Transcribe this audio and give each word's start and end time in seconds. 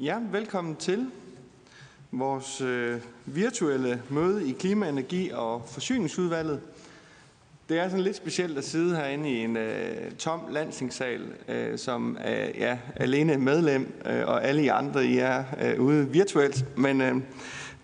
Ja, 0.00 0.18
velkommen 0.32 0.76
til 0.76 1.06
vores 2.10 2.60
øh, 2.60 3.00
virtuelle 3.26 4.02
møde 4.10 4.48
i 4.48 4.52
Klima-, 4.52 4.88
Energi- 4.88 5.30
og 5.30 5.62
Forsyningsudvalget. 5.66 6.60
Det 7.68 7.78
er 7.78 7.88
sådan 7.88 8.04
lidt 8.04 8.16
specielt 8.16 8.58
at 8.58 8.64
sidde 8.64 8.96
herinde 8.96 9.30
i 9.30 9.44
en 9.44 9.56
øh, 9.56 10.12
tom 10.12 10.40
landstingssal, 10.50 11.32
øh, 11.48 11.78
som 11.78 12.16
er 12.20 12.50
ja, 12.54 12.78
alene 12.96 13.36
medlem, 13.36 14.02
øh, 14.06 14.26
og 14.26 14.44
alle 14.44 14.64
I 14.64 14.68
andre 14.68 15.06
I 15.06 15.18
er 15.18 15.44
øh, 15.62 15.80
ude 15.80 16.08
virtuelt. 16.08 16.78
Men 16.78 17.00
øh, 17.00 17.14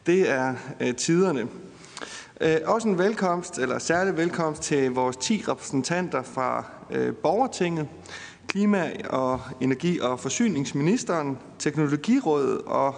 det 0.06 0.31
er 0.31 0.55
øh, 0.81 0.95
tiderne. 0.97 1.48
Øh, 2.41 2.56
også 2.65 2.89
en 2.89 2.98
velkomst, 2.98 3.59
eller 3.59 3.79
særlig 3.79 4.17
velkomst 4.17 4.62
til 4.62 4.91
vores 4.91 5.17
10 5.17 5.45
repræsentanter 5.48 6.23
fra 6.23 6.65
øh, 6.91 7.15
Borgertinget, 7.15 7.89
Klima- 8.52 8.92
og 9.11 9.41
Energi- 9.61 10.01
og 10.01 10.20
Forsyningsministeren, 10.20 11.39
Teknologirådet, 11.58 12.58
og 12.67 12.95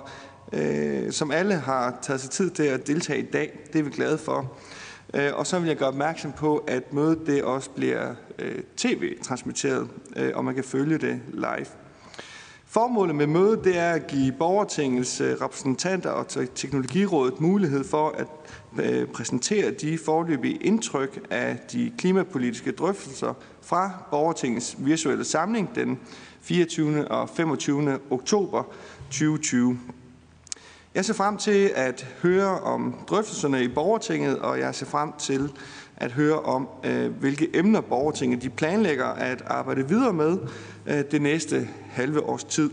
øh, 0.52 1.12
som 1.12 1.30
alle 1.30 1.54
har 1.54 1.98
taget 2.02 2.20
sig 2.20 2.30
tid 2.30 2.50
til 2.50 2.62
at 2.62 2.86
deltage 2.86 3.18
i 3.18 3.30
dag. 3.30 3.58
Det 3.72 3.78
er 3.78 3.82
vi 3.82 3.90
glade 3.90 4.18
for. 4.18 4.52
Øh, 5.14 5.30
og 5.34 5.46
så 5.46 5.58
vil 5.58 5.66
jeg 5.68 5.76
gøre 5.76 5.88
opmærksom 5.88 6.32
på, 6.32 6.56
at 6.56 6.92
mødet 6.92 7.18
det 7.26 7.42
også 7.42 7.70
bliver 7.70 8.14
øh, 8.38 8.62
tv-transmitteret, 8.76 9.88
øh, 10.16 10.32
og 10.34 10.44
man 10.44 10.54
kan 10.54 10.64
følge 10.64 10.98
det 10.98 11.20
live. 11.32 11.66
Formålet 12.66 13.16
med 13.16 13.26
mødet 13.26 13.64
det 13.64 13.78
er 13.78 13.92
at 13.92 14.06
give 14.06 14.32
borgertingets 14.32 15.20
øh, 15.20 15.36
repræsentanter 15.40 16.10
og 16.10 16.26
teknologirådet 16.54 17.40
mulighed 17.40 17.84
for 17.84 18.14
at 18.18 18.26
øh, 18.84 19.06
præsentere 19.06 19.70
de 19.70 19.98
forløbige 19.98 20.56
indtryk 20.56 21.26
af 21.30 21.58
de 21.72 21.92
klimapolitiske 21.98 22.72
drøftelser 22.72 23.34
fra 23.64 23.90
borgertingets 24.10 24.76
virtuelle 24.78 25.24
samling 25.24 25.74
den 25.74 25.98
24. 26.40 27.08
og 27.08 27.28
25. 27.28 27.98
oktober 28.10 28.62
2020. 29.10 29.78
Jeg 30.94 31.04
ser 31.04 31.14
frem 31.14 31.36
til 31.36 31.70
at 31.74 32.06
høre 32.22 32.60
om 32.60 32.94
drøftelserne 33.08 33.64
i 33.64 33.68
borgertinget, 33.68 34.38
og 34.38 34.58
jeg 34.58 34.74
ser 34.74 34.86
frem 34.86 35.12
til 35.18 35.52
at 35.96 36.12
høre 36.12 36.40
om, 36.40 36.68
øh, 36.84 37.10
hvilke 37.10 37.56
emner 37.56 37.80
borgertinget 37.80 38.42
de 38.42 38.50
planlægger 38.50 39.06
at 39.06 39.42
arbejde 39.46 39.88
videre 39.88 40.12
med 40.12 40.38
øh, 40.86 41.04
det 41.10 41.22
næste 41.22 41.68
halve 41.90 42.22
års 42.22 42.44
tid. 42.44 42.70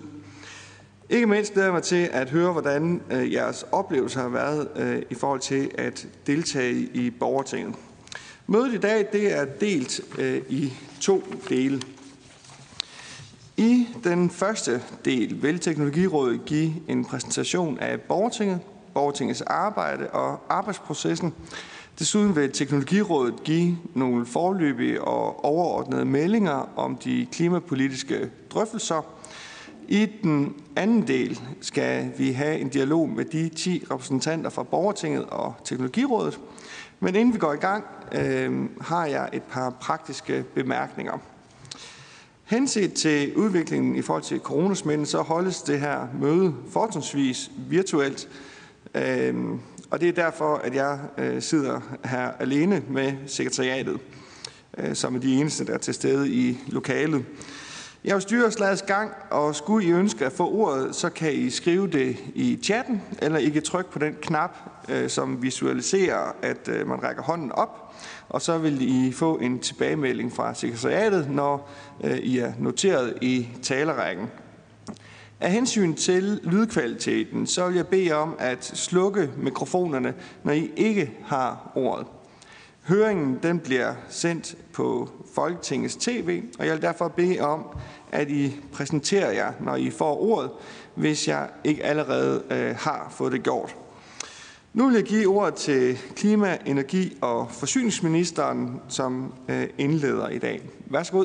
Ikke 1.09 1.28
mindst 1.28 1.53
glæder 1.53 1.67
jeg 1.67 1.73
mig 1.73 1.84
til 1.84 2.09
at 2.12 2.30
høre, 2.30 2.52
hvordan 2.52 3.02
øh, 3.12 3.34
jeres 3.34 3.66
oplevelse 3.72 4.19
har 4.19 4.30
været 4.30 4.67
i 5.09 5.16
forhold 5.16 5.39
til 5.39 5.72
at 5.78 6.08
deltage 6.28 6.73
i 6.94 7.09
borgertinget. 7.09 7.75
Mødet 8.52 8.74
i 8.74 8.78
dag 8.78 9.08
det 9.12 9.38
er 9.38 9.46
delt 9.46 10.02
øh, 10.20 10.42
i 10.50 10.74
to 11.02 11.24
dele. 11.50 11.82
I 13.58 13.88
den 14.04 14.30
første 14.30 14.82
del 15.06 15.44
vil 15.44 15.60
Teknologirådet 15.60 16.46
give 16.46 16.74
en 16.88 17.06
præsentation 17.06 17.80
af 17.80 18.02
borgertinget, 18.02 18.60
borgertingets 18.94 19.42
arbejde 19.42 20.09
og 20.09 20.40
arbejdsprocessen. 20.50 21.34
Desuden 22.00 22.36
vil 22.36 22.52
Teknologirådet 22.52 23.44
give 23.44 23.78
nogle 23.94 24.25
forløbige 24.25 25.02
og 25.02 25.46
overordnede 25.46 26.06
meldinger 26.06 26.70
om 26.75 26.96
de 26.96 27.28
klimapolitiske 27.31 28.30
drøftelser– 28.50 29.02
i 29.88 30.06
den 30.24 30.56
anden 30.75 31.08
del 31.08 31.42
skal 31.62 32.12
vi 32.18 32.31
have 32.31 32.59
en 32.59 32.70
dialog 32.70 33.09
med 33.09 33.25
de 33.25 33.50
10 33.50 33.84
repræsentanter 33.92 34.50
fra 34.50 34.64
Borgertinget 34.64 35.25
og 35.25 35.54
Teknologirådet. 35.64 36.40
Men 37.00 37.16
inden 37.16 37.34
vi 37.34 37.40
går 37.40 37.54
i 37.54 37.58
gang, 37.58 37.84
øh, 38.14 38.70
har 38.82 39.06
jeg 39.06 39.30
et 39.34 39.44
par 39.44 39.70
praktiske 39.70 40.44
bemærkninger. 40.56 41.18
Henset 42.44 42.94
til 42.94 43.36
udviklingen 43.36 43.96
i 43.96 44.02
forhold 44.02 44.24
til 44.24 44.40
coronasmitten, 44.40 45.06
så 45.06 45.22
holdes 45.22 45.62
det 45.62 45.80
her 45.80 46.08
møde 46.20 46.56
fortrinsvis 46.72 47.52
virtuelt. 47.70 48.30
Øh, 48.96 49.36
og 49.92 50.02
det 50.02 50.10
er 50.10 50.14
derfor, 50.14 50.56
at 50.56 50.76
jeg 50.76 51.00
øh, 51.18 51.42
sidder 51.42 51.80
her 52.06 52.32
alene 52.40 52.84
med 52.90 53.14
sekretariatet, 53.28 54.00
øh, 54.78 54.96
som 54.96 55.16
er 55.16 55.20
de 55.20 55.36
eneste, 55.36 55.66
der 55.66 55.74
er 55.74 55.78
til 55.78 55.94
stede 55.94 56.30
i 56.30 56.58
lokalet. 56.68 57.26
Jeg 58.04 58.16
vil 58.16 58.22
styre 58.22 58.52
slagets 58.52 58.82
gang, 58.82 59.12
og 59.30 59.56
skulle 59.56 59.88
I 59.88 59.92
ønske 59.92 60.26
at 60.26 60.32
få 60.32 60.52
ordet, 60.52 60.96
så 60.96 61.10
kan 61.10 61.34
I 61.34 61.50
skrive 61.50 61.88
det 61.88 62.18
i 62.36 62.60
chatten, 62.64 63.02
eller 63.22 63.40
I 63.40 63.50
kan 63.50 63.64
trykke 63.64 63.92
på 63.92 64.00
den 64.00 64.16
knap, 64.22 64.58
øh, 64.90 65.10
som 65.10 65.42
visualiserer, 65.44 66.36
at 66.42 66.68
øh, 66.68 66.88
man 66.88 67.04
rækker 67.04 67.24
hånden 67.24 67.52
op, 67.52 67.91
og 68.31 68.42
så 68.42 68.58
vil 68.58 68.81
I 68.81 69.12
få 69.12 69.36
en 69.36 69.59
tilbagemelding 69.59 70.34
fra 70.34 70.53
sekretariatet, 70.53 71.30
når 71.30 71.69
øh, 72.03 72.18
I 72.18 72.38
er 72.38 72.53
noteret 72.59 73.14
i 73.22 73.47
talerækken. 73.62 74.28
Af 75.40 75.52
hensyn 75.52 75.94
til 75.94 76.40
lydkvaliteten, 76.44 77.47
så 77.47 77.68
vil 77.68 77.75
jeg 77.75 77.88
bede 77.88 78.12
om 78.12 78.36
at 78.40 78.66
slukke 78.66 79.30
mikrofonerne, 79.38 80.14
når 80.44 80.53
I 80.53 80.72
ikke 80.75 81.12
har 81.25 81.72
ordet. 81.75 82.08
Høringen 82.84 83.40
den 83.44 83.59
bliver 83.59 83.94
sendt 84.09 84.56
på 84.74 85.09
Folketingets 85.36 85.96
tv, 85.96 86.44
og 86.59 86.66
jeg 86.66 86.74
vil 86.74 86.81
derfor 86.81 87.08
bede 87.08 87.40
om, 87.40 87.66
at 88.12 88.30
I 88.30 88.59
præsenterer 88.74 89.31
jer, 89.31 89.53
når 89.59 89.75
I 89.75 89.90
får 89.90 90.22
ordet, 90.22 90.52
hvis 90.96 91.28
jeg 91.28 91.50
ikke 91.63 91.84
allerede 91.84 92.44
øh, 92.52 92.75
har 92.75 93.13
fået 93.18 93.31
det 93.31 93.44
gjort. 93.44 93.75
Nu 94.74 94.88
vil 94.88 94.96
jeg 94.96 95.04
give 95.04 95.28
ordet 95.28 95.54
til 95.56 95.98
Klima-, 96.16 96.58
Energi- 96.66 97.18
og 97.22 97.52
Forsyningsministeren, 97.52 98.82
som 98.90 99.34
øh, 99.50 99.70
indleder 99.78 100.30
i 100.30 100.40
dag. 100.40 100.62
Værsgo. 100.86 101.24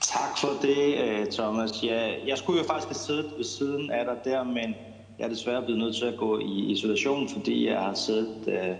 Tak 0.00 0.38
for 0.38 0.48
det, 0.62 0.98
øh, 0.98 1.26
Thomas. 1.26 1.84
Ja, 1.84 2.14
jeg 2.26 2.38
skulle 2.38 2.58
jo 2.60 2.66
faktisk 2.66 2.88
have 2.88 2.94
siddet 2.94 3.32
ved 3.36 3.44
siden 3.44 3.90
af 3.90 4.04
dig 4.04 4.32
der, 4.32 4.44
men 4.44 4.74
jeg 5.18 5.24
er 5.24 5.28
desværre 5.28 5.62
blevet 5.62 5.78
nødt 5.80 5.96
til 5.96 6.04
at 6.04 6.18
gå 6.18 6.38
i 6.38 6.72
isolation, 6.72 7.28
fordi 7.28 7.66
jeg 7.66 7.78
har 7.78 7.94
siddet 7.94 8.48
øh, 8.48 8.76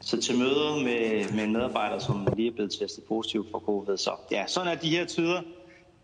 så 0.00 0.20
til 0.20 0.38
møder 0.38 0.76
med, 0.76 1.32
med 1.34 1.44
en 1.44 1.52
medarbejder, 1.52 1.98
som 1.98 2.28
lige 2.36 2.48
er 2.48 2.52
blevet 2.54 2.70
testet 2.80 3.04
positiv 3.04 3.46
for 3.50 3.58
covid. 3.58 3.96
Så 3.96 4.10
ja, 4.30 4.44
sådan 4.46 4.68
er 4.68 4.80
de 4.80 4.90
her 4.90 5.04
tider. 5.04 5.40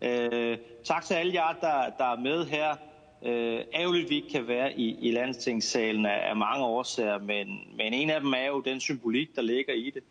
Øh, 0.01 0.57
tak 0.83 1.05
til 1.05 1.13
alle 1.13 1.33
jer, 1.33 1.53
der, 1.61 1.89
der 1.97 2.11
er 2.13 2.19
med 2.19 2.45
her. 2.45 2.75
Øh, 3.25 3.59
ærgerligt, 3.73 4.09
vi 4.09 4.15
ikke 4.15 4.29
kan 4.29 4.47
være 4.47 4.79
i, 4.79 4.97
i 5.01 5.11
landstingssalen 5.11 6.05
af, 6.05 6.29
af 6.29 6.35
mange 6.35 6.65
årsager, 6.65 7.19
men, 7.19 7.59
men 7.77 7.93
en 7.93 8.09
af 8.09 8.21
dem 8.21 8.33
er 8.33 8.47
jo 8.47 8.61
den 8.61 8.79
symbolik, 8.79 9.35
der 9.35 9.41
ligger 9.41 9.73
i 9.73 9.89
det. 9.89 10.03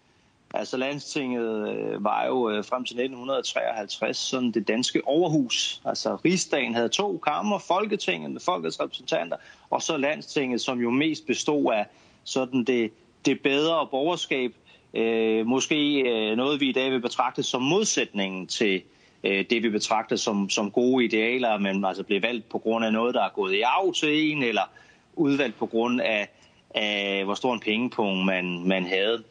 Altså 0.55 0.77
landstinget 0.77 1.69
øh, 1.69 2.05
var 2.05 2.27
jo 2.27 2.51
øh, 2.51 2.65
frem 2.65 2.85
til 2.85 2.95
1953 2.95 4.17
sådan 4.17 4.51
det 4.51 4.69
danske 4.69 5.03
overhus. 5.05 5.83
Altså 5.85 6.17
rigsdagen 6.25 6.75
havde 6.75 6.89
to 6.89 7.19
kammer, 7.19 7.59
Folketinget 7.59 8.31
med 8.31 8.41
folkets 8.41 8.81
repræsentanter, 8.81 9.37
og 9.71 9.83
så 9.83 9.97
landstinget, 9.97 10.61
som 10.61 10.81
jo 10.81 10.91
mest 10.91 11.27
bestod 11.27 11.73
af 11.73 11.87
sådan 12.25 12.65
det 12.65 12.93
det 13.25 13.43
bedre 13.43 13.87
borgerskab. 13.87 14.55
Øh, 14.95 15.47
måske 15.47 16.01
øh, 16.01 16.37
noget, 16.37 16.61
vi 16.61 16.69
i 16.69 16.73
dag 16.73 16.91
vil 16.91 17.01
betragte 17.01 17.43
som 17.43 17.63
modsætningen 17.63 18.47
til 18.47 18.83
øh, 19.25 19.45
det, 19.51 19.63
vi 19.63 19.69
betragter 19.69 20.17
som, 20.17 20.51
som 20.51 20.71
gode 20.71 21.05
idealer, 21.05 21.59
men 21.59 21.85
altså 21.85 22.03
bliver 22.03 22.21
valgt 22.21 22.49
på 22.49 22.59
grund 22.59 22.85
af 22.85 22.93
noget, 22.93 23.15
der 23.15 23.25
er 23.25 23.29
gået 23.29 23.55
i 23.55 23.61
arv 23.61 23.93
til 23.93 24.31
en, 24.31 24.43
eller 24.43 24.63
udvalgt 25.15 25.59
på 25.59 25.67
grund 25.67 26.01
af, 26.01 26.29
af 26.75 27.25
hvor 27.25 27.35
stor 27.35 27.55
en 27.55 27.61
pengepunkt 27.61 28.27
man, 28.27 28.69
man 28.69 28.85
havde. 28.87 29.23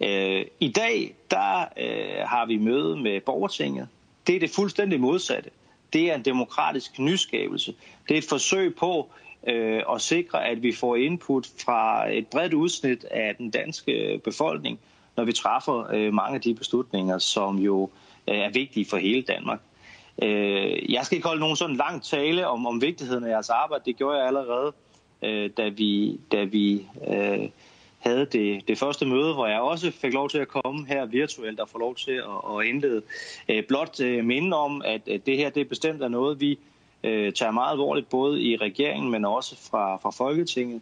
Øh, 0.00 0.46
I 0.60 0.68
dag, 0.68 1.14
der 1.30 1.60
øh, 1.60 2.28
har 2.28 2.46
vi 2.46 2.56
møde 2.56 2.96
med 2.96 3.20
borgertinget. 3.20 3.88
Det 4.26 4.36
er 4.36 4.40
det 4.40 4.50
fuldstændig 4.50 5.00
modsatte. 5.00 5.50
Det 5.92 6.10
er 6.10 6.14
en 6.14 6.24
demokratisk 6.24 6.98
nyskabelse. 6.98 7.74
Det 8.08 8.14
er 8.14 8.18
et 8.18 8.28
forsøg 8.28 8.74
på 8.74 9.10
øh, 9.46 9.82
at 9.94 10.00
sikre, 10.00 10.46
at 10.46 10.62
vi 10.62 10.72
får 10.72 10.96
input 10.96 11.46
fra 11.64 12.10
et 12.12 12.26
bredt 12.26 12.54
udsnit 12.54 13.04
af 13.04 13.36
den 13.36 13.50
danske 13.50 14.20
befolkning, 14.24 14.78
når 15.16 15.24
vi 15.24 15.32
træffer 15.32 15.92
øh, 15.92 16.14
mange 16.14 16.34
af 16.34 16.40
de 16.40 16.54
beslutninger, 16.54 17.18
som 17.18 17.58
jo 17.58 17.82
øh, 17.82 18.03
Øh, 18.28 18.36
er 18.36 18.50
vigtige 18.50 18.86
for 18.86 18.96
hele 18.96 19.22
Danmark. 19.22 19.60
Øh, 20.22 20.92
jeg 20.92 21.04
skal 21.04 21.16
ikke 21.16 21.28
holde 21.28 21.40
nogen 21.40 21.56
sådan 21.56 21.76
lang 21.76 22.02
tale 22.02 22.46
om, 22.46 22.66
om 22.66 22.82
vigtigheden 22.82 23.24
af 23.24 23.28
jeres 23.28 23.50
arbejde. 23.50 23.84
Det 23.86 23.96
gjorde 23.96 24.18
jeg 24.18 24.26
allerede, 24.26 24.72
øh, 25.22 25.50
da 25.56 25.68
vi, 25.68 26.20
da 26.32 26.44
vi 26.44 26.86
havde 27.98 28.26
det, 28.32 28.68
det 28.68 28.78
første 28.78 29.06
møde, 29.06 29.34
hvor 29.34 29.46
jeg 29.46 29.60
også 29.60 29.90
fik 29.90 30.12
lov 30.12 30.28
til 30.28 30.38
at 30.38 30.48
komme 30.48 30.86
her 30.86 31.06
virtuelt 31.06 31.60
og 31.60 31.68
få 31.68 31.78
lov 31.78 31.94
til 31.94 32.12
at, 32.12 32.58
at 32.58 32.66
indlede. 32.66 33.02
Blot 33.68 34.00
minde 34.22 34.56
om, 34.56 34.82
at, 34.84 35.06
det 35.06 35.36
her 35.36 35.50
det 35.50 35.68
bestemt 35.68 36.02
er 36.02 36.08
noget, 36.08 36.40
vi 36.40 36.58
tager 37.04 37.50
meget 37.50 37.72
alvorligt, 37.72 38.08
både 38.08 38.42
i 38.42 38.56
regeringen, 38.56 39.10
men 39.10 39.24
også 39.24 39.56
fra, 39.70 39.96
fra 39.96 40.10
Folketinget. 40.10 40.80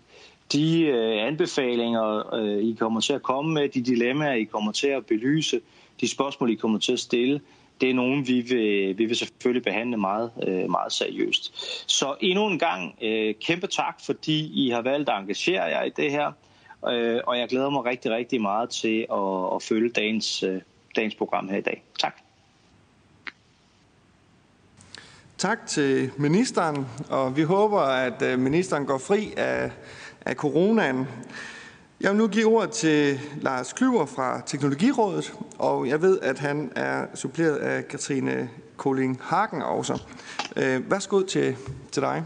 De 0.53 0.83
øh, 0.83 1.27
anbefalinger, 1.27 2.35
øh, 2.35 2.59
I 2.59 2.77
kommer 2.79 3.01
til 3.01 3.13
at 3.13 3.23
komme 3.23 3.55
med, 3.55 3.69
de 3.69 3.83
dilemmaer, 3.83 4.33
I 4.33 4.45
kommer 4.45 4.73
til 4.73 4.87
at 4.87 5.07
belyse, 5.07 5.61
de 6.03 6.09
spørgsmål, 6.09 6.51
I 6.51 6.55
kommer 6.55 6.79
til 6.79 6.93
at 6.93 7.01
stille, 7.01 7.41
det 7.81 7.91
er 7.91 7.95
nogen, 7.95 8.29
vi 8.29 8.41
vil, 8.41 8.99
vi 8.99 9.05
vil 9.05 9.17
selvfølgelig 9.17 9.63
behandle 9.63 9.97
meget, 9.97 10.31
øh, 10.49 10.71
meget 10.71 10.93
seriøst. 10.93 11.55
Så 11.91 12.15
endnu 12.21 12.47
en 12.47 12.59
gang 12.59 12.95
øh, 13.03 13.35
kæmpe 13.41 13.67
tak, 13.67 14.01
fordi 14.07 14.67
I 14.67 14.71
har 14.71 14.83
valgt 14.83 15.09
at 15.09 15.19
engagere 15.19 15.63
jer 15.63 15.83
i 15.83 15.91
det 15.91 16.11
her, 16.11 16.33
øh, 16.89 17.21
og 17.27 17.39
jeg 17.39 17.49
glæder 17.49 17.71
mig 17.71 17.85
rigtig, 17.85 18.11
rigtig 18.11 18.41
meget 18.41 18.71
til 18.71 19.07
at, 19.13 19.55
at 19.55 19.63
følge 19.63 19.91
dagens, 19.91 20.45
dagens 20.97 21.15
program 21.15 21.49
her 21.49 21.57
i 21.57 21.61
dag. 21.61 21.83
Tak. 22.01 22.17
Tak 25.39 25.67
til 25.67 26.11
ministeren, 26.17 26.87
og 27.11 27.37
vi 27.37 27.43
håber, 27.43 27.81
at 27.81 28.39
ministeren 28.39 28.87
går 28.87 28.99
fri 28.99 29.33
af, 29.37 29.71
af 30.21 30.35
coronaen. 30.35 31.07
Jeg 32.03 32.11
vil 32.11 32.19
nu 32.19 32.29
give 32.29 32.47
ordet 32.47 32.71
til 32.71 33.21
Lars 33.41 33.73
Klyver 33.73 34.07
fra 34.07 34.43
Teknologirådet, 34.47 35.33
og 35.59 35.89
jeg 35.89 36.03
ved, 36.03 36.19
at 36.21 36.39
han 36.39 36.73
er 36.77 37.07
suppleret 37.15 37.57
af 37.57 37.89
Katrine 37.89 38.51
Koling 38.77 39.21
Hagen 39.23 39.63
også. 39.63 40.03
Øh, 40.57 40.91
værsgo 40.91 41.23
til, 41.27 41.57
til 41.93 42.03
dig. 42.03 42.25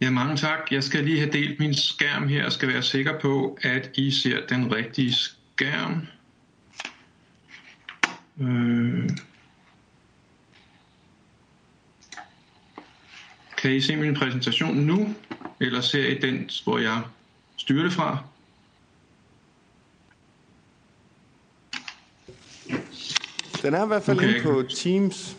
Ja, 0.00 0.10
mange 0.10 0.36
tak. 0.36 0.58
Jeg 0.70 0.84
skal 0.84 1.04
lige 1.04 1.18
have 1.18 1.32
delt 1.32 1.60
min 1.60 1.74
skærm 1.74 2.28
her 2.28 2.44
og 2.46 2.52
skal 2.52 2.68
være 2.68 2.82
sikker 2.82 3.20
på, 3.20 3.58
at 3.62 3.90
I 3.94 4.10
ser 4.10 4.46
den 4.48 4.74
rigtige 4.74 5.12
skærm. 5.12 6.06
Øh. 8.40 9.10
Kan 13.58 13.72
I 13.72 13.80
se 13.80 13.96
min 13.96 14.14
præsentation 14.14 14.76
nu, 14.76 15.14
eller 15.60 15.80
ser 15.80 16.06
I 16.06 16.18
den, 16.18 16.50
hvor 16.64 16.78
jeg 16.78 17.02
styrer 17.66 17.82
det 17.82 17.92
fra? 17.92 18.18
Den 23.62 23.74
er 23.74 23.84
i 23.84 23.86
hvert 23.86 24.02
fald 24.02 24.16
okay. 24.16 24.28
inde 24.28 24.42
på 24.42 24.62
Teams. 24.76 25.36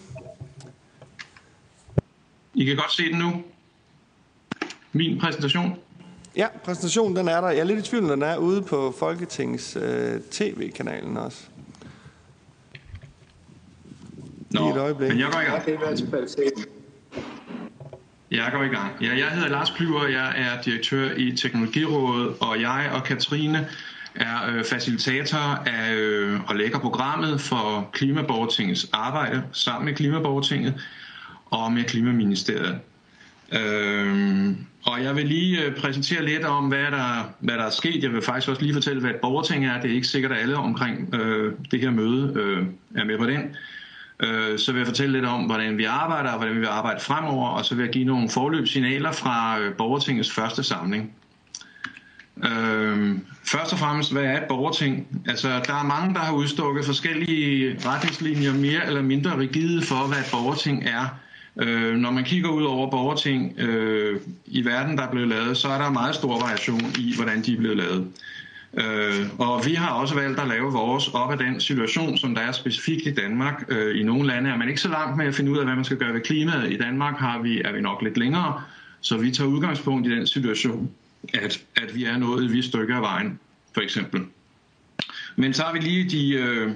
I 2.53 2.65
kan 2.65 2.75
godt 2.75 2.94
se 2.94 3.03
den 3.03 3.18
nu. 3.19 3.44
Min 4.91 5.19
præsentation. 5.19 5.79
Ja, 6.35 6.47
præsentationen 6.63 7.15
den 7.15 7.27
er 7.27 7.41
der. 7.41 7.50
Jeg 7.50 7.59
er 7.59 7.63
lidt 7.63 7.79
i 7.79 7.89
tvivl, 7.89 8.09
den 8.09 8.21
er 8.21 8.38
ude 8.38 8.62
på 8.62 8.95
Folketings 9.00 9.77
øh, 9.81 10.21
tv-kanalen 10.31 11.18
også. 11.18 11.44
Nå, 14.50 14.69
et 14.69 14.77
øjeblik. 14.77 15.09
men 15.09 15.19
jeg 15.19 15.31
går 15.31 15.39
i 15.39 15.44
gang. 15.44 16.76
Jeg 18.31 18.50
går 18.53 18.63
i 18.63 18.68
gang. 18.68 18.91
Ja, 19.01 19.18
jeg 19.18 19.27
hedder 19.27 19.50
Lars 19.50 19.69
Klyver, 19.69 20.07
jeg 20.07 20.33
er 20.38 20.62
direktør 20.62 21.09
i 21.18 21.31
Teknologirådet, 21.31 22.33
og 22.39 22.62
jeg 22.62 22.89
og 22.94 23.03
Katrine 23.03 23.68
er 24.15 24.47
øh, 24.50 24.63
facilitator 24.63 25.63
af 25.65 25.94
øh, 25.94 26.39
og 26.47 26.56
lægger 26.56 26.79
programmet 26.79 27.41
for 27.41 27.89
Klimaborgertingets 27.94 28.89
arbejde 28.94 29.44
sammen 29.51 29.85
med 29.85 29.94
Klimaborgertinget 29.94 30.74
og 31.45 31.71
med 31.71 31.83
Klimaministeriet. 31.83 32.79
Øhm, 33.51 34.57
og 34.85 35.03
jeg 35.03 35.15
vil 35.15 35.27
lige 35.27 35.63
øh, 35.63 35.75
præsentere 35.75 36.25
lidt 36.25 36.44
om, 36.44 36.68
hvad 36.68 36.91
der, 36.91 37.33
hvad 37.39 37.56
der 37.56 37.63
er 37.63 37.69
sket. 37.69 38.03
Jeg 38.03 38.12
vil 38.13 38.21
faktisk 38.21 38.50
også 38.50 38.62
lige 38.62 38.74
fortælle, 38.74 39.01
hvad 39.01 39.09
et 39.09 39.15
borgerting 39.21 39.65
er. 39.65 39.81
Det 39.81 39.91
er 39.91 39.95
ikke 39.95 40.07
sikkert, 40.07 40.31
at 40.31 40.38
alle 40.38 40.56
omkring 40.56 41.15
øh, 41.15 41.53
det 41.71 41.79
her 41.79 41.91
møde 41.91 42.33
øh, 42.35 42.65
er 42.95 43.06
med 43.06 43.18
på 43.18 43.25
den. 43.25 43.56
Øh, 44.19 44.59
så 44.59 44.71
vil 44.71 44.79
jeg 44.79 44.87
fortælle 44.87 45.13
lidt 45.13 45.25
om, 45.25 45.43
hvordan 45.43 45.77
vi 45.77 45.83
arbejder, 45.83 46.29
og 46.29 46.37
hvordan 46.37 46.55
vi 46.55 46.59
vil 46.59 46.67
arbejde 46.67 46.99
fremover, 46.99 47.49
og 47.49 47.65
så 47.65 47.75
vil 47.75 47.83
jeg 47.83 47.93
give 47.93 48.05
nogle 48.05 48.29
forløbssignaler 48.29 49.11
fra 49.11 49.59
øh, 49.59 49.75
borgertingets 49.75 50.31
første 50.31 50.63
samling. 50.63 51.13
Øh, 52.43 53.17
først 53.43 53.73
og 53.73 53.79
fremmest, 53.79 54.11
hvad 54.11 54.23
er 54.23 54.37
et 54.37 54.47
borgerting? 54.49 55.07
Altså, 55.27 55.47
der 55.47 55.73
er 55.73 55.83
mange, 55.83 56.13
der 56.13 56.19
har 56.19 56.33
udstukket 56.33 56.85
forskellige 56.85 57.79
retningslinjer, 57.85 58.53
mere 58.53 58.85
eller 58.87 59.01
mindre 59.01 59.37
rigide 59.37 59.81
for, 59.81 60.07
hvad 60.07 60.17
et 60.17 60.29
borgerting 60.31 60.83
er. 60.83 61.19
Øh, 61.61 61.95
når 61.95 62.11
man 62.11 62.23
kigger 62.23 62.49
ud 62.49 62.63
over 62.63 62.89
borgerting 62.89 63.59
øh, 63.59 64.19
i 64.45 64.65
verden, 64.65 64.97
der 64.97 65.03
er 65.03 65.11
blevet 65.11 65.27
lavet, 65.27 65.57
så 65.57 65.67
er 65.67 65.77
der 65.77 65.89
meget 65.89 66.15
stor 66.15 66.39
variation 66.39 66.81
i, 66.99 67.15
hvordan 67.15 67.41
de 67.41 67.53
er 67.53 67.57
blevet 67.57 67.77
lavet. 67.77 68.07
Øh, 68.73 69.25
og 69.39 69.65
vi 69.65 69.73
har 69.73 69.89
også 69.89 70.15
valgt 70.15 70.39
at 70.39 70.47
lave 70.47 70.71
vores 70.71 71.07
op 71.07 71.31
af 71.31 71.37
den 71.37 71.61
situation, 71.61 72.17
som 72.17 72.35
der 72.35 72.41
er 72.41 72.51
specifikt 72.51 73.07
i 73.07 73.13
Danmark. 73.13 73.65
Øh, 73.69 73.99
I 73.99 74.03
nogle 74.03 74.27
lande 74.27 74.49
er 74.49 74.57
man 74.57 74.69
ikke 74.69 74.81
så 74.81 74.89
langt 74.89 75.17
med 75.17 75.25
at 75.25 75.35
finde 75.35 75.51
ud 75.51 75.57
af, 75.57 75.65
hvad 75.65 75.75
man 75.75 75.85
skal 75.85 75.97
gøre 75.97 76.13
ved 76.13 76.21
klimaet. 76.21 76.71
I 76.71 76.77
Danmark 76.77 77.17
har 77.17 77.41
vi, 77.41 77.61
er 77.61 77.71
vi 77.71 77.81
nok 77.81 78.01
lidt 78.01 78.17
længere, 78.17 78.61
så 79.01 79.17
vi 79.17 79.31
tager 79.31 79.49
udgangspunkt 79.49 80.07
i 80.07 80.15
den 80.15 80.27
situation, 80.27 80.89
at, 81.33 81.61
at 81.75 81.95
vi 81.95 82.05
er 82.05 82.17
nået 82.17 82.43
et 82.43 82.53
vist 82.53 82.67
stykke 82.67 82.93
af 82.93 83.01
vejen, 83.01 83.39
for 83.73 83.81
eksempel. 83.81 84.21
Men 85.35 85.53
så 85.53 85.63
har 85.63 85.73
vi 85.73 85.79
lige 85.79 86.09
de, 86.09 86.33
øh, 86.33 86.71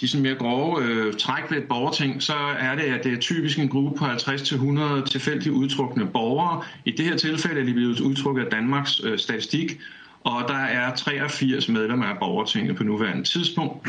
de 0.00 0.08
sådan 0.08 0.22
mere 0.22 0.34
grove 0.34 0.84
øh, 0.84 1.14
træk 1.14 1.50
ved 1.50 1.58
et 1.58 1.68
borgerting, 1.68 2.22
så 2.22 2.34
er 2.58 2.74
det, 2.74 2.82
at 2.82 3.04
det 3.04 3.12
er 3.12 3.16
typisk 3.20 3.58
en 3.58 3.68
gruppe 3.68 3.98
på 3.98 4.04
50-100 4.04 5.04
tilfældigt 5.04 5.54
udtrukne 5.54 6.06
borgere. 6.06 6.62
I 6.84 6.90
det 6.90 7.04
her 7.04 7.16
tilfælde 7.16 7.60
er 7.60 7.64
de 7.64 7.72
blevet 7.72 8.00
udtrukket 8.00 8.44
af 8.44 8.50
Danmarks 8.50 9.00
øh, 9.04 9.18
statistik, 9.18 9.80
og 10.26 10.48
der 10.48 10.54
er 10.54 10.94
83 10.94 11.68
medlemmer 11.68 12.06
af 12.06 12.18
borgertinget 12.18 12.76
på 12.76 12.84
nuværende 12.84 13.24
tidspunkt. 13.24 13.88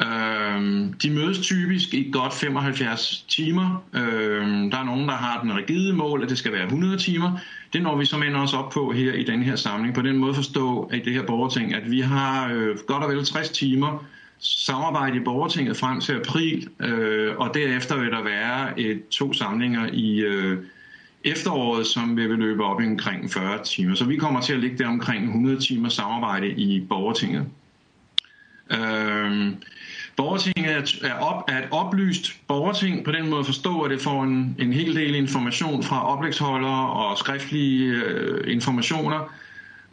Øhm, 0.00 0.92
de 0.92 1.10
mødes 1.10 1.38
typisk 1.38 1.94
i 1.94 2.10
godt 2.12 2.34
75 2.34 3.24
timer. 3.28 3.84
Øhm, 3.94 4.70
der 4.70 4.78
er 4.78 4.84
nogen, 4.84 5.08
der 5.08 5.14
har 5.14 5.42
den 5.42 5.56
rigide 5.56 5.92
mål, 5.92 6.22
at 6.22 6.28
det 6.30 6.38
skal 6.38 6.52
være 6.52 6.64
100 6.64 6.96
timer. 6.96 7.38
Det 7.72 7.82
når 7.82 7.96
vi 7.96 8.04
som 8.04 8.22
ender 8.22 8.40
os 8.40 8.54
op 8.54 8.70
på 8.70 8.92
her 8.92 9.12
i 9.12 9.24
den 9.24 9.42
her 9.42 9.56
samling. 9.56 9.94
På 9.94 10.02
den 10.02 10.18
måde 10.18 10.34
forstå 10.34 10.90
i 10.94 10.98
det 10.98 11.12
her 11.12 11.22
borgerting, 11.22 11.74
at 11.74 11.90
vi 11.90 12.00
har 12.00 12.52
øh, 12.52 12.78
godt 12.86 13.04
og 13.04 13.10
vel 13.10 13.24
60 13.24 13.48
timer 13.48 14.04
samarbejde 14.38 15.16
i 15.16 15.20
borgertinget 15.20 15.76
frem 15.76 16.00
til 16.00 16.12
april, 16.12 16.68
øh, 16.80 17.36
og 17.36 17.54
derefter 17.54 18.00
vil 18.00 18.10
der 18.10 18.22
være 18.22 18.80
et, 18.80 19.08
to 19.08 19.32
samlinger 19.32 19.88
i 19.92 20.20
øh, 20.20 20.58
efteråret, 21.24 21.86
som 21.86 22.16
vil 22.16 22.28
løbe 22.28 22.64
op 22.64 22.80
i 22.80 22.86
omkring 22.86 23.32
40 23.32 23.64
timer. 23.64 23.94
Så 23.94 24.04
vi 24.04 24.16
kommer 24.16 24.40
til 24.40 24.52
at 24.52 24.60
ligge 24.60 24.78
der 24.78 24.88
omkring 24.88 25.24
100 25.24 25.60
timer 25.60 25.88
samarbejde 25.88 26.48
i 26.48 26.86
borgertinget. 26.88 27.46
Øhm, 28.70 29.56
borgertinget 30.16 31.00
er, 31.02 31.14
op, 31.14 31.44
er 31.48 31.58
et 31.58 31.68
oplyst 31.70 32.32
borgerting, 32.48 33.04
på 33.04 33.12
den 33.12 33.30
måde 33.30 33.44
forstå, 33.44 33.80
at 33.80 33.90
det 33.90 34.00
får 34.00 34.22
en, 34.22 34.56
en 34.58 34.72
hel 34.72 34.96
del 34.96 35.14
information 35.14 35.82
fra 35.82 36.16
oplægsholdere 36.16 36.90
og 36.90 37.18
skriftlige 37.18 37.92
øh, 37.92 38.52
informationer, 38.52 39.34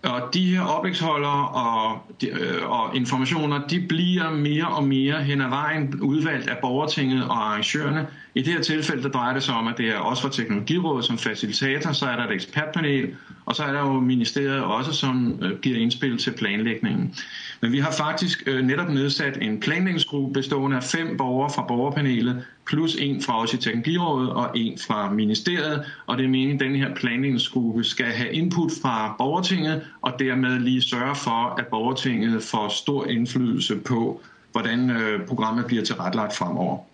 og 0.03 0.33
de 0.33 0.55
her 0.55 0.61
oplægsholdere 0.61 1.47
og, 1.47 2.01
øh, 2.23 2.69
og 2.69 2.95
informationer, 2.95 3.67
de 3.67 3.85
bliver 3.89 4.31
mere 4.31 4.67
og 4.67 4.83
mere 4.83 5.23
hen 5.23 5.41
ad 5.41 5.49
vejen 5.49 6.01
udvalgt 6.01 6.49
af 6.49 6.57
borgertinget 6.61 7.23
og 7.23 7.47
arrangørerne. 7.47 8.07
I 8.35 8.41
det 8.41 8.53
her 8.53 8.61
tilfælde, 8.61 9.03
der 9.03 9.09
drejer 9.09 9.33
det 9.33 9.43
sig 9.43 9.55
om, 9.55 9.67
at 9.67 9.77
det 9.77 9.89
er 9.89 9.97
også 9.97 10.21
for 10.21 10.29
Teknologirådet 10.29 11.05
som 11.05 11.17
facilitator, 11.17 11.91
så 11.91 12.05
er 12.05 12.15
der 12.15 12.27
et 12.27 12.31
ekspertpanel, 12.31 13.15
og 13.45 13.55
så 13.55 13.63
er 13.63 13.71
der 13.71 13.79
jo 13.79 13.99
ministeriet 13.99 14.63
også, 14.63 14.93
som 14.93 15.39
øh, 15.41 15.59
giver 15.59 15.77
indspil 15.77 16.17
til 16.17 16.31
planlægningen. 16.31 17.15
Men 17.61 17.71
vi 17.71 17.79
har 17.79 17.91
faktisk 17.91 18.43
øh, 18.45 18.65
netop 18.65 18.89
nedsat 18.89 19.37
en 19.41 19.59
planlægningsgruppe 19.59 20.33
bestående 20.33 20.77
af 20.77 20.83
fem 20.83 21.17
borgere 21.17 21.49
fra 21.55 21.65
borgerpanelet, 21.67 22.43
plus 22.67 22.95
en 22.95 23.21
fra 23.21 23.41
os 23.41 23.53
i 23.53 23.57
Teknologirådet 23.57 24.29
og 24.29 24.51
en 24.55 24.77
fra 24.87 25.11
ministeriet. 25.11 25.85
Og 26.07 26.17
det 26.17 26.25
er 26.25 26.29
meningen, 26.29 26.55
at 26.55 26.59
den 26.59 26.75
her 26.75 26.95
planlægningsgruppe 26.95 27.83
skal 27.83 28.05
have 28.05 28.33
input 28.33 28.71
fra 28.81 29.15
borgertinget, 29.17 29.81
og 30.01 30.13
dermed 30.19 30.59
lige 30.59 30.81
sørge 30.81 31.15
for, 31.15 31.55
at 31.59 31.67
borgertinget 31.67 32.43
får 32.43 32.69
stor 32.69 33.05
indflydelse 33.05 33.75
på, 33.75 34.21
hvordan 34.51 34.89
øh, 34.89 35.27
programmet 35.27 35.65
bliver 35.65 35.83
tilrettelagt 35.83 36.35
fremover. 36.35 36.86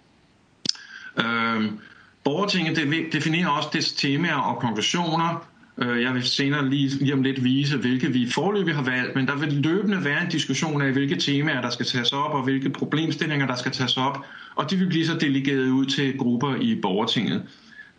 Øh, 1.18 1.72
borgertinget 2.24 2.78
definerer 3.14 3.48
også 3.48 3.70
dets 3.74 3.94
temaer 3.94 4.36
og 4.36 4.60
konklusioner, 4.60 5.48
Øh, 5.78 6.02
jeg 6.02 6.14
vil 6.14 6.24
senere 6.24 6.70
lige, 6.70 6.90
lige 6.90 7.14
om 7.14 7.22
lidt 7.22 7.44
vise, 7.44 7.78
hvilke 7.78 8.08
vi 8.08 8.30
forløbig 8.32 8.76
har 8.76 8.84
valgt, 8.84 9.16
men 9.16 9.28
der 9.28 9.36
vil 9.36 9.54
løbende 9.54 10.06
være 10.06 10.24
en 10.24 10.30
diskussion 10.30 10.82
af, 10.82 10.92
hvilke 10.92 11.16
temaer, 11.16 11.62
der 11.62 11.70
skal 11.70 11.86
tages 11.86 12.14
op, 12.14 12.32
og 12.32 12.44
hvilke 12.44 12.70
problemstillinger, 12.70 13.48
der 13.48 13.56
skal 13.56 13.72
tages 13.72 13.98
op, 13.98 14.26
og 14.56 14.70
de 14.72 14.76
vil 14.76 14.88
blive 14.88 15.06
så 15.06 15.18
delegeret 15.18 15.70
ud 15.70 15.86
til 15.86 16.18
grupper 16.18 16.56
i 16.56 16.80
borgertinget. 16.82 17.44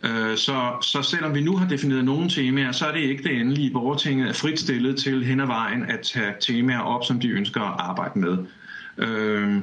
Øh, 0.03 0.37
så, 0.37 0.71
så 0.81 1.01
selvom 1.01 1.35
vi 1.35 1.41
nu 1.41 1.57
har 1.57 1.67
defineret 1.67 2.05
nogle 2.05 2.29
temaer, 2.29 2.71
så 2.71 2.85
er 2.85 2.91
det 2.91 2.99
ikke 2.99 3.23
det 3.23 3.39
endelige. 3.39 3.71
Borgertinget 3.71 4.29
er 4.29 4.33
frit 4.33 4.59
stillet 4.59 4.97
til 4.97 5.25
hen 5.25 5.39
ad 5.39 5.47
vejen 5.47 5.83
at 5.83 5.99
tage 6.01 6.33
temaer 6.39 6.79
op, 6.79 7.05
som 7.05 7.19
de 7.19 7.27
ønsker 7.27 7.61
at 7.61 7.75
arbejde 7.79 8.19
med. 8.19 8.37
Øh, 8.97 9.57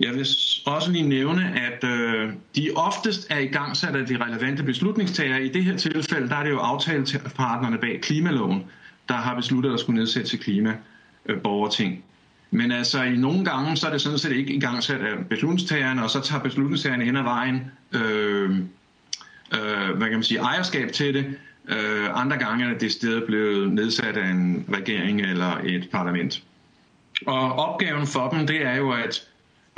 jeg 0.00 0.14
vil 0.14 0.26
også 0.66 0.90
lige 0.90 1.08
nævne, 1.08 1.60
at 1.60 1.84
øh, 1.84 2.32
de 2.56 2.70
oftest 2.76 3.26
er 3.30 3.38
i 3.38 3.46
gang 3.46 3.76
sat 3.76 3.96
af 3.96 4.06
de 4.06 4.24
relevante 4.24 4.62
beslutningstagere. 4.62 5.44
I 5.44 5.48
det 5.48 5.64
her 5.64 5.76
tilfælde 5.76 6.28
der 6.28 6.36
er 6.36 6.42
det 6.42 6.50
jo 6.50 6.58
aftalepartnerne 6.58 7.78
bag 7.78 8.00
klimaloven, 8.02 8.64
der 9.08 9.14
har 9.14 9.34
besluttet 9.34 9.72
at 9.72 9.80
skulle 9.80 9.98
nedsætte 9.98 10.28
til 10.28 10.38
klimaborgerting. 10.38 11.92
Øh, 11.92 11.98
Men 12.50 12.72
altså 12.72 13.02
i 13.02 13.16
nogle 13.16 13.44
gange, 13.44 13.76
så 13.76 13.86
er 13.86 13.90
det 13.90 14.00
sådan 14.00 14.18
set 14.18 14.32
ikke 14.32 14.52
i 14.52 14.60
gang 14.60 14.82
sat 14.82 15.00
af 15.00 15.26
beslutningstagerne, 15.28 16.02
og 16.02 16.10
så 16.10 16.20
tager 16.20 16.42
beslutningstagerne 16.42 17.04
hen 17.04 17.16
ad 17.16 17.22
vejen, 17.22 17.70
øh, 17.92 18.50
øh, 19.54 19.96
hvad 19.96 20.08
kan 20.08 20.12
man 20.12 20.22
sige, 20.22 20.40
ejerskab 20.40 20.92
til 20.92 21.14
det. 21.14 21.26
Øh, 21.68 22.20
andre 22.22 22.36
gange 22.36 22.64
er 22.64 22.78
det 22.78 22.92
stedet 22.92 23.24
blevet 23.26 23.72
nedsat 23.72 24.16
af 24.16 24.30
en 24.30 24.64
regering 24.72 25.20
eller 25.20 25.60
et 25.64 25.88
parlament. 25.92 26.42
Og 27.26 27.52
opgaven 27.52 28.06
for 28.06 28.28
dem, 28.28 28.46
det 28.46 28.66
er 28.66 28.76
jo 28.76 28.90
at 28.90 29.27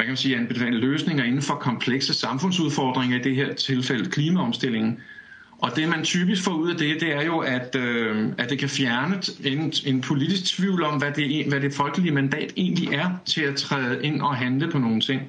hvad 0.00 0.06
kan 0.06 0.10
man 0.10 0.16
sige, 0.16 0.36
anbefale 0.36 0.78
løsninger 0.78 1.24
inden 1.24 1.42
for 1.42 1.54
komplekse 1.54 2.14
samfundsudfordringer, 2.14 3.18
i 3.18 3.22
det 3.22 3.36
her 3.36 3.54
tilfælde 3.54 4.10
klimaomstillingen. 4.10 5.00
Og 5.58 5.76
det, 5.76 5.88
man 5.88 6.04
typisk 6.04 6.44
får 6.44 6.52
ud 6.52 6.70
af 6.70 6.76
det, 6.76 7.00
det 7.00 7.12
er 7.12 7.22
jo, 7.22 7.38
at, 7.38 7.76
øh, 7.76 8.28
at 8.38 8.50
det 8.50 8.58
kan 8.58 8.68
fjerne 8.68 9.22
en, 9.44 9.72
en 9.86 10.00
politisk 10.00 10.56
tvivl 10.56 10.82
om, 10.82 10.98
hvad 10.98 11.12
det, 11.12 11.46
hvad 11.46 11.60
det 11.60 11.74
folkelige 11.74 12.14
mandat 12.14 12.52
egentlig 12.56 12.94
er 12.94 13.10
til 13.26 13.42
at 13.42 13.56
træde 13.56 14.04
ind 14.04 14.22
og 14.22 14.36
handle 14.36 14.70
på 14.70 14.78
nogle 14.78 15.00
ting. 15.00 15.22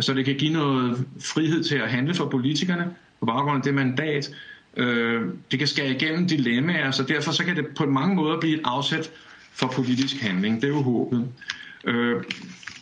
så 0.00 0.14
det 0.14 0.24
kan 0.24 0.34
give 0.34 0.52
noget 0.52 1.06
frihed 1.20 1.64
til 1.64 1.76
at 1.76 1.90
handle 1.90 2.14
for 2.14 2.28
politikerne 2.28 2.90
på 3.20 3.26
baggrund 3.26 3.56
af 3.56 3.62
det 3.62 3.74
mandat. 3.74 4.30
Øh, 4.76 5.22
det 5.50 5.58
kan 5.58 5.68
skære 5.68 5.90
igennem 5.90 6.28
dilemmaer, 6.28 6.90
så 6.90 7.02
derfor 7.02 7.32
så 7.32 7.44
kan 7.44 7.56
det 7.56 7.66
på 7.76 7.86
mange 7.86 8.14
måder 8.14 8.40
blive 8.40 8.54
et 8.54 8.62
afsæt 8.64 9.10
for 9.52 9.66
politisk 9.66 10.22
handling. 10.22 10.56
Det 10.56 10.64
er 10.64 10.68
jo 10.68 10.82
håbet. 10.82 11.28
Øh, 11.84 12.22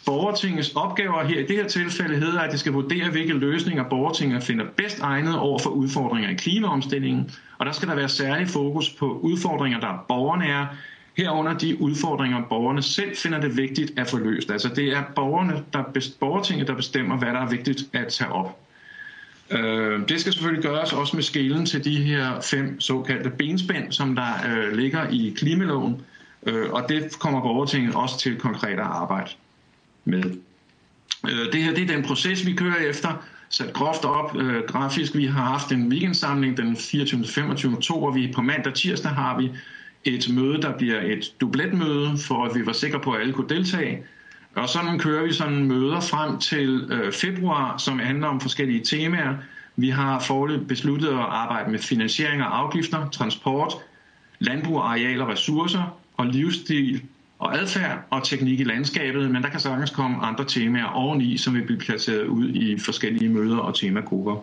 borgertingets 0.07 0.73
opgaver 0.76 1.25
her 1.25 1.40
i 1.40 1.47
det 1.47 1.57
her 1.57 1.69
tilfælde 1.69 2.16
hedder, 2.16 2.40
at 2.40 2.52
det 2.52 2.61
skal 2.61 2.73
vurdere, 2.73 3.11
hvilke 3.11 3.33
løsninger 3.33 3.85
borgertinget 3.88 4.42
finder 4.42 4.64
bedst 4.76 5.00
egnet 5.00 5.38
over 5.38 5.59
for 5.59 5.71
udfordringer 5.71 6.30
i 6.30 6.35
klimaomstillingen. 6.35 7.30
Og 7.59 7.66
der 7.66 7.73
skal 7.73 7.88
der 7.88 7.95
være 7.95 8.09
særlig 8.09 8.49
fokus 8.49 8.90
på 8.90 9.19
udfordringer, 9.23 9.80
der 9.80 9.87
er 9.87 10.04
borgernære, 10.09 10.69
herunder 11.16 11.59
de 11.59 11.80
udfordringer, 11.80 12.42
borgerne 12.49 12.83
selv 12.83 13.16
finder 13.16 13.40
det 13.40 13.57
vigtigt 13.57 13.99
at 13.99 14.07
få 14.07 14.19
løst. 14.19 14.50
Altså 14.50 14.69
det 14.69 14.97
er 14.97 15.02
borgerne, 15.14 15.64
der, 15.73 16.12
borgertinget, 16.21 16.69
der 16.69 16.75
bestemmer, 16.75 17.16
hvad 17.16 17.28
der 17.28 17.40
er 17.40 17.49
vigtigt 17.49 17.85
at 17.92 18.09
tage 18.09 18.33
op. 18.33 18.59
Øh, 19.50 20.09
det 20.09 20.21
skal 20.21 20.33
selvfølgelig 20.33 20.62
gøres 20.62 20.92
også 20.92 21.16
med 21.16 21.23
skælen 21.23 21.66
til 21.66 21.85
de 21.85 21.97
her 21.97 22.40
fem 22.40 22.80
såkaldte 22.80 23.30
benspænd, 23.30 23.92
som 23.92 24.16
der 24.16 24.33
øh, 24.50 24.73
ligger 24.73 25.09
i 25.09 25.35
klimaloven, 25.37 26.02
øh, 26.47 26.71
og 26.71 26.88
det 26.88 27.19
kommer 27.19 27.40
borgertinget 27.40 27.95
også 27.95 28.19
til 28.19 28.37
konkret 28.37 28.73
at 28.73 28.78
arbejde 28.78 29.30
med. 30.04 30.25
Øh, 31.28 31.52
det 31.52 31.62
her 31.62 31.75
det 31.75 31.83
er 31.83 31.95
den 31.95 32.02
proces, 32.02 32.47
vi 32.47 32.52
kører 32.52 32.76
efter, 32.76 33.25
sat 33.49 33.73
groft 33.73 34.04
op 34.04 34.37
øh, 34.37 34.62
grafisk. 34.66 35.16
Vi 35.16 35.26
har 35.26 35.45
haft 35.45 35.73
en 35.73 35.88
weekendsamling 35.88 36.57
den 36.57 36.76
24. 36.76 37.25
25. 37.25 37.73
oktober. 37.73 38.12
Vi 38.12 38.33
på 38.35 38.42
mandag 38.42 38.66
og 38.66 38.75
tirsdag 38.75 39.11
har 39.11 39.38
vi 39.38 39.50
et 40.04 40.35
møde, 40.35 40.62
der 40.62 40.78
bliver 40.78 41.00
et 41.00 41.35
dubletmøde, 41.40 42.19
for 42.19 42.45
at 42.45 42.54
vi 42.54 42.66
var 42.66 42.73
sikre 42.73 43.00
på, 43.00 43.12
at 43.12 43.21
alle 43.21 43.33
kunne 43.33 43.49
deltage. 43.49 44.02
Og 44.54 44.69
sådan 44.69 44.99
kører 44.99 45.26
vi 45.26 45.33
sådan 45.33 45.64
møder 45.64 46.00
frem 46.00 46.38
til 46.38 46.88
øh, 46.90 47.12
februar, 47.12 47.78
som 47.78 47.99
handler 47.99 48.26
om 48.26 48.40
forskellige 48.40 48.85
temaer. 48.85 49.35
Vi 49.76 49.88
har 49.88 50.21
forløb 50.21 50.69
besluttet 50.69 51.09
at 51.09 51.14
arbejde 51.14 51.71
med 51.71 51.78
finansiering 51.78 52.42
og 52.42 52.59
afgifter, 52.59 53.09
transport, 53.09 53.73
landbrug, 54.38 54.80
areal 54.80 55.21
og 55.21 55.28
ressourcer 55.28 55.97
og 56.16 56.26
livsstil 56.26 57.02
og 57.40 57.59
adfærd 57.59 57.99
og 58.11 58.25
teknik 58.25 58.61
i 58.61 58.64
landskabet, 58.64 59.30
men 59.30 59.42
der 59.42 59.49
kan 59.49 59.61
sagtens 59.61 59.90
komme 59.90 60.16
andre 60.16 60.44
temaer 60.44 60.85
oveni, 60.85 61.37
som 61.37 61.54
vil 61.54 61.62
blive 61.62 61.78
placeret 61.78 62.26
ud 62.26 62.49
i 62.49 62.78
forskellige 62.78 63.28
møder 63.28 63.59
og 63.59 63.75
temagrupper. 63.75 64.37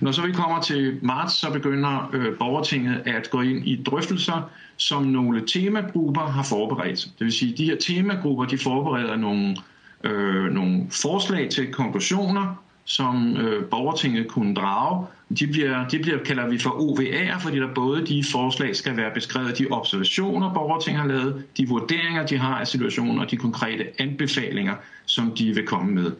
Når 0.00 0.12
så 0.12 0.22
vi 0.22 0.32
kommer 0.32 0.62
til 0.62 0.98
marts, 1.02 1.34
så 1.34 1.52
begynder 1.52 2.10
øh, 2.12 2.38
borgertinget 2.38 3.02
at 3.06 3.30
gå 3.30 3.40
ind 3.40 3.68
i 3.68 3.82
drøftelser, 3.82 4.50
som 4.76 5.02
nogle 5.02 5.46
temagrupper 5.46 6.20
har 6.20 6.42
forberedt. 6.42 7.08
Det 7.18 7.24
vil 7.24 7.32
sige, 7.32 7.52
at 7.52 7.58
de 7.58 7.64
her 7.64 7.76
temagrupper 7.76 8.44
de 8.44 8.58
forbereder 8.58 9.16
nogle, 9.16 9.56
øh, 10.04 10.52
nogle 10.52 10.86
forslag 10.90 11.50
til 11.50 11.72
konklusioner, 11.72 12.62
som 12.84 13.36
øh, 13.36 13.64
borgertinget 13.64 14.28
kunne 14.28 14.54
drage. 14.54 15.06
De 15.38 15.46
bliver, 15.46 15.88
de 15.88 15.98
bliver, 15.98 16.18
kalder 16.24 16.48
vi 16.48 16.58
for 16.58 16.70
OVA'er, 16.70 17.38
fordi 17.38 17.58
der 17.58 17.74
både 17.74 18.06
de 18.06 18.24
forslag 18.32 18.76
skal 18.76 18.96
være 18.96 19.10
beskrevet, 19.14 19.58
de 19.58 19.66
observationer, 19.70 20.54
borgertinget 20.54 21.02
har 21.02 21.08
lavet, 21.08 21.44
de 21.56 21.68
vurderinger, 21.68 22.26
de 22.26 22.38
har 22.38 22.54
af 22.54 22.66
situationen, 22.66 23.18
og 23.18 23.30
de 23.30 23.36
konkrete 23.36 23.84
anbefalinger, 23.98 24.74
som 25.06 25.32
de 25.38 25.54
vil 25.54 25.66
komme 25.66 25.92
med. 25.92 26.12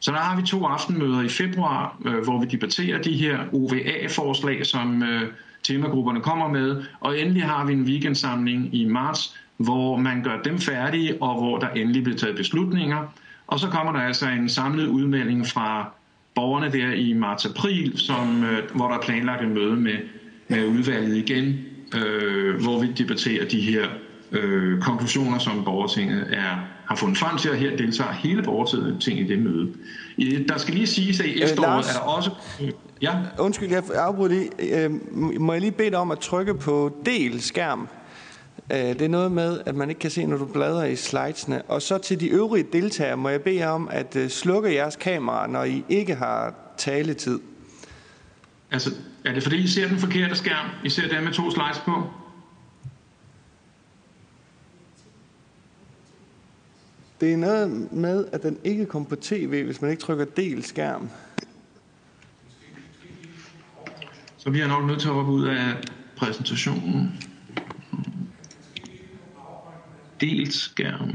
Så 0.00 0.12
der 0.12 0.18
har 0.18 0.40
vi 0.40 0.46
to 0.46 0.64
aftenmøder 0.64 1.22
i 1.22 1.28
februar, 1.28 1.96
øh, 2.04 2.24
hvor 2.24 2.40
vi 2.40 2.46
debatterer 2.46 3.02
de 3.02 3.12
her 3.12 3.38
OVA-forslag, 3.52 4.66
som 4.66 5.02
øh, 5.02 5.22
temagrupperne 5.62 6.20
kommer 6.20 6.48
med, 6.48 6.84
og 7.00 7.20
endelig 7.20 7.44
har 7.44 7.64
vi 7.64 7.72
en 7.72 7.82
weekendsamling 7.82 8.74
i 8.74 8.84
marts, 8.84 9.36
hvor 9.56 9.96
man 9.96 10.22
gør 10.22 10.42
dem 10.42 10.58
færdige, 10.58 11.22
og 11.22 11.34
hvor 11.34 11.58
der 11.58 11.68
endelig 11.68 12.02
bliver 12.02 12.18
taget 12.18 12.36
beslutninger. 12.36 13.06
Og 13.46 13.60
så 13.60 13.68
kommer 13.68 13.92
der 13.92 14.00
altså 14.00 14.28
en 14.28 14.48
samlet 14.48 14.86
udmelding 14.86 15.46
fra 15.46 15.90
borgerne 16.38 16.72
der 16.72 16.92
i 16.92 17.12
marts-april, 17.12 17.98
som, 17.98 18.44
øh, 18.44 18.58
hvor 18.74 18.88
der 18.88 18.94
er 18.96 19.02
planlagt 19.02 19.42
et 19.42 19.50
møde 19.50 19.76
med, 19.76 19.98
med 20.48 20.66
udvalget 20.66 21.16
igen, 21.16 21.58
øh, 21.96 22.62
hvor 22.62 22.80
vi 22.80 22.92
debatterer 22.92 23.48
de 23.48 23.60
her 23.60 23.86
øh, 24.32 24.80
konklusioner, 24.80 25.38
som 25.38 25.64
borgertinget 25.64 26.26
er, 26.32 26.54
har 26.86 26.96
fundet 26.96 27.18
frem 27.18 27.38
til, 27.38 27.50
og 27.50 27.56
her 27.56 27.76
deltager 27.76 28.12
hele 28.12 28.42
borgertinget 28.42 29.24
i 29.24 29.28
det 29.28 29.38
møde. 29.38 29.68
I, 30.16 30.44
der 30.48 30.58
skal 30.58 30.74
lige 30.74 30.86
siges, 30.86 31.20
at 31.20 31.26
i 31.26 31.32
øh, 31.32 31.40
efteråret 31.40 31.74
Lars, 31.74 31.96
er 31.96 32.00
der 32.00 32.06
også... 32.06 32.30
Ja? 33.02 33.12
Undskyld, 33.38 33.68
jeg 33.70 33.82
afbryder 33.94 34.28
lige. 34.28 34.84
Øh, 34.84 34.90
må 35.40 35.52
jeg 35.52 35.60
lige 35.60 35.72
bede 35.72 35.90
dig 35.90 35.98
om 35.98 36.10
at 36.10 36.18
trykke 36.18 36.54
på 36.54 36.96
del 37.06 37.40
skærm? 37.40 37.88
Øh, 38.72 38.78
det 38.78 39.02
er 39.02 39.08
noget 39.08 39.32
med, 39.32 39.60
at 39.66 39.74
man 39.74 39.88
ikke 39.88 39.98
kan 39.98 40.10
se, 40.10 40.26
når 40.26 40.36
du 40.36 40.44
bladrer 40.44 40.84
i 40.84 40.96
slidesene. 40.96 41.62
Og 41.62 41.82
så 41.82 41.98
til 41.98 42.20
de 42.20 42.28
øvrige 42.28 42.66
deltagere 42.72 43.16
må 43.16 43.28
jeg 43.28 43.42
bede 43.42 43.56
jer 43.56 43.68
om 43.68 43.88
at 43.92 44.16
øh, 44.16 44.28
slukke 44.28 44.74
jeres 44.74 44.96
kamera, 44.96 45.46
når 45.46 45.64
I 45.64 45.84
ikke 45.88 46.14
har 46.14 46.54
taletid. 46.76 47.40
Altså, 48.70 48.90
er 49.24 49.32
det 49.34 49.42
fordi, 49.42 49.56
I 49.56 49.66
ser 49.66 49.88
den 49.88 49.98
forkerte 49.98 50.34
skærm? 50.34 50.66
I 50.84 50.88
ser 50.88 51.08
den 51.08 51.24
med 51.24 51.32
to 51.32 51.50
slides 51.50 51.82
på? 51.84 52.02
Det 57.20 57.32
er 57.32 57.36
noget 57.36 57.92
med, 57.92 58.26
at 58.32 58.42
den 58.42 58.58
ikke 58.64 58.86
kommer 58.86 59.08
på 59.08 59.16
tv, 59.16 59.64
hvis 59.64 59.80
man 59.82 59.90
ikke 59.90 60.02
trykker 60.02 60.24
del 60.24 60.64
skærm. 60.64 61.08
Så 64.36 64.50
vi 64.50 64.60
er 64.60 64.66
nok 64.66 64.86
nødt 64.86 65.00
til 65.00 65.08
at 65.08 65.14
hoppe 65.14 65.32
ud 65.32 65.46
af 65.46 65.74
præsentationen. 66.16 67.27
Delt 70.20 70.54
skærm. 70.54 71.10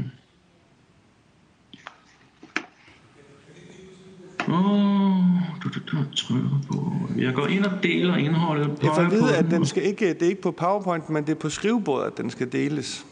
Oh, 4.48 5.24
du, 5.62 5.68
du, 5.68 5.80
du 5.90 6.14
trykker 6.16 6.60
på. 6.68 6.92
Jeg 7.18 7.34
går 7.34 7.46
ind 7.46 7.64
og 7.64 7.82
deler 7.82 8.16
indholdet. 8.16 8.78
Jeg 8.82 8.92
får 8.94 9.02
at 9.02 9.10
vide, 9.10 9.36
at 9.36 9.44
den 9.44 9.66
skal 9.66 9.82
ikke, 9.82 10.08
det 10.14 10.22
er 10.22 10.26
ikke 10.26 10.42
på 10.42 10.50
PowerPoint, 10.50 11.10
men 11.10 11.26
det 11.26 11.32
er 11.32 11.40
på 11.40 11.48
skrivebordet, 11.48 12.06
at 12.06 12.16
den 12.16 12.30
skal 12.30 12.52
deles. 12.52 13.06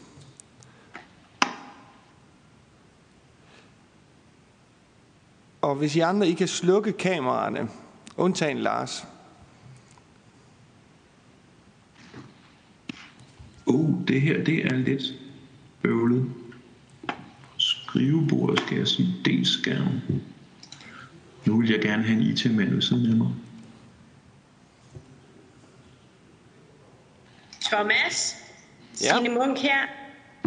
Og 5.61 5.75
hvis 5.75 5.95
I 5.95 5.99
andre 5.99 6.27
I 6.27 6.33
kan 6.33 6.47
slukke 6.47 6.91
kameraerne, 6.91 7.69
undtagen 8.17 8.57
Lars. 8.57 9.07
Uh, 13.65 14.07
det 14.07 14.21
her, 14.21 14.43
det 14.43 14.65
er 14.65 14.75
lidt 14.75 15.22
bøvlet. 15.83 16.31
Skrivebordet 17.57 18.59
skal 18.59 18.77
jeg 18.77 18.87
sige 18.87 19.07
D-skærm. 19.25 20.01
Nu 21.45 21.59
vil 21.59 21.69
jeg 21.69 21.81
gerne 21.81 22.03
have 22.03 22.17
en 22.17 22.23
IT-mand 22.23 22.73
ved 22.73 22.81
siden 22.81 23.09
af 23.09 23.15
mig. 23.15 23.31
Thomas, 27.61 28.35
ja. 29.01 29.17
Signe 29.17 29.35
Munk 29.35 29.57
her. 29.57 29.81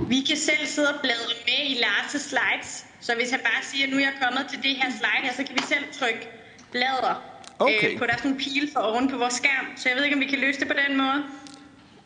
Vi 0.09 0.21
kan 0.21 0.37
selv 0.37 0.66
sidde 0.66 0.88
og 0.88 1.00
bladre 1.02 1.35
med 1.47 1.71
i 1.71 1.75
Lars' 1.75 2.19
slides. 2.19 2.87
Så 3.00 3.14
hvis 3.14 3.31
han 3.31 3.40
bare 3.40 3.62
siger, 3.62 3.87
at 3.87 3.93
nu 3.93 3.97
er 3.97 4.00
jeg 4.00 4.12
kommet 4.23 4.47
til 4.50 4.59
det 4.62 4.76
her 4.76 4.90
slide 4.90 5.23
her, 5.23 5.33
så 5.33 5.45
kan 5.45 5.55
vi 5.55 5.62
selv 5.69 5.85
trykke 5.93 6.28
blader 6.73 7.23
okay. 7.59 7.93
øh, 7.93 7.99
på 7.99 8.07
der 8.07 8.12
er 8.12 8.16
sådan 8.16 8.31
en 8.31 8.37
pil 8.37 8.71
for 8.73 8.81
oven 8.81 9.11
på 9.11 9.16
vores 9.19 9.35
skærm. 9.35 9.66
Så 9.76 9.88
jeg 9.88 9.97
ved 9.97 10.05
ikke, 10.05 10.16
om 10.16 10.21
vi 10.21 10.26
kan 10.26 10.38
løse 10.38 10.61
det 10.61 10.69
på 10.69 10.75
den 10.88 10.97
måde. 10.97 11.25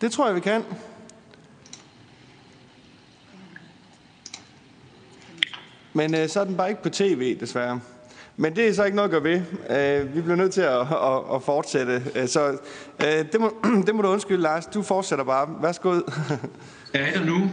Det 0.00 0.12
tror 0.12 0.26
jeg, 0.26 0.34
vi 0.34 0.40
kan. 0.40 0.64
Men 5.92 6.14
øh, 6.14 6.28
så 6.28 6.40
er 6.40 6.44
den 6.44 6.56
bare 6.56 6.68
ikke 6.68 6.82
på 6.82 6.88
tv, 6.88 7.40
desværre. 7.40 7.80
Men 8.36 8.56
det 8.56 8.68
er 8.68 8.72
så 8.72 8.84
ikke 8.84 8.96
noget 8.96 9.14
at 9.14 9.22
gøre 9.22 9.24
ved. 9.24 9.42
Øh, 9.70 10.14
vi 10.16 10.20
bliver 10.20 10.36
nødt 10.36 10.52
til 10.52 10.60
at, 10.60 10.80
at, 10.80 11.34
at 11.34 11.42
fortsætte. 11.42 12.02
Øh, 12.14 12.28
så 12.28 12.58
øh, 13.00 13.32
det, 13.32 13.40
må, 13.40 13.52
det 13.86 13.94
må 13.94 14.02
du 14.02 14.08
undskylde, 14.08 14.42
Lars. 14.42 14.66
Du 14.66 14.82
fortsætter 14.82 15.24
bare. 15.24 15.48
Værsgo. 15.62 15.90
er 16.94 17.12
der 17.12 17.24
nu? 17.24 17.50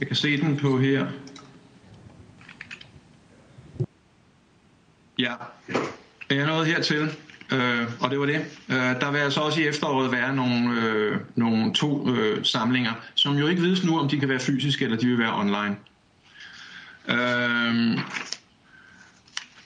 Jeg 0.00 0.06
kan 0.06 0.16
se 0.16 0.40
den 0.40 0.56
på 0.56 0.78
her. 0.78 1.06
Ja, 5.18 5.32
jeg 6.30 6.46
nåede 6.46 6.64
hertil, 6.64 7.16
øh, 7.52 7.86
og 8.00 8.10
det 8.10 8.20
var 8.20 8.26
det. 8.26 8.44
Øh, 8.68 8.76
der 8.76 9.10
vil 9.10 9.18
altså 9.18 9.40
også 9.40 9.60
i 9.60 9.68
efteråret 9.68 10.12
være 10.12 10.36
nogle, 10.36 10.82
øh, 10.82 11.16
nogle 11.34 11.74
to 11.74 12.08
øh, 12.08 12.44
samlinger, 12.44 12.92
som 13.14 13.36
jo 13.36 13.46
ikke 13.46 13.62
vides 13.62 13.84
nu, 13.84 13.98
om 13.98 14.08
de 14.08 14.20
kan 14.20 14.28
være 14.28 14.40
fysiske 14.40 14.84
eller 14.84 14.98
de 14.98 15.06
vil 15.06 15.18
være 15.18 15.34
online. 15.34 15.76
Øh, 17.08 17.98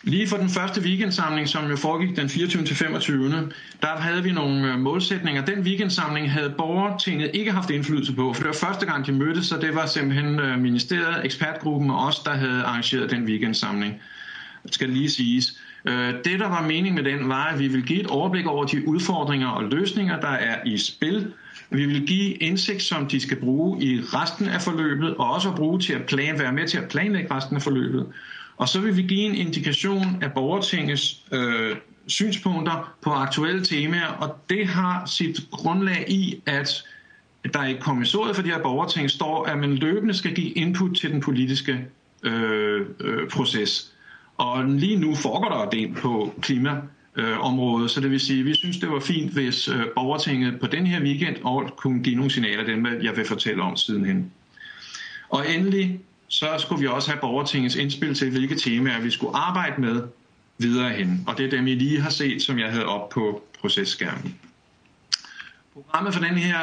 Lige 0.03 0.29
for 0.29 0.37
den 0.37 0.49
første 0.49 0.81
weekendsamling, 0.81 1.49
som 1.49 1.71
jo 1.71 1.77
foregik 1.77 2.17
den 2.17 2.29
24. 2.29 2.65
til 2.65 2.77
25. 2.77 3.51
der 3.83 3.89
havde 3.89 4.23
vi 4.23 4.33
nogle 4.33 4.73
øh, 4.73 4.79
målsætninger. 4.79 5.45
Den 5.45 5.61
weekendsamling 5.61 6.33
havde 6.33 6.55
borgertinget 6.59 7.31
ikke 7.35 7.53
haft 7.53 7.71
indflydelse 7.71 8.13
på, 8.13 8.33
for 8.33 8.43
det 8.43 8.49
var 8.49 8.69
første 8.69 8.87
gang, 8.87 9.07
de 9.07 9.13
mødtes, 9.13 9.47
så 9.47 9.57
det 9.61 9.75
var 9.75 9.87
simpelthen 9.87 10.41
øh, 10.41 10.59
ministeriet, 10.59 11.25
ekspertgruppen 11.25 11.91
og 11.91 11.99
os, 12.07 12.19
der 12.19 12.31
havde 12.31 12.63
arrangeret 12.63 13.11
den 13.11 13.25
weekendsamling 13.25 14.01
Det 14.63 14.75
skal 14.75 14.89
lige 14.89 15.11
siges. 15.11 15.61
Øh, 15.85 16.15
det, 16.25 16.41
der 16.41 16.49
var 16.49 16.63
meningen 16.63 16.95
med 16.95 17.13
den, 17.13 17.29
var, 17.29 17.45
at 17.45 17.59
vi 17.59 17.69
ville 17.69 17.87
give 17.87 18.01
et 18.01 18.07
overblik 18.07 18.47
over 18.47 18.65
de 18.65 18.89
udfordringer 18.89 19.49
og 19.49 19.65
løsninger, 19.65 20.21
der 20.21 20.29
er 20.29 20.57
i 20.67 20.79
spil. 20.79 21.33
Vi 21.71 21.87
vil 21.87 22.07
give 22.07 22.35
indsigt, 22.35 22.83
som 22.83 23.07
de 23.07 23.21
skal 23.21 23.37
bruge 23.41 23.83
i 23.83 24.01
resten 24.01 24.49
af 24.49 24.63
forløbet, 24.63 25.17
og 25.17 25.31
også 25.31 25.53
bruge 25.57 25.81
til 25.81 25.93
at 25.93 26.03
plan, 26.03 26.39
være 26.39 26.53
med 26.53 26.69
til 26.69 26.79
at 26.79 26.89
planlægge 26.89 27.35
resten 27.35 27.57
af 27.57 27.63
forløbet. 27.63 28.07
Og 28.57 28.69
så 28.69 28.81
vil 28.81 28.97
vi 28.97 29.03
give 29.03 29.21
en 29.21 29.35
indikation 29.35 30.23
af 30.23 30.33
borgertingets 30.33 31.23
øh, 31.33 31.77
synspunkter 32.07 32.95
på 33.03 33.11
aktuelle 33.11 33.65
temaer, 33.65 34.07
og 34.07 34.37
det 34.51 34.67
har 34.67 35.07
sit 35.07 35.41
grundlag 35.51 36.05
i, 36.09 36.43
at 36.47 36.85
der 37.53 37.65
i 37.65 37.77
kommissoriet 37.81 38.37
for 38.37 38.43
de 38.43 38.49
her 38.49 38.63
borgerting 38.63 39.11
står, 39.11 39.45
at 39.45 39.59
man 39.59 39.75
løbende 39.75 40.15
skal 40.15 40.35
give 40.35 40.51
input 40.51 40.97
til 40.97 41.11
den 41.11 41.21
politiske 41.21 41.87
øh, 42.23 42.87
øh, 43.01 43.29
proces. 43.29 43.93
Og 44.37 44.65
lige 44.65 44.97
nu 44.97 45.15
foregår 45.15 45.49
der 45.49 45.71
det 45.71 45.97
på 45.97 46.35
klima 46.43 46.77
Øh, 47.19 47.39
klimaområdet, 47.49 47.91
så 47.91 48.01
det 48.01 48.11
vil 48.11 48.21
sige, 48.21 48.41
at 48.41 48.47
vi 48.47 48.55
synes, 48.55 48.77
det 48.77 48.91
var 48.91 49.01
fint, 49.01 49.33
hvis 49.33 49.69
øh, 49.69 49.87
borgertinget 49.95 50.61
på 50.61 50.67
den 50.67 50.87
her 50.87 51.03
weekend 51.03 51.37
og 51.45 51.71
kunne 51.77 52.03
give 52.03 52.17
nogle 52.17 52.31
signaler, 52.31 52.65
dem 52.65 52.87
jeg 53.03 53.17
vil 53.17 53.25
fortælle 53.25 53.63
om 53.63 53.77
sidenhen. 53.77 54.33
Og 55.29 55.51
endelig 55.51 56.01
så 56.29 56.47
skulle 56.59 56.81
vi 56.81 56.87
også 56.87 57.11
have 57.11 57.21
borgertingets 57.21 57.77
indspil 57.77 58.15
til, 58.15 58.31
hvilke 58.31 58.55
temaer 58.55 59.01
vi 59.01 59.11
skulle 59.11 59.37
arbejde 59.37 59.81
med 59.81 60.03
videre 60.59 60.91
hen. 60.91 61.25
Og 61.27 61.39
det 61.39 61.47
er 61.47 61.51
dem, 61.51 61.67
I 61.67 61.75
lige 61.75 62.01
har 62.01 62.11
set, 62.11 62.43
som 62.43 62.59
jeg 62.59 62.71
havde 62.71 62.87
op 62.87 63.09
på 63.09 63.43
processkærmen. 63.61 64.35
Programmet 65.73 66.15
for 66.15 66.25
den 66.25 66.35
her 66.35 66.59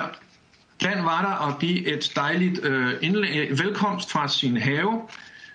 plan 0.79 1.05
var 1.05 1.21
der 1.21 1.47
at 1.47 1.59
give 1.59 1.88
et 1.88 2.12
dejligt 2.15 2.65
øh, 2.65 2.93
indlæg, 3.01 3.50
velkomst 3.51 4.12
fra 4.12 4.27
sin 4.27 4.57
have, 4.57 5.01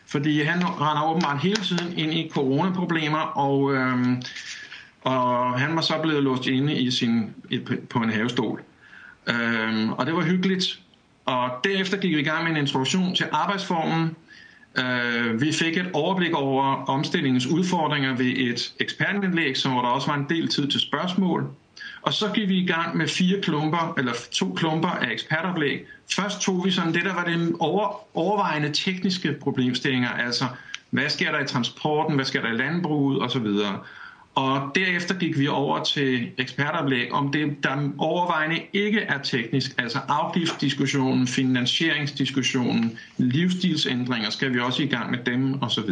fordi 0.06 0.42
han 0.42 0.64
render 0.64 1.10
åbenbart 1.10 1.42
hele 1.42 1.62
tiden 1.62 1.98
ind 1.98 2.14
i 2.14 2.28
coronaproblemer, 2.28 3.18
og, 3.18 3.74
øh, 3.74 4.22
og 5.02 5.60
han 5.60 5.76
var 5.76 5.82
så 5.82 5.94
blevet 6.02 6.22
låst 6.22 6.46
inde 6.46 6.74
i 6.74 6.90
sin, 6.90 7.34
på 7.90 7.98
en 7.98 8.10
havestol. 8.10 8.62
Øhm, 9.28 9.92
og 9.92 10.06
det 10.06 10.14
var 10.14 10.22
hyggeligt, 10.22 10.80
og 11.24 11.50
derefter 11.64 11.96
gik 11.96 12.16
vi 12.16 12.20
i 12.20 12.24
gang 12.24 12.44
med 12.44 12.50
en 12.50 12.56
introduktion 12.56 13.14
til 13.14 13.26
arbejdsformen. 13.32 14.16
Øh, 14.78 15.40
vi 15.40 15.52
fik 15.52 15.76
et 15.76 15.90
overblik 15.92 16.34
over 16.34 16.64
omstillingens 16.84 17.46
udfordringer 17.46 18.16
ved 18.16 18.32
et 18.36 18.72
ekspertindlæg, 18.80 19.56
som 19.56 19.72
hvor 19.72 19.82
der 19.82 19.88
også 19.88 20.06
var 20.06 20.16
en 20.16 20.26
del 20.28 20.48
tid 20.48 20.68
til 20.68 20.80
spørgsmål. 20.80 21.50
Og 22.02 22.12
så 22.12 22.30
gik 22.34 22.48
vi 22.48 22.58
i 22.58 22.66
gang 22.66 22.96
med 22.96 23.08
fire 23.08 23.40
klumper, 23.40 23.94
eller 23.98 24.12
to 24.32 24.52
klumper 24.52 24.88
af 24.88 25.12
ekspertoplæg. 25.12 25.86
Først 26.14 26.40
tog 26.40 26.64
vi 26.64 26.70
sådan 26.70 26.94
det, 26.94 27.04
der 27.04 27.14
var 27.14 27.24
det 27.24 27.52
over, 27.58 28.16
overvejende 28.16 28.72
tekniske 28.72 29.32
problemstillinger, 29.32 30.08
altså 30.08 30.44
hvad 30.90 31.08
sker 31.08 31.32
der 31.32 31.40
i 31.40 31.46
transporten, 31.46 32.14
hvad 32.14 32.24
sker 32.24 32.40
der 32.40 32.48
i 32.48 32.56
landbruget 32.56 33.22
osv. 33.22 33.46
Og 34.40 34.70
derefter 34.74 35.14
gik 35.14 35.38
vi 35.38 35.48
over 35.48 35.84
til 35.84 36.28
ekspertoplæg 36.38 37.12
om 37.12 37.32
det, 37.32 37.64
der 37.64 37.90
overvejende 37.98 38.60
ikke 38.72 39.00
er 39.00 39.18
teknisk, 39.22 39.74
altså 39.78 39.98
afgiftsdiskussionen, 40.08 41.26
finansieringsdiskussionen, 41.26 42.98
livsstilsændringer, 43.16 44.30
skal 44.30 44.54
vi 44.54 44.60
også 44.60 44.82
i 44.82 44.86
gang 44.86 45.10
med 45.10 45.18
dem 45.26 45.62
osv. 45.62 45.90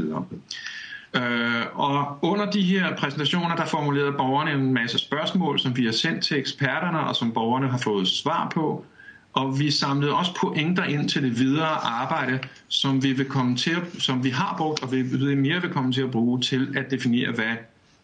Øh, 1.16 1.62
og 1.74 2.18
under 2.22 2.50
de 2.50 2.62
her 2.62 2.96
præsentationer, 2.96 3.56
der 3.56 3.66
formulerede 3.66 4.12
borgerne 4.12 4.50
en 4.50 4.72
masse 4.72 4.98
spørgsmål, 4.98 5.58
som 5.58 5.76
vi 5.76 5.84
har 5.84 5.92
sendt 5.92 6.24
til 6.24 6.38
eksperterne, 6.38 7.00
og 7.00 7.16
som 7.16 7.32
borgerne 7.32 7.68
har 7.68 7.78
fået 7.78 8.08
svar 8.08 8.50
på. 8.54 8.84
Og 9.32 9.58
vi 9.58 9.70
samlede 9.70 10.14
også 10.14 10.34
pointer 10.40 10.84
ind 10.84 11.08
til 11.08 11.22
det 11.22 11.38
videre 11.38 11.84
arbejde, 11.84 12.38
som 12.68 13.02
vi 13.02 13.12
vil 13.12 13.26
komme 13.26 13.56
til, 13.56 13.76
som 13.98 14.24
vi 14.24 14.30
har 14.30 14.54
brugt, 14.58 14.82
og 14.82 14.92
vi 14.92 15.34
mere 15.34 15.60
vil 15.60 15.70
komme 15.70 15.92
til 15.92 16.02
at 16.02 16.10
bruge 16.10 16.40
til 16.40 16.74
at 16.76 16.90
definere, 16.90 17.32
hvad 17.32 17.56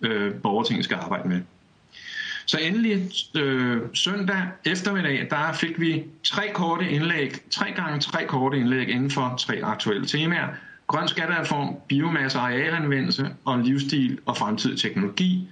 øh, 0.05 0.35
borgertinget 0.35 0.85
skal 0.85 0.97
arbejde 0.97 1.29
med. 1.29 1.41
Så 2.47 2.59
endelig 2.59 3.11
øh, 3.37 3.81
søndag 3.95 4.43
eftermiddag, 4.65 5.27
der 5.31 5.53
fik 5.53 5.81
vi 5.81 6.05
tre 6.25 6.43
korte 6.55 6.91
indlæg, 6.91 7.35
tre 7.51 7.73
gange 7.77 8.01
tre 8.01 8.27
korte 8.27 8.59
indlæg 8.59 8.89
inden 8.89 9.11
for 9.11 9.35
tre 9.39 9.61
aktuelle 9.63 10.07
temaer. 10.07 10.49
Grøn 10.87 11.09
skattereform, 11.09 11.77
biomasse 11.89 12.39
og 12.39 12.45
arealanvendelse 12.45 13.29
og 13.45 13.59
livsstil 13.59 14.19
og 14.27 14.37
fremtidig 14.37 14.79
teknologi. 14.79 15.49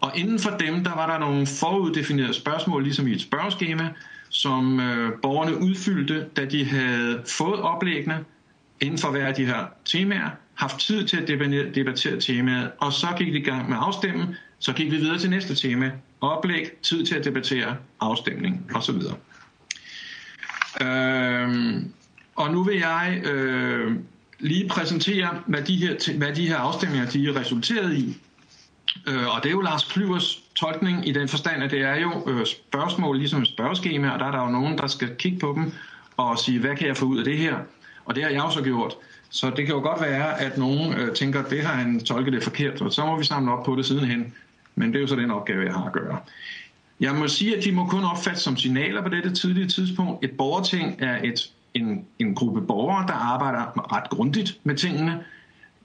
Og 0.00 0.12
inden 0.14 0.38
for 0.38 0.50
dem, 0.50 0.84
der 0.84 0.94
var 0.94 1.06
der 1.06 1.18
nogle 1.18 1.46
foruddefinerede 1.46 2.34
spørgsmål, 2.34 2.82
ligesom 2.82 3.06
i 3.06 3.12
et 3.12 3.20
spørgeskema, 3.20 3.88
som 4.28 4.80
øh, 4.80 5.12
borgerne 5.22 5.56
udfyldte, 5.60 6.26
da 6.36 6.44
de 6.44 6.64
havde 6.64 7.22
fået 7.38 7.60
oplæggene 7.60 8.24
inden 8.80 8.98
for 8.98 9.10
hver 9.10 9.26
af 9.26 9.34
de 9.34 9.46
her 9.46 9.64
temaer, 9.84 10.30
haft 10.54 10.78
tid 10.78 11.06
til 11.06 11.16
at 11.16 11.28
debattere 11.74 12.20
temaet, 12.20 12.70
og 12.78 12.92
så 12.92 13.06
gik 13.18 13.32
vi 13.32 13.38
i 13.38 13.42
gang 13.42 13.68
med 13.68 13.76
afstemmen, 13.80 14.36
så 14.58 14.72
gik 14.72 14.90
vi 14.90 14.96
videre 14.96 15.18
til 15.18 15.30
næste 15.30 15.54
tema, 15.54 15.92
oplæg, 16.20 16.70
tid 16.82 17.06
til 17.06 17.14
at 17.14 17.24
debattere, 17.24 17.76
afstemning 18.00 18.70
osv. 18.74 18.96
Øhm, 20.82 21.92
og 22.34 22.52
nu 22.52 22.62
vil 22.62 22.78
jeg 22.78 23.22
øh, 23.24 23.96
lige 24.38 24.68
præsentere, 24.68 25.38
hvad 25.46 25.62
de 25.62 25.76
her, 25.76 26.16
hvad 26.18 26.34
de 26.34 26.48
her 26.48 26.56
afstemninger 26.56 27.10
de 27.10 27.28
er 27.28 27.36
resulteret 27.36 27.94
i. 27.94 28.16
Øh, 29.08 29.36
og 29.36 29.42
det 29.42 29.48
er 29.48 29.52
jo 29.52 29.60
Lars 29.60 29.84
Klyvers 29.84 30.42
tolkning 30.54 31.08
i 31.08 31.12
den 31.12 31.28
forstand, 31.28 31.62
at 31.62 31.70
det 31.70 31.80
er 31.80 31.96
jo 31.96 32.22
øh, 32.26 32.46
spørgsmål, 32.46 33.18
ligesom 33.18 33.42
et 33.42 33.48
spørgeskema, 33.48 34.10
og 34.10 34.20
der 34.20 34.26
er 34.26 34.30
der 34.30 34.42
jo 34.42 34.48
nogen, 34.50 34.78
der 34.78 34.86
skal 34.86 35.16
kigge 35.16 35.38
på 35.38 35.52
dem 35.56 35.72
og 36.16 36.38
sige, 36.38 36.60
hvad 36.60 36.76
kan 36.76 36.86
jeg 36.86 36.96
få 36.96 37.04
ud 37.04 37.18
af 37.18 37.24
det 37.24 37.38
her? 37.38 37.56
Og 38.04 38.14
det 38.14 38.22
har 38.22 38.30
jeg 38.30 38.42
også 38.42 38.62
gjort. 38.62 38.94
Så 39.34 39.50
det 39.50 39.66
kan 39.66 39.74
jo 39.74 39.80
godt 39.80 40.00
være, 40.00 40.40
at 40.40 40.58
nogen 40.58 40.92
øh, 40.92 41.14
tænker, 41.14 41.42
at 41.42 41.50
det 41.50 41.62
har 41.62 41.74
han 41.74 42.00
tolket 42.00 42.32
det 42.32 42.42
forkert, 42.42 42.82
og 42.82 42.92
så 42.92 43.06
må 43.06 43.18
vi 43.18 43.24
samle 43.24 43.52
op 43.52 43.64
på 43.64 43.76
det 43.76 43.86
sidenhen. 43.86 44.34
Men 44.74 44.88
det 44.88 44.96
er 44.96 45.00
jo 45.00 45.06
så 45.06 45.16
den 45.16 45.30
opgave, 45.30 45.64
jeg 45.64 45.72
har 45.72 45.84
at 45.84 45.92
gøre. 45.92 46.18
Jeg 47.00 47.14
må 47.14 47.28
sige, 47.28 47.56
at 47.56 47.64
de 47.64 47.72
må 47.72 47.86
kun 47.86 48.04
opfattes 48.04 48.42
som 48.42 48.56
signaler 48.56 49.02
på 49.02 49.08
dette 49.08 49.34
tidlige 49.34 49.68
tidspunkt. 49.68 50.24
Et 50.24 50.30
borgerting 50.30 50.96
er 50.98 51.18
et, 51.24 51.50
en, 51.74 52.04
en 52.18 52.34
gruppe 52.34 52.62
borgere, 52.62 53.06
der 53.06 53.12
arbejder 53.12 53.92
ret 53.96 54.10
grundigt 54.10 54.58
med 54.64 54.74
tingene. 54.74 55.24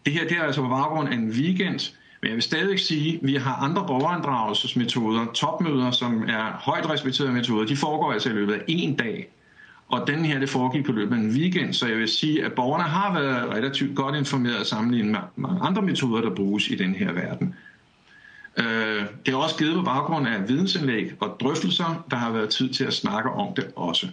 Det 0.05 0.13
her 0.13 0.27
det 0.27 0.38
er 0.38 0.43
altså 0.43 0.62
på 0.62 0.67
baggrund 0.67 1.09
af 1.09 1.13
en 1.13 1.29
weekend, 1.29 1.93
men 2.21 2.29
jeg 2.29 2.35
vil 2.35 2.43
stadig 2.43 2.79
sige, 2.79 3.15
at 3.15 3.19
vi 3.21 3.35
har 3.35 3.55
andre 3.55 3.85
borgerinddragelsesmetoder, 3.88 5.25
topmøder, 5.33 5.91
som 5.91 6.23
er 6.23 6.59
højt 6.59 6.89
respekterede 6.89 7.33
metoder. 7.33 7.65
De 7.65 7.75
foregår 7.75 8.13
altså 8.13 8.29
i 8.29 8.33
løbet 8.33 8.53
af 8.53 8.62
en 8.67 8.95
dag. 8.95 9.29
Og 9.89 10.08
den 10.08 10.25
her, 10.25 10.39
det 10.39 10.49
foregik 10.49 10.86
på 10.86 10.91
løbet 10.91 11.15
af 11.15 11.19
en 11.19 11.30
weekend, 11.30 11.73
så 11.73 11.88
jeg 11.88 11.97
vil 11.97 12.08
sige, 12.08 12.45
at 12.45 12.54
borgerne 12.54 12.84
har 12.84 13.19
været 13.19 13.49
relativt 13.49 13.95
godt 13.95 14.15
informeret 14.15 14.67
sammenlignet 14.67 15.12
med 15.12 15.19
mange 15.36 15.62
andre 15.62 15.82
metoder, 15.82 16.21
der 16.21 16.36
bruges 16.36 16.67
i 16.67 16.75
den 16.75 16.95
her 16.95 17.12
verden. 17.12 17.56
Øh, 18.58 19.06
det 19.25 19.34
er 19.34 19.38
også 19.38 19.58
givet 19.58 19.75
på 19.75 19.82
baggrund 19.82 20.28
af 20.28 20.49
vidensindlæg 20.49 21.12
og 21.19 21.38
drøftelser, 21.39 22.06
der 22.12 22.17
har 22.17 22.32
været 22.32 22.49
tid 22.49 22.69
til 22.69 22.84
at 22.84 22.93
snakke 22.93 23.30
om 23.30 23.56
det 23.56 23.71
også. 23.75 24.08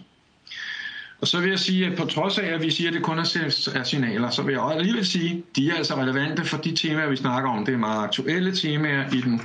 Og 1.21 1.27
så 1.27 1.39
vil 1.39 1.49
jeg 1.49 1.59
sige, 1.59 1.85
at 1.85 1.97
på 1.97 2.05
trods 2.05 2.37
af, 2.37 2.53
at 2.53 2.61
vi 2.61 2.71
siger, 2.71 2.89
at 2.89 2.93
det 2.93 3.03
kun 3.03 3.19
er 3.19 3.83
signaler, 3.83 4.29
så 4.29 4.41
vil 4.41 4.53
jeg 4.53 4.63
alligevel 4.63 5.05
sige, 5.05 5.31
at 5.31 5.55
de 5.55 5.69
er 5.69 5.75
altså 5.75 5.95
relevante 5.95 6.45
for 6.45 6.57
de 6.57 6.75
temaer, 6.75 7.09
vi 7.09 7.15
snakker 7.15 7.49
om. 7.49 7.65
Det 7.65 7.73
er 7.73 7.77
meget 7.77 8.03
aktuelle 8.03 8.55
temaer 8.55 9.13
i 9.13 9.21
den 9.21 9.41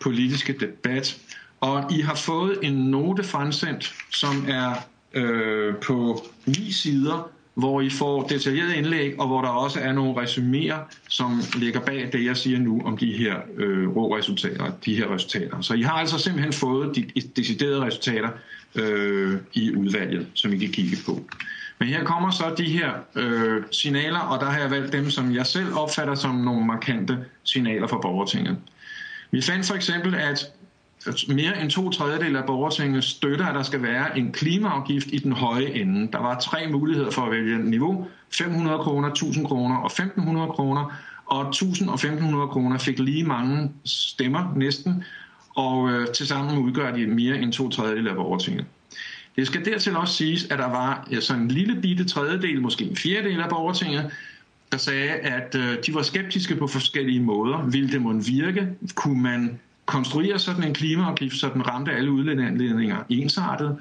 politiske 0.00 0.52
debat. 0.60 1.18
Og 1.60 1.92
I 1.92 2.00
har 2.00 2.14
fået 2.14 2.58
en 2.62 2.72
note 2.72 3.24
fremsendt, 3.24 3.94
som 4.10 4.44
er 4.48 4.74
øh, 5.14 5.74
på 5.76 6.24
ni 6.46 6.72
sider, 6.72 7.30
hvor 7.54 7.80
I 7.80 7.90
får 7.90 8.22
detaljeret 8.22 8.74
indlæg, 8.74 9.20
og 9.20 9.26
hvor 9.26 9.40
der 9.40 9.48
også 9.48 9.80
er 9.80 9.92
nogle 9.92 10.22
resuméer, 10.22 10.76
som 11.08 11.40
ligger 11.56 11.80
bag 11.80 12.08
det, 12.12 12.24
jeg 12.24 12.36
siger 12.36 12.58
nu 12.58 12.82
om 12.84 12.96
de 12.96 13.12
her 13.12 13.36
øh, 13.56 13.96
rå 13.96 14.16
resultater, 14.16 14.72
de 14.84 14.94
her 14.94 15.14
resultater. 15.14 15.60
Så 15.60 15.74
I 15.74 15.82
har 15.82 15.92
altså 15.92 16.18
simpelthen 16.18 16.52
fået 16.52 16.96
de 16.96 17.04
deciderede 17.36 17.86
resultater 17.86 18.28
øh, 18.74 19.36
i 19.52 19.76
udvalget, 19.76 20.26
som 20.34 20.52
I 20.52 20.58
kan 20.58 20.68
kigge 20.68 20.96
på. 21.06 21.20
Men 21.78 21.88
her 21.88 22.04
kommer 22.04 22.30
så 22.30 22.54
de 22.58 22.64
her 22.64 22.92
øh, 23.16 23.62
signaler, 23.72 24.18
og 24.18 24.40
der 24.40 24.46
har 24.46 24.60
jeg 24.60 24.70
valgt 24.70 24.92
dem, 24.92 25.10
som 25.10 25.34
jeg 25.34 25.46
selv 25.46 25.74
opfatter 25.74 26.14
som 26.14 26.34
nogle 26.34 26.66
markante 26.66 27.18
signaler 27.44 27.86
fra 27.86 27.98
borgertinget. 27.98 28.56
Vi 29.30 29.42
fandt 29.42 29.66
for 29.66 29.74
eksempel, 29.74 30.14
at 30.14 30.52
mere 31.28 31.62
end 31.62 31.70
to 31.70 31.90
tredjedel 31.90 32.36
af 32.36 32.44
borgertinget 32.46 33.04
støtter, 33.04 33.46
at 33.46 33.54
der 33.54 33.62
skal 33.62 33.82
være 33.82 34.18
en 34.18 34.32
klimaafgift 34.32 35.06
i 35.12 35.18
den 35.18 35.32
høje 35.32 35.66
ende. 35.66 36.12
Der 36.12 36.18
var 36.18 36.38
tre 36.38 36.68
muligheder 36.70 37.10
for 37.10 37.22
at 37.22 37.30
vælge 37.30 37.58
niveau. 37.58 38.06
500 38.30 38.78
kroner, 38.78 39.08
1000 39.08 39.46
kroner 39.46 39.76
og 39.76 39.86
1500 39.86 40.48
kroner. 40.48 40.92
Og 41.26 41.48
1000 41.48 41.88
og 41.88 41.94
1500 41.94 42.48
kroner 42.48 42.78
fik 42.78 42.98
lige 42.98 43.24
mange 43.24 43.70
stemmer 43.84 44.52
næsten, 44.56 45.04
og 45.56 45.90
øh, 45.90 46.08
tilsammen 46.08 46.58
udgør 46.58 46.92
de 46.92 47.06
mere 47.06 47.38
end 47.38 47.52
to 47.52 47.68
tredjedel 47.68 48.08
af 48.08 48.14
borgertinget. 48.14 48.64
Det 49.36 49.46
skal 49.46 49.64
dertil 49.64 49.96
også 49.96 50.14
siges, 50.14 50.44
at 50.44 50.58
der 50.58 50.68
var 50.68 51.08
ja, 51.12 51.20
sådan 51.20 51.42
en 51.42 51.48
lille 51.48 51.80
bitte 51.80 52.04
tredjedel, 52.04 52.60
måske 52.60 52.84
en 52.84 52.96
fjerdedel 52.96 53.40
af 53.40 53.48
borgertinget, 53.48 54.10
der 54.72 54.78
sagde, 54.78 55.10
at 55.10 55.54
øh, 55.54 55.76
de 55.86 55.94
var 55.94 56.02
skeptiske 56.02 56.56
på 56.56 56.66
forskellige 56.66 57.20
måder. 57.20 57.66
Vil 57.66 57.92
det 57.92 58.02
måtte 58.02 58.24
virke? 58.24 58.68
Kunne 58.94 59.22
man 59.22 59.60
konstruere 59.90 60.38
sådan 60.38 60.64
en 60.64 60.74
klimaafgift, 60.74 61.36
så 61.36 61.50
den 61.54 61.66
ramte 61.68 61.92
alle 61.92 62.10
udledninger 62.10 62.96
ensartet, 63.08 63.78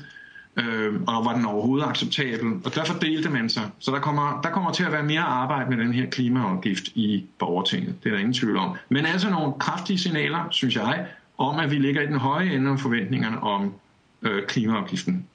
øh, 0.55 1.01
og 1.07 1.25
var 1.25 1.35
den 1.35 1.45
overhovedet 1.45 1.85
acceptabel. 1.87 2.53
Og 2.65 2.75
der 2.75 2.83
fordelte 2.83 3.29
man 3.29 3.49
sig. 3.49 3.63
Så 3.79 3.91
der 3.91 3.99
kommer, 3.99 4.41
der 4.41 4.49
kommer 4.49 4.71
til 4.71 4.83
at 4.83 4.91
være 4.91 5.03
mere 5.03 5.21
arbejde 5.21 5.69
med 5.69 5.77
den 5.77 5.93
her 5.93 6.05
klimaafgift 6.05 6.87
i 6.87 7.25
borgertinget. 7.39 8.03
Det 8.03 8.09
er 8.09 8.13
der 8.13 8.19
ingen 8.19 8.33
tvivl 8.33 8.57
om. 8.57 8.77
Men 8.89 9.05
altså 9.05 9.29
nogle 9.29 9.53
kraftige 9.59 9.99
signaler, 9.99 10.47
synes 10.51 10.75
jeg, 10.75 11.05
om 11.37 11.59
at 11.59 11.71
vi 11.71 11.75
ligger 11.75 12.01
i 12.01 12.05
den 12.05 12.17
høje 12.17 12.53
ende 12.53 12.71
af 12.71 12.79
forventningerne 12.79 13.43
om 13.43 13.73
øh, 14.21 14.47
klimaafgiften. 14.47 15.25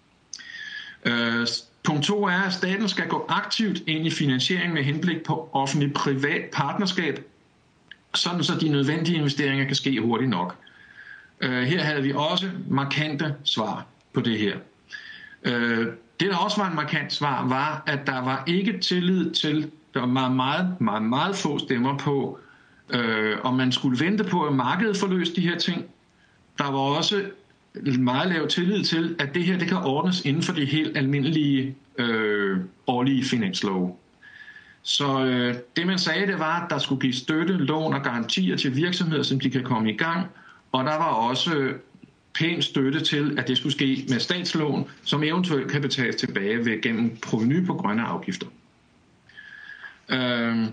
Øh, 1.05 1.47
punkt 1.85 2.05
to 2.05 2.25
er, 2.25 2.41
at 2.47 2.53
staten 2.53 2.89
skal 2.89 3.09
gå 3.09 3.27
aktivt 3.29 3.83
ind 3.87 4.07
i 4.07 4.11
finansiering 4.11 4.73
med 4.73 4.83
henblik 4.83 5.23
på 5.23 5.49
offentlig-privat 5.53 6.43
partnerskab, 6.53 7.25
sådan 8.15 8.45
så 8.45 8.53
de 8.61 8.69
nødvendige 8.69 9.17
investeringer 9.17 9.65
kan 9.65 9.75
ske 9.75 10.01
hurtigt 10.01 10.31
nok. 10.31 10.57
Øh, 11.45 11.63
her 11.63 11.83
havde 11.83 12.03
vi 12.03 12.13
også 12.13 12.51
markante 12.71 13.35
svar 13.45 13.87
på 14.13 14.21
det 14.21 14.39
her. 14.39 14.57
Øh, 15.45 15.87
det, 16.21 16.31
der 16.31 16.37
også 16.37 16.61
var 16.61 16.69
en 16.69 16.77
markant 16.77 17.13
svar, 17.13 17.49
var, 17.49 17.83
at 17.87 18.07
der 18.07 18.25
var 18.25 18.45
ikke 18.47 18.79
tillid 18.79 19.31
til, 19.31 19.71
der 19.95 20.01
var 20.01 20.07
meget, 20.07 20.37
meget, 20.37 20.81
meget, 20.81 21.03
meget 21.03 21.37
få 21.37 21.59
stemmer 21.59 21.99
på, 21.99 22.39
øh, 22.91 23.37
om 23.43 23.55
man 23.55 23.73
skulle 23.73 24.05
vente 24.05 24.25
på, 24.25 24.43
at 24.43 24.55
markedet 24.55 24.97
forløste 24.97 25.37
de 25.37 25.49
her 25.49 25.59
ting. 25.59 25.85
Der 26.59 26.71
var 26.71 26.79
også 26.79 27.25
meget 27.99 28.29
lav 28.33 28.49
tillid 28.49 28.85
til, 28.85 29.17
at 29.19 29.35
det 29.35 29.45
her 29.45 29.59
det 29.59 29.69
kan 29.69 29.77
ordnes 29.77 30.25
inden 30.25 30.43
for 30.43 30.53
de 30.53 30.65
helt 30.65 30.97
almindelige 30.97 31.75
øh, 31.99 32.59
årlige 32.87 33.25
finanslov. 33.25 34.01
Så 34.83 35.25
øh, 35.25 35.55
det 35.77 35.87
man 35.87 35.99
sagde, 35.99 36.27
det 36.27 36.39
var, 36.39 36.61
at 36.61 36.71
der 36.71 36.79
skulle 36.79 37.01
give 37.01 37.13
støtte, 37.13 37.53
lån 37.53 37.95
og 37.95 38.03
garantier 38.03 38.57
til 38.57 38.77
virksomheder, 38.77 39.23
som 39.23 39.41
de 39.41 39.51
kan 39.51 39.63
komme 39.63 39.93
i 39.93 39.97
gang. 39.97 40.27
Og 40.75 40.85
der 40.85 40.97
var 40.97 41.13
også 41.13 41.73
pæn 42.35 42.63
støtte 42.63 43.01
til, 43.01 43.39
at 43.39 43.49
det 43.49 43.57
skulle 43.57 43.73
ske 43.73 44.05
med 44.09 44.21
statslån, 44.21 44.91
som 45.05 45.23
eventuelt 45.23 45.71
kan 45.71 45.83
betales 45.83 46.17
tilbage 46.17 46.65
ved 46.65 46.83
gennem 46.83 47.17
proveny 47.17 47.67
på 47.67 47.75
grønne 47.75 48.03
afgifter. 48.03 48.47
Øh, 50.09 50.65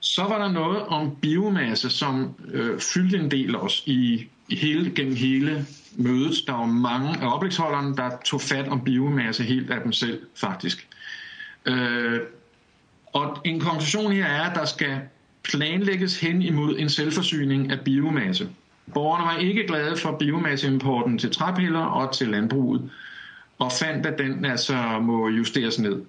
så 0.00 0.22
var 0.22 0.38
der 0.38 0.52
noget 0.52 0.82
om 0.82 1.16
biomasse, 1.22 1.90
som 1.90 2.34
øh, 2.52 2.80
fyldte 2.80 3.16
en 3.16 3.30
del 3.30 3.56
også 3.56 3.82
i, 3.86 4.28
i 4.48 4.56
hele, 4.56 4.90
gennem 4.94 5.16
hele 5.16 5.66
mødet. 5.96 6.34
Der 6.46 6.52
var 6.52 6.66
mange 6.66 7.20
af 7.20 7.34
oplægsholderne, 7.34 7.96
der 7.96 8.10
tog 8.24 8.40
fat 8.40 8.68
om 8.68 8.84
biomasse 8.84 9.44
helt 9.44 9.70
af 9.70 9.82
dem 9.82 9.92
selv, 9.92 10.20
faktisk. 10.36 10.88
Øh, 11.66 12.20
og 13.06 13.38
en 13.44 13.60
konklusion 13.60 14.12
her 14.12 14.26
er, 14.26 14.50
at 14.50 14.56
der 14.56 14.64
skal 14.64 15.00
planlægges 15.42 16.20
hen 16.20 16.42
imod 16.42 16.78
en 16.78 16.88
selvforsyning 16.88 17.72
af 17.72 17.80
biomasse. 17.80 18.48
Borgerne 18.94 19.24
var 19.24 19.36
ikke 19.36 19.66
glade 19.66 19.96
for 19.96 20.16
biomasseimporten 20.18 21.18
til 21.18 21.30
træpiller 21.30 21.80
og 21.80 22.14
til 22.14 22.28
landbruget, 22.28 22.90
og 23.58 23.72
fandt, 23.72 24.06
at 24.06 24.18
den 24.18 24.44
altså 24.44 24.98
må 25.00 25.28
justeres 25.28 25.78
ned. 25.78 26.02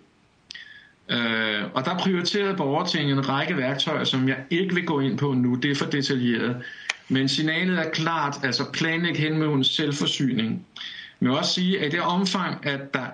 Øh, 1.09 1.63
og 1.73 1.85
der 1.85 1.97
prioriterede 1.97 2.57
borgertinget 2.57 3.17
en 3.17 3.29
række 3.29 3.57
værktøjer, 3.57 4.03
som 4.03 4.27
jeg 4.27 4.37
ikke 4.49 4.75
vil 4.75 4.85
gå 4.85 4.99
ind 4.99 5.17
på 5.17 5.33
nu. 5.33 5.55
Det 5.55 5.71
er 5.71 5.75
for 5.75 5.85
detaljeret. 5.85 6.55
Men 7.09 7.29
signalet 7.29 7.79
er 7.79 7.89
klart, 7.89 8.39
altså 8.43 8.71
planlæg 8.73 9.15
hen 9.15 9.37
med 9.37 9.47
en 9.47 9.63
selvforsyning. 9.63 10.49
Men 11.19 11.27
jeg 11.27 11.29
vil 11.29 11.37
også 11.37 11.53
sige, 11.53 11.79
at 11.79 11.85
i 11.85 11.89
det 11.89 12.01
omfang, 12.01 12.65
at 12.65 12.93
der... 12.93 13.05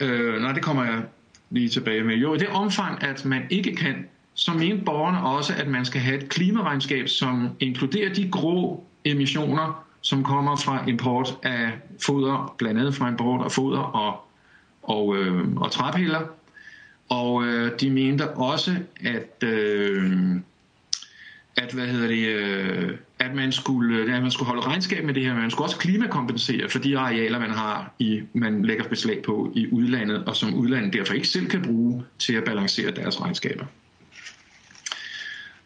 Øh, 0.00 0.42
nej, 0.42 0.52
det 0.52 0.62
kommer 0.62 0.84
jeg 0.84 1.02
lige 1.50 1.68
tilbage 1.68 2.04
med. 2.04 2.14
Jo, 2.14 2.34
i 2.34 2.38
det 2.38 2.48
omfang, 2.48 3.02
at 3.02 3.24
man 3.24 3.42
ikke 3.50 3.76
kan, 3.76 4.06
så 4.34 4.52
mener 4.52 4.84
borgerne 4.84 5.22
også, 5.22 5.52
at 5.58 5.68
man 5.68 5.84
skal 5.84 6.00
have 6.00 6.18
et 6.18 6.28
klimaregnskab, 6.28 7.08
som 7.08 7.48
inkluderer 7.60 8.14
de 8.14 8.30
grå 8.30 8.84
emissioner, 9.10 9.86
som 10.00 10.24
kommer 10.24 10.56
fra 10.56 10.88
import 10.88 11.38
af 11.42 11.72
foder, 12.00 12.54
blandt 12.58 12.80
andet 12.80 12.94
fra 12.94 13.08
import 13.08 13.44
af 13.44 13.52
foder 13.52 13.78
og, 13.78 14.20
og, 14.82 15.16
øh, 15.16 15.56
og 15.56 15.72
træpiller, 15.72 16.20
og 17.08 17.44
øh, 17.44 17.80
de 17.80 17.90
mente 17.90 18.30
også, 18.30 18.76
at, 19.04 19.48
øh, 19.48 20.36
at, 21.56 21.72
hvad 21.72 21.86
hedder 21.86 22.08
det, 22.08 22.26
øh, 22.26 22.96
at, 23.18 23.34
man 23.34 23.52
skulle, 23.52 23.96
øh, 23.96 24.16
at 24.16 24.22
man 24.22 24.30
skulle 24.30 24.46
holde 24.46 24.62
regnskab 24.62 25.04
med 25.04 25.14
det 25.14 25.22
her, 25.22 25.32
men 25.32 25.40
man 25.40 25.50
skulle 25.50 25.66
også 25.66 25.78
klimakompensere 25.78 26.68
for 26.68 26.78
de 26.78 26.98
arealer, 26.98 27.38
man 27.38 27.50
har, 27.50 27.94
i, 27.98 28.22
man 28.32 28.64
lægger 28.64 28.84
beslag 28.84 29.22
på 29.22 29.52
i 29.54 29.72
udlandet, 29.72 30.24
og 30.24 30.36
som 30.36 30.54
udlandet 30.54 30.92
derfor 30.92 31.14
ikke 31.14 31.28
selv 31.28 31.46
kan 31.46 31.62
bruge 31.62 32.04
til 32.18 32.32
at 32.32 32.44
balancere 32.44 32.90
deres 32.90 33.20
regnskaber. 33.20 33.64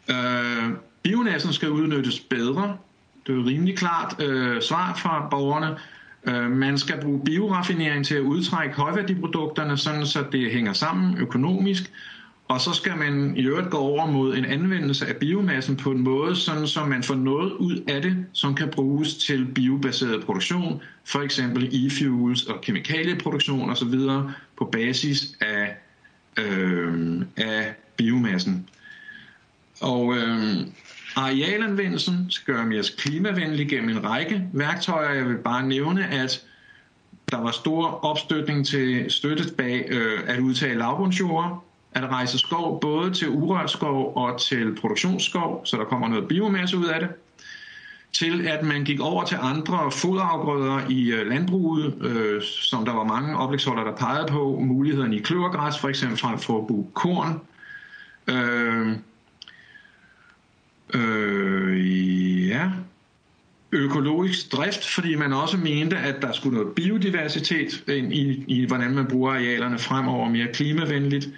Øh, 0.09 0.69
bionassen 1.03 1.53
skal 1.53 1.69
udnyttes 1.69 2.19
bedre. 2.19 2.77
Det 3.27 3.35
er 3.35 3.45
rimelig 3.45 3.77
klart 3.77 4.23
øh, 4.23 4.61
svar 4.61 4.93
fra 4.93 5.27
borgerne. 5.31 5.77
Øh, 6.27 6.51
man 6.51 6.77
skal 6.77 7.01
bruge 7.01 7.21
bioraffinering 7.25 8.05
til 8.05 8.15
at 8.15 8.21
udtrække 8.21 8.75
højværdiprodukterne, 8.75 9.77
sådan 9.77 10.05
så 10.05 10.25
det 10.31 10.51
hænger 10.51 10.73
sammen 10.73 11.17
økonomisk. 11.17 11.91
Og 12.51 12.61
så 12.61 12.73
skal 12.73 12.97
man 12.97 13.37
i 13.37 13.41
øvrigt 13.41 13.69
gå 13.69 13.77
over 13.77 14.05
mod 14.05 14.37
en 14.37 14.45
anvendelse 14.45 15.07
af 15.07 15.15
biomassen 15.15 15.75
på 15.75 15.91
en 15.91 16.03
måde, 16.03 16.35
sådan 16.35 16.67
så 16.67 16.85
man 16.85 17.03
får 17.03 17.15
noget 17.15 17.51
ud 17.51 17.83
af 17.87 18.01
det, 18.01 18.25
som 18.33 18.55
kan 18.55 18.69
bruges 18.69 19.15
til 19.15 19.45
biobaseret 19.45 20.23
produktion, 20.25 20.81
for 21.05 21.19
eksempel 21.19 21.69
e-fuels 21.73 22.53
og 22.53 22.61
kemikalieproduktion 22.61 23.69
osv. 23.69 23.99
på 24.57 24.65
basis 24.71 25.37
af, 25.41 25.77
øh, 26.37 27.21
af 27.37 27.75
biomassen. 27.97 28.69
Og 29.81 30.17
øh, 30.17 30.57
Arealanvendelsen 31.15 32.25
skal 32.29 32.53
gøre 32.53 32.65
mere 32.65 32.83
klimavenlig 32.97 33.69
gennem 33.69 33.89
en 33.89 34.03
række 34.03 34.47
værktøjer. 34.53 35.13
Jeg 35.13 35.29
vil 35.29 35.37
bare 35.37 35.67
nævne, 35.67 36.07
at 36.07 36.45
der 37.31 37.41
var 37.41 37.51
stor 37.51 38.05
opstøtning 38.05 38.67
til 38.67 39.11
støttet 39.11 39.55
bag 39.57 39.87
øh, 39.89 40.19
at 40.27 40.39
udtage 40.39 40.77
lavbundsjord, 40.77 41.63
at 41.91 42.03
rejse 42.03 42.37
skov 42.37 42.81
både 42.81 43.13
til 43.13 43.29
urørt 43.29 43.71
skov 43.71 44.13
og 44.15 44.41
til 44.41 44.75
produktionsskov, 44.75 45.65
så 45.65 45.77
der 45.77 45.83
kommer 45.83 46.07
noget 46.07 46.27
biomasse 46.27 46.77
ud 46.77 46.85
af 46.85 46.99
det, 46.99 47.09
til 48.13 48.47
at 48.47 48.65
man 48.65 48.83
gik 48.83 48.99
over 48.99 49.23
til 49.23 49.37
andre 49.41 49.91
foderafgrøder 49.91 50.79
i 50.89 51.11
øh, 51.11 51.27
landbruget, 51.27 51.93
øh, 52.01 52.41
som 52.41 52.85
der 52.85 52.93
var 52.93 53.03
mange 53.03 53.37
oplægsholder, 53.37 53.83
der 53.83 53.95
pegede 53.95 54.27
på, 54.27 54.59
mulighederne 54.61 55.15
i 55.15 55.19
kløvergræs, 55.19 55.79
for 55.79 55.89
eksempel 55.89 56.17
frem 56.17 56.39
for 56.39 56.61
at 56.61 56.67
bruge 56.67 56.87
korn. 56.93 57.41
Øh, 58.27 58.97
Øh, 60.93 62.47
ja. 62.47 62.69
Økologisk 63.71 64.51
drift, 64.51 64.87
fordi 64.87 65.15
man 65.15 65.33
også 65.33 65.57
mente, 65.57 65.97
at 65.97 66.21
der 66.21 66.31
skulle 66.31 66.57
noget 66.57 66.75
biodiversitet 66.75 67.83
ind 67.87 68.13
i, 68.13 68.43
i 68.47 68.65
hvordan 68.65 68.95
man 68.95 69.07
bruger 69.07 69.31
arealerne 69.31 69.79
fremover 69.79 70.29
mere 70.29 70.47
klimavenligt. 70.53 71.29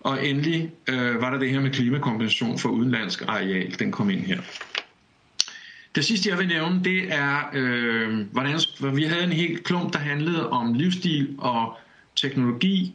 Og 0.00 0.26
endelig 0.26 0.70
øh, 0.88 1.20
var 1.20 1.30
der 1.30 1.38
det 1.38 1.50
her 1.50 1.60
med 1.60 1.70
klimakompensation 1.70 2.58
for 2.58 2.68
udenlandsk 2.68 3.22
areal. 3.28 3.78
Den 3.78 3.92
kom 3.92 4.10
ind 4.10 4.20
her. 4.20 4.40
Det 5.94 6.04
sidste, 6.04 6.30
jeg 6.30 6.38
vil 6.38 6.48
nævne, 6.48 6.84
det 6.84 7.12
er, 7.12 7.50
øh, 7.52 8.26
hvordan 8.32 8.60
vi 8.94 9.04
havde 9.04 9.24
en 9.24 9.32
helt 9.32 9.64
klump, 9.64 9.92
der 9.92 9.98
handlede 9.98 10.50
om 10.50 10.74
livsstil 10.74 11.34
og 11.38 11.78
teknologi. 12.16 12.94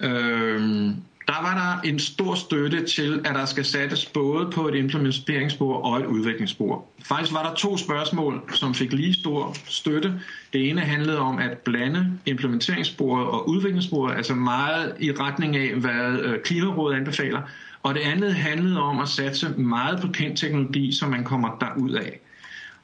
Øh, 0.00 0.90
der 1.28 1.42
var 1.42 1.54
der 1.54 1.88
en 1.88 1.98
stor 1.98 2.34
støtte 2.34 2.86
til, 2.86 3.20
at 3.24 3.34
der 3.34 3.44
skal 3.44 3.64
sættes 3.64 4.06
både 4.06 4.50
på 4.50 4.68
et 4.68 4.74
implementeringsspor 4.74 5.74
og 5.74 6.00
et 6.00 6.06
udviklingsspor. 6.06 6.86
Faktisk 7.04 7.32
var 7.34 7.42
der 7.48 7.54
to 7.54 7.76
spørgsmål, 7.76 8.42
som 8.54 8.74
fik 8.74 8.92
lige 8.92 9.14
stor 9.14 9.56
støtte. 9.66 10.20
Det 10.52 10.70
ene 10.70 10.80
handlede 10.80 11.18
om 11.18 11.38
at 11.38 11.58
blande 11.58 12.18
implementeringssporet 12.26 13.26
og 13.26 13.48
udviklingssporet, 13.48 14.16
altså 14.16 14.34
meget 14.34 14.96
i 15.00 15.12
retning 15.12 15.56
af, 15.56 15.74
hvad 15.74 16.18
øh, 16.22 16.40
Klimarådet 16.44 16.96
anbefaler. 16.96 17.42
Og 17.82 17.94
det 17.94 18.00
andet 18.00 18.34
handlede 18.34 18.80
om 18.80 19.00
at 19.00 19.08
satse 19.08 19.48
meget 19.48 20.00
på 20.00 20.08
kendt 20.12 20.38
teknologi, 20.38 20.92
som 20.92 21.10
man 21.10 21.24
kommer 21.24 21.56
derud 21.60 21.92
af. 21.92 22.20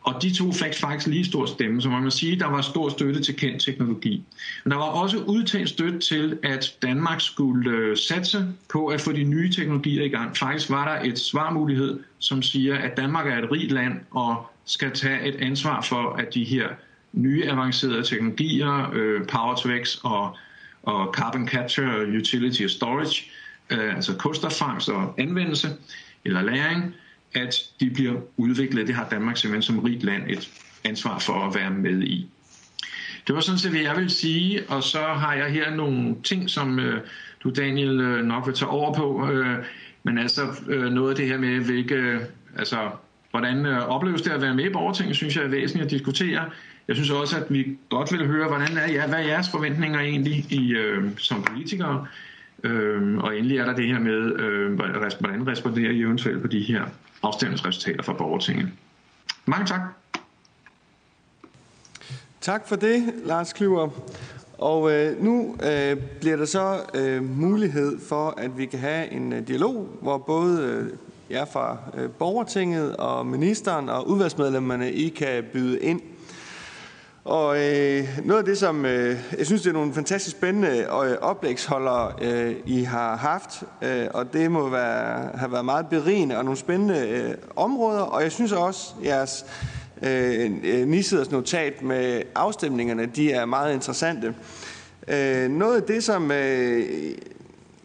Og 0.04 0.22
de 0.22 0.34
to 0.34 0.52
fik 0.52 0.74
faktisk 0.74 1.06
lige 1.06 1.24
stor 1.24 1.46
stemme, 1.46 1.82
så 1.82 1.88
man 1.88 2.02
må 2.02 2.10
sige, 2.10 2.32
at 2.32 2.40
der 2.40 2.46
var 2.46 2.60
stor 2.60 2.88
støtte 2.88 3.22
til 3.22 3.36
kendt 3.36 3.62
teknologi. 3.62 4.24
Men 4.64 4.70
der 4.70 4.76
var 4.76 4.84
også 4.84 5.18
udtalt 5.18 5.68
støtte 5.68 5.98
til, 5.98 6.38
at 6.42 6.74
Danmark 6.82 7.20
skulle 7.20 7.70
øh, 7.70 7.96
satse 7.96 8.46
på 8.72 8.86
at 8.86 9.00
få 9.00 9.12
de 9.12 9.24
nye 9.24 9.52
teknologier 9.52 10.04
i 10.04 10.08
gang. 10.08 10.36
Faktisk 10.36 10.70
var 10.70 10.94
der 10.94 11.10
et 11.10 11.18
svarmulighed, 11.18 12.00
som 12.18 12.42
siger, 12.42 12.78
at 12.78 12.96
Danmark 12.96 13.26
er 13.26 13.38
et 13.38 13.52
rigt 13.52 13.72
land 13.72 14.00
og 14.10 14.46
skal 14.64 14.92
tage 14.92 15.28
et 15.28 15.34
ansvar 15.34 15.80
for, 15.80 16.12
at 16.12 16.34
de 16.34 16.44
her 16.44 16.68
nye 17.12 17.50
avancerede 17.50 18.02
teknologier, 18.02 18.90
øh, 18.92 19.26
power 19.26 19.54
to 19.54 19.68
x 19.84 19.98
og, 20.02 20.36
og 20.82 21.14
carbon 21.14 21.48
capture, 21.48 22.18
utility 22.18 22.62
og 22.62 22.70
storage, 22.70 23.30
øh, 23.70 23.96
altså 23.96 24.16
kulstoffangst 24.16 24.88
og 24.88 25.14
anvendelse 25.18 25.68
eller 26.24 26.42
læring, 26.42 26.94
at 27.34 27.54
de 27.80 27.90
bliver 27.90 28.20
udviklet. 28.36 28.86
Det 28.86 28.94
har 28.94 29.08
Danmark 29.08 29.36
simpelthen 29.36 29.62
som 29.62 29.78
rigt 29.78 30.02
land 30.02 30.22
et 30.30 30.50
ansvar 30.84 31.18
for 31.18 31.32
at 31.32 31.54
være 31.54 31.70
med 31.70 32.02
i. 32.02 32.30
Det 33.26 33.34
var 33.34 33.40
sådan 33.40 33.58
set, 33.58 33.70
hvad 33.70 33.80
jeg 33.80 33.96
vil 33.96 34.10
sige, 34.10 34.62
og 34.68 34.82
så 34.82 34.98
har 34.98 35.34
jeg 35.34 35.50
her 35.50 35.74
nogle 35.74 36.14
ting, 36.24 36.50
som 36.50 36.78
øh, 36.78 37.00
du, 37.44 37.50
Daniel, 37.50 38.00
øh, 38.00 38.24
nok 38.24 38.46
vil 38.46 38.54
tage 38.54 38.68
over 38.68 38.94
på. 38.94 39.28
Øh, 39.32 39.58
men 40.02 40.18
altså 40.18 40.42
øh, 40.68 40.92
noget 40.92 41.10
af 41.10 41.16
det 41.16 41.26
her 41.26 41.38
med, 41.38 41.60
hvilke, 41.60 41.94
øh, 41.94 42.20
altså, 42.58 42.90
hvordan 43.30 43.66
øh, 43.66 43.88
opleves 43.88 44.22
det 44.22 44.30
at 44.30 44.42
være 44.42 44.54
med 44.54 44.64
i 44.64 44.72
borgertinget, 44.72 45.16
synes 45.16 45.36
jeg 45.36 45.44
er 45.44 45.48
væsentligt 45.48 45.84
at 45.84 45.90
diskutere. 45.90 46.50
Jeg 46.88 46.96
synes 46.96 47.10
også, 47.10 47.36
at 47.36 47.44
vi 47.50 47.78
godt 47.88 48.12
vil 48.12 48.26
høre, 48.26 48.48
hvordan 48.48 48.76
er, 48.76 48.92
ja, 48.92 49.06
hvad 49.06 49.18
er 49.18 49.26
jeres 49.26 49.50
forventninger 49.50 50.00
egentlig 50.00 50.52
i, 50.52 50.72
øh, 50.72 51.10
som 51.16 51.42
politikere? 51.42 52.06
Øhm, 52.64 53.18
og 53.18 53.38
endelig 53.38 53.58
er 53.58 53.64
der 53.64 53.74
det 53.74 53.86
her 53.86 53.98
med, 53.98 54.40
øh, 54.40 54.74
hvordan 54.74 55.46
responderer 55.46 55.90
I 55.90 56.00
eventuelt 56.00 56.42
på 56.42 56.48
de 56.48 56.60
her 56.60 56.82
afstemningsresultater 57.22 58.02
fra 58.02 58.12
borgertinget. 58.12 58.68
Mange 59.46 59.66
tak. 59.66 59.80
Tak 62.40 62.68
for 62.68 62.76
det, 62.76 63.14
Lars 63.24 63.52
Klyver. 63.52 63.88
Og 64.58 64.92
øh, 64.92 65.22
nu 65.22 65.56
øh, 65.62 65.96
bliver 66.20 66.36
der 66.36 66.44
så 66.44 66.80
øh, 66.94 67.22
mulighed 67.22 67.98
for, 68.08 68.34
at 68.36 68.58
vi 68.58 68.66
kan 68.66 68.78
have 68.78 69.12
en 69.12 69.32
øh, 69.32 69.48
dialog, 69.48 69.98
hvor 70.02 70.18
både 70.18 70.62
øh, 70.62 70.98
jer 71.30 71.44
fra 71.44 71.78
øh, 71.96 72.10
borgertinget 72.10 72.96
og 72.96 73.26
ministeren 73.26 73.88
og 73.88 74.08
udvalgsmedlemmerne 74.08 74.92
I 74.92 75.08
kan 75.08 75.44
byde 75.52 75.80
ind. 75.80 76.00
Og 77.24 77.58
øh, 77.58 78.08
noget 78.24 78.38
af 78.38 78.44
det, 78.44 78.58
som 78.58 78.84
øh, 78.84 79.16
jeg 79.38 79.46
synes, 79.46 79.62
det 79.62 79.68
er 79.68 79.72
nogle 79.72 79.94
fantastisk 79.94 80.36
spændende 80.36 80.78
øh, 80.78 81.16
oplægsholdere, 81.20 82.12
øh, 82.22 82.54
I 82.66 82.82
har 82.82 83.16
haft, 83.16 83.62
øh, 83.82 84.06
og 84.14 84.32
det 84.32 84.50
må 84.50 84.68
være, 84.68 85.30
have 85.34 85.52
været 85.52 85.64
meget 85.64 85.86
berigende 85.90 86.38
og 86.38 86.44
nogle 86.44 86.58
spændende 86.58 87.08
øh, 87.08 87.34
områder, 87.56 88.00
og 88.00 88.22
jeg 88.22 88.32
synes 88.32 88.52
også, 88.52 88.94
jeres 89.04 89.46
øh, 90.02 90.50
øh 90.64 90.88
Nisiders 90.88 91.30
notat 91.30 91.82
med 91.82 92.22
afstemningerne, 92.34 93.06
de 93.06 93.32
er 93.32 93.44
meget 93.44 93.74
interessante. 93.74 94.34
Øh, 95.08 95.50
noget 95.50 95.76
af 95.76 95.82
det, 95.82 96.04
som 96.04 96.30
øh, 96.30 96.84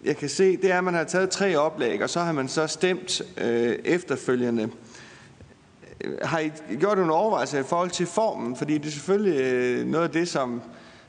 jeg 0.06 0.18
kan 0.18 0.30
se, 0.30 0.58
det 0.58 0.72
er, 0.72 0.78
at 0.78 0.84
man 0.84 0.94
har 0.94 1.04
taget 1.04 1.30
tre 1.30 1.56
oplæg, 1.56 2.04
og 2.04 2.10
så 2.10 2.20
har 2.20 2.32
man 2.32 2.48
så 2.48 2.68
stemt 2.68 3.22
øh, 3.38 3.76
efterfølgende. 3.86 4.70
Har 6.22 6.40
I 6.40 6.52
gjort 6.80 6.98
nogle 6.98 7.14
overvejelser 7.14 7.60
i 7.60 7.64
forhold 7.64 7.90
til 7.90 8.06
formen? 8.06 8.56
Fordi 8.56 8.78
det 8.78 8.88
er 8.88 8.92
selvfølgelig 8.92 9.42
øh, 9.42 9.86
noget 9.86 10.04
af 10.04 10.12
det, 10.12 10.28
som, 10.28 10.62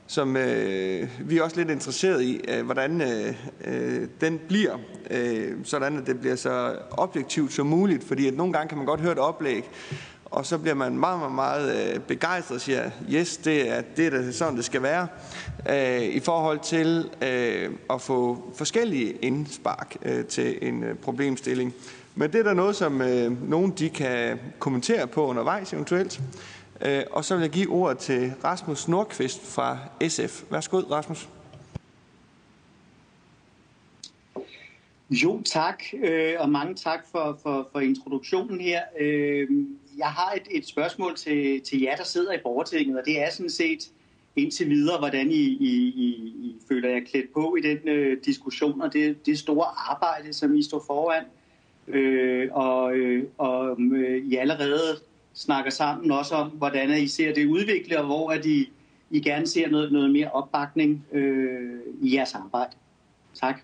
som 0.07 0.37
øh, 0.37 1.09
vi 1.19 1.37
er 1.37 1.43
også 1.43 1.57
lidt 1.57 1.69
interesseret 1.69 2.23
i, 2.23 2.41
øh, 2.47 2.65
hvordan 2.65 3.01
øh, 3.01 3.35
øh, 3.65 4.07
den 4.21 4.39
bliver, 4.47 4.77
øh, 5.11 5.51
sådan 5.63 5.97
at 5.97 6.07
det 6.07 6.19
bliver 6.19 6.35
så 6.35 6.75
objektivt 6.91 7.53
som 7.53 7.67
muligt. 7.67 8.03
Fordi 8.03 8.27
at 8.27 8.33
nogle 8.33 8.53
gange 8.53 8.69
kan 8.69 8.77
man 8.77 8.87
godt 8.87 9.01
høre 9.01 9.11
et 9.11 9.19
oplæg, 9.19 9.69
og 10.25 10.45
så 10.45 10.57
bliver 10.57 10.75
man 10.75 10.97
meget, 10.97 11.19
meget, 11.19 11.35
meget 11.35 11.93
øh, 11.93 11.99
begejstret 11.99 12.55
og 12.55 12.61
siger, 12.61 12.89
yes, 13.11 13.37
det 13.37 13.69
er, 13.69 13.81
det 13.97 14.13
er 14.13 14.31
sådan, 14.31 14.55
det 14.55 14.65
skal 14.65 14.81
være, 14.81 15.07
øh, 15.69 16.01
i 16.01 16.19
forhold 16.19 16.59
til 16.59 17.09
øh, 17.21 17.69
at 17.89 18.01
få 18.01 18.51
forskellige 18.55 19.11
indspark 19.11 19.95
øh, 20.05 20.25
til 20.25 20.57
en 20.61 20.83
øh, 20.83 20.95
problemstilling. 20.95 21.73
Men 22.21 22.33
det 22.33 22.39
er 22.39 22.43
der 22.43 22.53
noget, 22.53 22.75
som 22.75 23.01
øh, 23.01 23.49
nogen 23.49 23.71
de 23.71 23.89
kan 23.89 24.39
kommentere 24.59 25.07
på 25.07 25.25
undervejs 25.25 25.73
eventuelt. 25.73 26.21
Øh, 26.85 27.03
og 27.11 27.25
så 27.25 27.35
vil 27.35 27.41
jeg 27.41 27.51
give 27.51 27.69
ordet 27.69 27.97
til 27.97 28.33
Rasmus 28.43 28.87
Nordqvist 28.87 29.55
fra 29.55 29.77
SF. 30.07 30.43
Værsgo, 30.51 30.79
Rasmus. 30.79 31.29
Jo, 35.09 35.41
tak, 35.41 35.83
øh, 35.93 36.33
og 36.39 36.49
mange 36.49 36.75
tak 36.75 36.99
for, 37.11 37.39
for, 37.43 37.69
for 37.71 37.79
introduktionen 37.79 38.61
her. 38.61 38.81
Øh, 38.99 39.47
jeg 39.97 40.07
har 40.07 40.31
et, 40.31 40.47
et 40.51 40.67
spørgsmål 40.67 41.15
til, 41.15 41.61
til 41.61 41.81
jer, 41.81 41.95
der 41.95 42.03
sidder 42.03 42.33
i 42.33 42.39
borgertinget, 42.43 42.99
og 42.99 43.05
det 43.05 43.21
er 43.21 43.29
sådan 43.31 43.49
set 43.49 43.89
indtil 44.35 44.69
videre, 44.69 44.99
hvordan 44.99 45.31
I, 45.31 45.43
I, 45.43 45.73
I, 45.87 46.07
I 46.43 46.55
føler 46.67 46.89
jer 46.89 47.05
klædt 47.11 47.33
på 47.33 47.55
i 47.55 47.61
den 47.61 47.87
øh, 47.87 48.17
diskussion, 48.25 48.81
og 48.81 48.93
det, 48.93 49.25
det 49.25 49.39
store 49.39 49.65
arbejde, 49.91 50.33
som 50.33 50.55
I 50.55 50.63
står 50.63 50.83
foran. 50.87 51.23
Øh, 51.23 51.40
Øh, 51.87 52.49
og 52.51 52.93
øh, 52.93 53.23
og 53.37 53.77
øh, 53.79 54.25
I 54.25 54.35
allerede 54.35 54.97
snakker 55.33 55.71
sammen 55.71 56.11
også 56.11 56.35
om, 56.35 56.49
hvordan 56.49 56.89
I 56.97 57.07
ser 57.07 57.33
det 57.33 57.45
udvikle, 57.45 57.99
og 57.99 58.05
hvor 58.05 58.31
at 58.31 58.45
I, 58.45 58.71
I 59.09 59.19
gerne 59.19 59.47
ser 59.47 59.69
noget, 59.69 59.91
noget 59.91 60.11
mere 60.11 60.31
opbakning 60.31 61.05
øh, 61.11 61.79
i 62.01 62.15
jeres 62.15 62.35
arbejde. 62.35 62.71
Tak. 63.33 63.55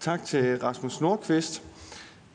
Tak 0.00 0.24
til 0.24 0.58
Rasmus 0.58 1.00
Nordqvist. 1.00 1.62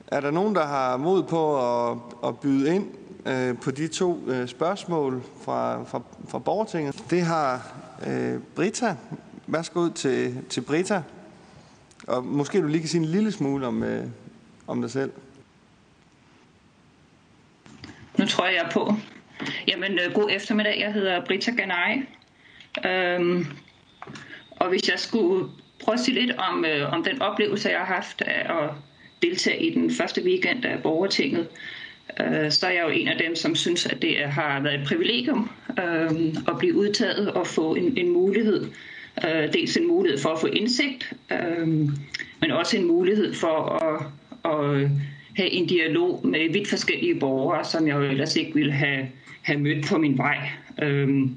Er 0.08 0.20
der 0.20 0.32
nogen, 0.32 0.56
der 0.56 0.66
har 0.66 0.98
mod 0.98 1.24
på 1.24 1.58
at, 1.58 1.98
at 2.26 2.40
byde 2.40 2.76
ind 2.76 2.88
øh, 3.26 3.58
på 3.58 3.72
de 3.72 3.88
to 3.88 4.20
øh, 4.28 4.48
spørgsmål 4.48 5.24
fra, 5.42 5.84
fra, 5.84 6.02
fra 6.28 6.40
borgertinget? 6.40 7.04
Det 7.10 7.22
har 7.22 7.76
øh, 8.08 8.40
Brita. 8.56 8.96
Værsgo 9.48 9.90
til, 9.90 10.44
til 10.50 10.62
Brita. 10.62 11.04
Og 12.08 12.26
måske 12.26 12.62
du 12.62 12.68
lige 12.68 12.80
kan 12.80 12.90
sige 12.90 13.02
en 13.02 13.08
lille 13.08 13.32
smule 13.32 13.68
om, 13.68 13.84
øh, 13.84 14.06
om 14.68 14.82
dig 14.82 14.92
selv. 14.92 15.12
Nu 18.20 18.26
tror 18.26 18.46
jeg, 18.46 18.54
jeg 18.54 18.66
er 18.66 18.72
på. 18.72 18.94
Jamen, 19.68 19.92
øh, 19.92 20.14
god 20.14 20.30
eftermiddag. 20.32 20.80
Jeg 20.80 20.94
hedder 20.94 21.26
Brita 21.26 21.52
Ganai. 21.52 22.04
Øhm, 22.86 23.46
og 24.50 24.70
hvis 24.70 24.90
jeg 24.90 25.00
skulle 25.00 25.50
prøve 25.80 25.94
at 25.94 26.00
sige 26.00 26.22
lidt 26.22 26.38
om, 26.38 26.66
øh, 26.66 26.94
om 26.94 27.04
den 27.04 27.22
oplevelse, 27.22 27.70
jeg 27.70 27.80
har 27.80 27.96
haft 27.96 28.22
af 28.22 28.64
at 28.64 28.70
deltage 29.22 29.66
i 29.66 29.74
den 29.74 29.92
første 29.92 30.24
weekend 30.24 30.66
af 30.66 30.84
borgertinget, 30.84 31.48
øh, 32.20 32.52
så 32.52 32.68
er 32.68 32.72
jeg 32.72 32.84
jo 32.84 32.90
en 32.90 33.08
af 33.08 33.18
dem, 33.18 33.36
som 33.36 33.56
synes, 33.56 33.86
at 33.86 34.02
det 34.02 34.18
har 34.18 34.60
været 34.60 34.80
et 34.80 34.88
privilegium 34.88 35.50
øh, 35.80 36.12
at 36.48 36.58
blive 36.60 36.76
udtaget 36.76 37.32
og 37.32 37.48
få 37.48 37.76
en, 37.76 37.98
en 37.98 38.10
mulighed. 38.10 38.72
Øh, 39.24 39.54
dels 39.54 39.78
en 39.78 39.88
mulighed 39.88 40.20
for 40.20 40.30
at 40.30 40.40
få 40.40 40.48
indsigt, 40.48 41.14
øh, 41.32 41.68
men 42.42 42.52
også 42.52 42.78
en 42.78 42.88
mulighed 42.88 43.34
for 43.34 43.84
at, 43.84 44.06
at 44.52 44.90
have 45.36 45.50
en 45.50 45.68
dialog 45.68 46.28
med 46.28 46.50
vidt 46.54 46.68
forskellige 46.68 47.20
borgere, 47.20 47.66
som 47.66 47.88
jeg 47.88 47.96
jo 47.96 48.02
ellers 48.02 48.36
ikke 48.36 48.54
ville 48.54 48.72
have, 48.72 49.08
have 49.42 49.60
mødt 49.60 49.86
på 49.86 49.98
min 49.98 50.18
vej. 50.18 50.50
Øh, 50.82 51.28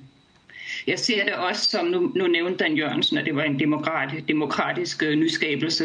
jeg 0.87 0.99
ser 0.99 1.25
det 1.25 1.33
også 1.33 1.71
som, 1.71 1.87
nu, 1.87 2.13
nu 2.17 2.27
nævnte 2.27 2.65
Dan 2.65 2.77
Jørgensen, 2.77 3.19
at 3.19 3.25
det 3.25 3.37
var 3.37 3.43
en 3.43 3.59
demokratisk, 3.59 4.29
demokratisk 4.29 5.03
øh, 5.03 5.15
nyskabelse. 5.15 5.85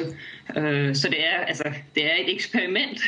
Øh, 0.57 0.95
så 0.95 1.09
det 1.09 1.25
er, 1.25 1.39
altså, 1.47 1.63
det 1.95 2.05
er 2.05 2.15
et 2.25 2.33
eksperiment, 2.33 3.01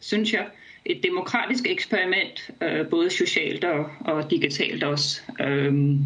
synes 0.00 0.32
jeg. 0.32 0.46
Et 0.86 1.00
demokratisk 1.02 1.66
eksperiment, 1.66 2.50
øh, 2.62 2.86
både 2.86 3.10
socialt 3.10 3.64
og, 3.64 3.90
og 4.00 4.30
digitalt 4.30 4.84
også. 4.84 5.20
Uh, 5.40 5.96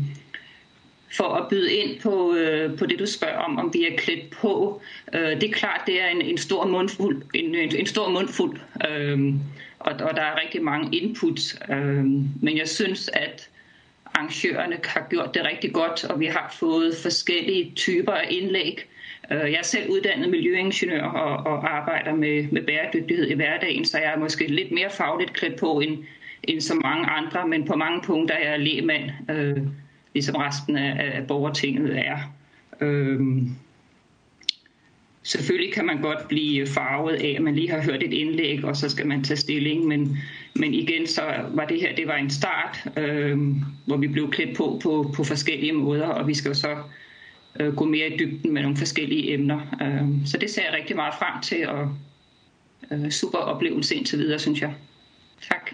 for 1.17 1.25
at 1.25 1.49
byde 1.49 1.73
ind 1.73 2.01
på, 2.01 2.35
øh, 2.35 2.79
på 2.79 2.87
det, 2.87 2.99
du 2.99 3.07
spørger 3.07 3.39
om, 3.39 3.59
om 3.59 3.71
vi 3.75 3.87
er 3.87 3.97
klædt 3.97 4.31
på. 4.31 4.83
Øh, 5.15 5.41
det 5.41 5.45
er 5.45 5.53
klart, 5.53 5.81
det 5.87 6.03
er 6.03 6.09
en, 6.09 6.23
en 6.23 6.39
stor 6.39 6.67
mundfuld. 6.67 7.23
En, 7.35 7.55
en, 7.55 7.77
en 7.77 7.87
stor 7.87 8.11
mundfuld 8.11 8.59
øh, 8.91 9.35
og, 9.79 9.93
og 9.93 10.17
der 10.17 10.23
er 10.23 10.41
rigtig 10.43 10.63
mange 10.63 10.97
inputs. 10.97 11.59
Øh, 11.71 12.05
men 12.43 12.59
jeg 12.59 12.69
synes, 12.69 13.11
at 13.13 13.49
arrangørerne 14.05 14.77
har 14.85 15.07
gjort 15.11 15.35
det 15.35 15.45
rigtig 15.45 15.73
godt, 15.73 16.05
og 16.05 16.21
vi 16.21 16.27
har 16.27 16.57
fået 16.59 16.97
forskellige 17.03 17.73
typer 17.77 18.13
af 18.13 18.27
indlæg. 18.31 18.85
Øh, 19.31 19.39
jeg 19.39 19.59
er 19.59 19.63
selv 19.63 19.91
uddannet 19.91 20.31
miljøingeniør 20.31 21.03
og, 21.03 21.53
og 21.53 21.77
arbejder 21.77 22.15
med, 22.15 22.49
med 22.53 22.63
bæredygtighed 22.63 23.27
i 23.27 23.35
hverdagen, 23.35 23.85
så 23.85 23.99
jeg 23.99 24.13
er 24.13 24.19
måske 24.19 24.47
lidt 24.47 24.73
mere 24.73 24.91
fagligt 24.91 25.33
klædt 25.33 25.57
på 25.61 25.81
end, 25.81 25.99
end 26.43 26.61
så 26.61 26.75
mange 26.75 27.07
andre, 27.07 27.49
men 27.49 27.65
på 27.65 27.77
mange 27.77 28.03
punkter 28.03 28.35
er 28.35 28.51
jeg 28.51 28.61
lægmand, 28.61 29.11
øh, 29.31 29.57
ligesom 30.15 30.37
resten 30.37 30.77
af, 30.77 31.13
af 31.15 31.27
borgertinget 31.27 31.99
er. 31.99 32.19
Øhm, 32.81 33.57
Selvfølgelig 35.29 35.73
kan 35.75 35.87
man 35.87 36.01
godt 36.01 36.29
blive 36.29 36.67
farvet 36.67 37.15
af, 37.15 37.35
at 37.37 37.43
man 37.43 37.55
lige 37.55 37.71
har 37.71 37.83
hørt 37.83 38.03
et 38.03 38.13
indlæg, 38.13 38.65
og 38.65 38.77
så 38.77 38.89
skal 38.89 39.07
man 39.07 39.25
tage 39.25 39.37
stilling, 39.37 39.87
men, 39.87 40.19
men 40.55 40.75
igen 40.75 41.07
så 41.07 41.23
var 41.55 41.65
det 41.65 41.81
her 41.81 41.95
det 41.95 42.07
var 42.07 42.17
en 42.17 42.31
start, 42.31 42.85
øhm, 42.97 43.57
hvor 43.87 43.97
vi 43.97 44.07
blev 44.09 44.31
klædt 44.31 44.57
på, 44.57 44.81
på 44.83 45.13
på 45.17 45.25
forskellige 45.25 45.73
måder, 45.73 46.07
og 46.07 46.29
vi 46.29 46.35
skal 46.35 46.49
jo 46.49 46.55
så 46.55 46.77
øh, 47.61 47.75
gå 47.75 47.85
mere 47.85 48.09
i 48.09 48.17
dybden 48.19 48.55
med 48.55 48.63
nogle 48.63 48.77
forskellige 48.77 49.33
emner. 49.33 49.61
Øhm, 49.83 50.27
så 50.27 50.39
det 50.39 50.51
ser 50.51 50.63
jeg 50.63 50.73
rigtig 50.73 50.97
meget 50.97 51.15
frem 51.19 51.43
til, 51.43 51.69
og 51.69 51.95
øh, 52.91 53.11
super 53.11 53.39
oplevelse 53.39 53.95
indtil 53.95 54.19
videre, 54.19 54.39
synes 54.39 54.61
jeg. 54.61 54.75
Tak. 55.49 55.71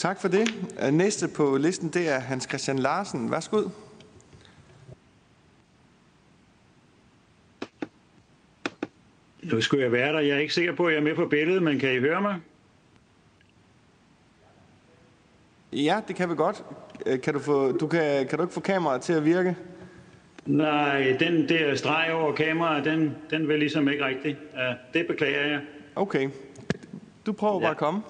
Tak 0.00 0.20
for 0.20 0.28
det. 0.28 0.48
Næste 0.92 1.28
på 1.28 1.56
listen, 1.56 1.88
det 1.88 2.08
er 2.08 2.18
Hans 2.18 2.44
Christian 2.44 2.78
Larsen. 2.78 3.30
Værsgo. 3.30 3.68
Nu 9.42 9.60
skulle 9.60 9.84
jeg 9.84 9.92
være 9.92 10.12
der. 10.12 10.20
Jeg 10.20 10.36
er 10.36 10.38
ikke 10.38 10.54
sikker 10.54 10.74
på, 10.74 10.86
at 10.86 10.92
jeg 10.92 11.00
er 11.00 11.04
med 11.04 11.14
på 11.14 11.26
billedet, 11.26 11.62
men 11.62 11.78
kan 11.78 11.94
I 11.94 11.98
høre 11.98 12.20
mig? 12.20 12.36
Ja, 15.72 16.00
det 16.08 16.16
kan 16.16 16.30
vi 16.30 16.34
godt. 16.34 16.64
Øh, 17.06 17.20
kan 17.20 17.34
du, 17.34 17.40
få, 17.40 17.72
du 17.72 17.86
kan, 17.86 18.26
kan 18.26 18.38
du 18.38 18.44
ikke 18.44 18.54
få 18.54 18.60
kameraet 18.60 19.02
til 19.02 19.12
at 19.12 19.24
virke? 19.24 19.56
Nej, 20.46 21.16
den 21.20 21.48
der 21.48 21.74
streg 21.74 22.12
over 22.12 22.34
kameraet, 22.34 22.84
den, 22.84 23.16
den 23.30 23.48
vil 23.48 23.58
ligesom 23.58 23.88
ikke 23.88 24.04
rigtig. 24.04 24.38
Ja, 24.56 24.74
det 24.94 25.06
beklager 25.06 25.46
jeg. 25.46 25.60
Okay. 25.96 26.30
Du 27.26 27.32
prøver 27.32 27.54
ja. 27.54 27.60
bare 27.60 27.70
at 27.70 27.76
komme. 27.76 28.02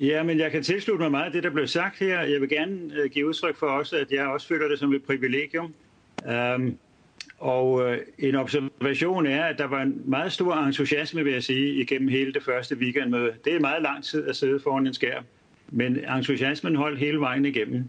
Ja, 0.00 0.22
men 0.22 0.38
jeg 0.38 0.50
kan 0.50 0.62
tilslutte 0.62 1.02
mig 1.02 1.10
meget 1.10 1.26
af 1.26 1.32
det, 1.32 1.42
der 1.42 1.50
blev 1.50 1.66
sagt 1.66 1.98
her. 1.98 2.20
Jeg 2.20 2.40
vil 2.40 2.48
gerne 2.48 2.78
øh, 2.94 3.10
give 3.10 3.28
udtryk 3.28 3.56
for 3.56 3.66
også, 3.66 3.96
at 3.96 4.12
jeg 4.12 4.26
også 4.26 4.48
føler 4.48 4.68
det 4.68 4.78
som 4.78 4.92
et 4.92 5.02
privilegium. 5.02 5.74
Um, 6.54 6.78
og 7.38 7.92
øh, 7.92 7.98
en 8.18 8.34
observation 8.34 9.26
er, 9.26 9.44
at 9.44 9.58
der 9.58 9.66
var 9.66 9.82
en 9.82 10.02
meget 10.04 10.32
stor 10.32 10.54
entusiasme, 10.54 11.24
vil 11.24 11.32
jeg 11.32 11.42
sige, 11.42 11.74
igennem 11.74 12.08
hele 12.08 12.32
det 12.32 12.42
første 12.42 12.76
weekendmøde. 12.76 13.32
Det 13.44 13.54
er 13.54 13.60
meget 13.60 13.82
lang 13.82 14.04
tid 14.04 14.28
at 14.28 14.36
sidde 14.36 14.60
foran 14.60 14.86
en 14.86 14.94
skærm, 14.94 15.24
men 15.68 16.10
entusiasmen 16.16 16.76
holdt 16.76 16.98
hele 16.98 17.20
vejen 17.20 17.44
igennem. 17.44 17.84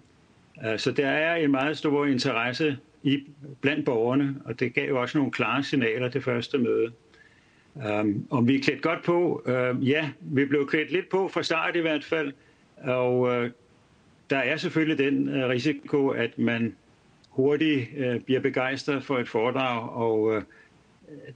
Uh, 0.55 0.77
så 0.77 0.91
der 0.91 1.07
er 1.07 1.35
en 1.35 1.51
meget 1.51 1.77
stor 1.77 2.05
interesse 2.05 2.77
i, 3.03 3.23
blandt 3.61 3.85
borgerne, 3.85 4.35
og 4.45 4.59
det 4.59 4.73
gav 4.73 4.89
jo 4.89 5.01
også 5.01 5.17
nogle 5.17 5.31
klare 5.31 5.63
signaler 5.63 6.09
det 6.09 6.23
første 6.23 6.57
møde. 6.57 6.91
Um, 7.85 8.27
om 8.29 8.47
vi 8.47 8.55
er 8.55 8.61
klædt 8.61 8.81
godt 8.81 9.03
på? 9.03 9.43
Uh, 9.45 9.89
ja, 9.89 10.09
vi 10.21 10.45
blev 10.45 10.67
klædt 10.67 10.91
lidt 10.91 11.09
på 11.09 11.27
fra 11.27 11.43
start 11.43 11.75
i 11.75 11.79
hvert 11.79 12.03
fald, 12.03 12.33
og 12.77 13.19
uh, 13.19 13.45
der 14.29 14.37
er 14.37 14.57
selvfølgelig 14.57 14.97
den 14.97 15.27
uh, 15.27 15.49
risiko, 15.49 16.09
at 16.09 16.39
man 16.39 16.75
hurtigt 17.29 17.89
uh, 17.97 18.21
bliver 18.21 18.39
begejstret 18.39 19.03
for 19.03 19.17
et 19.17 19.29
foredrag, 19.29 19.89
og 19.89 20.21
uh, 20.21 20.41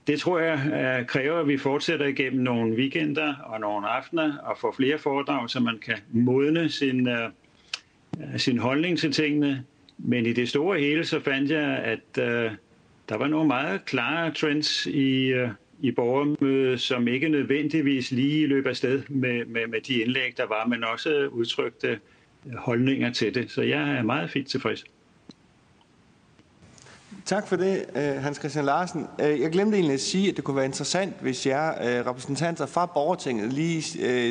det 0.08 0.20
tror 0.20 0.40
jeg 0.40 0.60
uh, 0.66 1.08
kræver, 1.08 1.40
at 1.40 1.48
vi 1.48 1.58
fortsætter 1.58 2.06
igennem 2.06 2.42
nogle 2.42 2.76
weekender 2.76 3.36
og 3.36 3.60
nogle 3.60 3.88
aftener 3.88 4.38
og 4.38 4.58
får 4.58 4.72
flere 4.72 4.98
foredrag, 4.98 5.50
så 5.50 5.60
man 5.60 5.80
kan 5.80 5.98
modne 6.12 6.70
sin, 6.70 7.08
uh, 7.08 7.16
sin 8.38 8.58
holdning 8.58 8.98
til 8.98 9.12
tingene. 9.12 9.64
Men 9.98 10.26
i 10.26 10.34
det 10.34 10.50
store 10.50 10.80
hele, 10.80 11.06
så 11.06 11.20
fandt 11.20 11.52
jeg, 11.52 11.70
at 11.70 12.18
uh, 12.18 12.52
der 13.10 13.18
var 13.18 13.28
nogle 13.28 13.48
meget 13.48 13.86
klare 13.86 14.32
trends 14.32 14.86
i, 14.86 15.34
Uh, 15.34 15.50
i 15.84 15.92
borgermødet, 15.92 16.82
som 16.82 17.08
ikke 17.08 17.30
nødvendigvis 17.30 18.12
lige 18.12 18.48
løb 18.48 18.66
afsted 18.66 19.04
med, 19.10 19.46
med, 19.46 19.68
med 19.68 19.82
de 19.82 19.94
indlæg, 19.94 20.38
der 20.38 20.48
var, 20.48 20.66
men 20.68 20.84
også 20.84 21.28
udtrykte 21.32 22.00
holdninger 22.58 23.14
til 23.14 23.36
det. 23.36 23.52
Så 23.52 23.62
jeg 23.62 23.92
er 23.98 24.04
meget 24.04 24.30
fint 24.30 24.48
tilfreds. 24.48 24.84
Tak 27.26 27.48
for 27.48 27.56
det, 27.56 27.86
øh, 27.96 28.02
Hans 28.02 28.38
Christian 28.38 28.66
Larsen. 28.66 29.08
Øh, 29.22 29.42
jeg 29.42 29.52
glemte 29.52 29.78
egentlig 29.78 29.94
at 29.94 30.02
sige, 30.02 30.30
at 30.30 30.36
det 30.36 30.44
kunne 30.44 30.56
være 30.56 30.66
interessant, 30.66 31.14
hvis 31.22 31.48
jer 31.48 31.70
øh, 31.70 32.06
repræsentanter 32.06 32.66
fra 32.66 32.86
Borgertinget 32.86 33.54
lige 33.54 33.82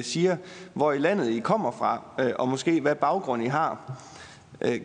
siger, 0.03 0.37
hvor 0.75 0.93
i 0.93 0.99
landet 0.99 1.31
I 1.31 1.41
kommer 1.41 1.71
fra, 1.71 2.03
og 2.38 2.49
måske 2.49 2.81
hvad 2.81 2.95
baggrund 2.95 3.43
I 3.43 3.47
har. 3.47 3.99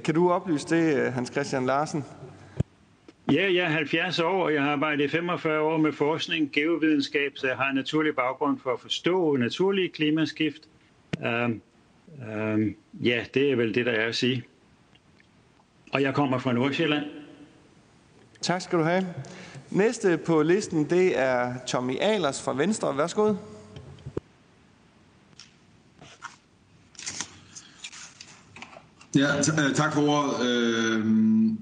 Kan 0.03 0.15
du 0.15 0.31
oplyse 0.31 0.67
det, 0.69 1.13
Hans 1.13 1.29
Christian 1.31 1.65
Larsen? 1.65 2.03
Ja, 3.31 3.53
jeg 3.53 3.65
er 3.65 3.69
70 3.69 4.19
år, 4.19 4.43
og 4.43 4.53
jeg 4.53 4.63
har 4.63 4.71
arbejdet 4.71 5.03
i 5.03 5.07
45 5.07 5.61
år 5.61 5.77
med 5.77 5.91
forskning, 5.91 6.51
geovidenskab, 6.53 7.31
så 7.35 7.47
jeg 7.47 7.55
har 7.55 7.69
en 7.69 7.75
naturlig 7.75 8.15
baggrund 8.15 8.59
for 8.59 8.73
at 8.73 8.79
forstå 8.79 9.35
naturlige 9.35 9.89
klimaskift. 9.89 10.61
Um, 11.25 11.61
um, 12.31 12.75
ja, 12.93 13.25
det 13.33 13.51
er 13.51 13.55
vel 13.55 13.75
det, 13.75 13.85
der 13.85 13.91
er 13.91 14.07
at 14.07 14.15
sige. 14.15 14.43
Og 15.93 16.01
jeg 16.01 16.13
kommer 16.13 16.37
fra 16.37 16.53
Nordsjælland. 16.53 17.05
Tak 18.41 18.61
skal 18.61 18.79
du 18.79 18.83
have. 18.83 19.05
Næste 19.71 20.19
på 20.25 20.41
listen, 20.41 20.89
det 20.89 21.19
er 21.19 21.53
Tommy 21.67 21.97
Alers 22.01 22.43
fra 22.43 22.53
Venstre. 22.53 22.97
Værsgo. 22.97 23.33
Ja, 29.15 29.27
t- 29.41 29.69
øh, 29.69 29.75
tak 29.75 29.93
for 29.93 30.01
ordet. 30.01 30.47
Øh, 30.49 31.05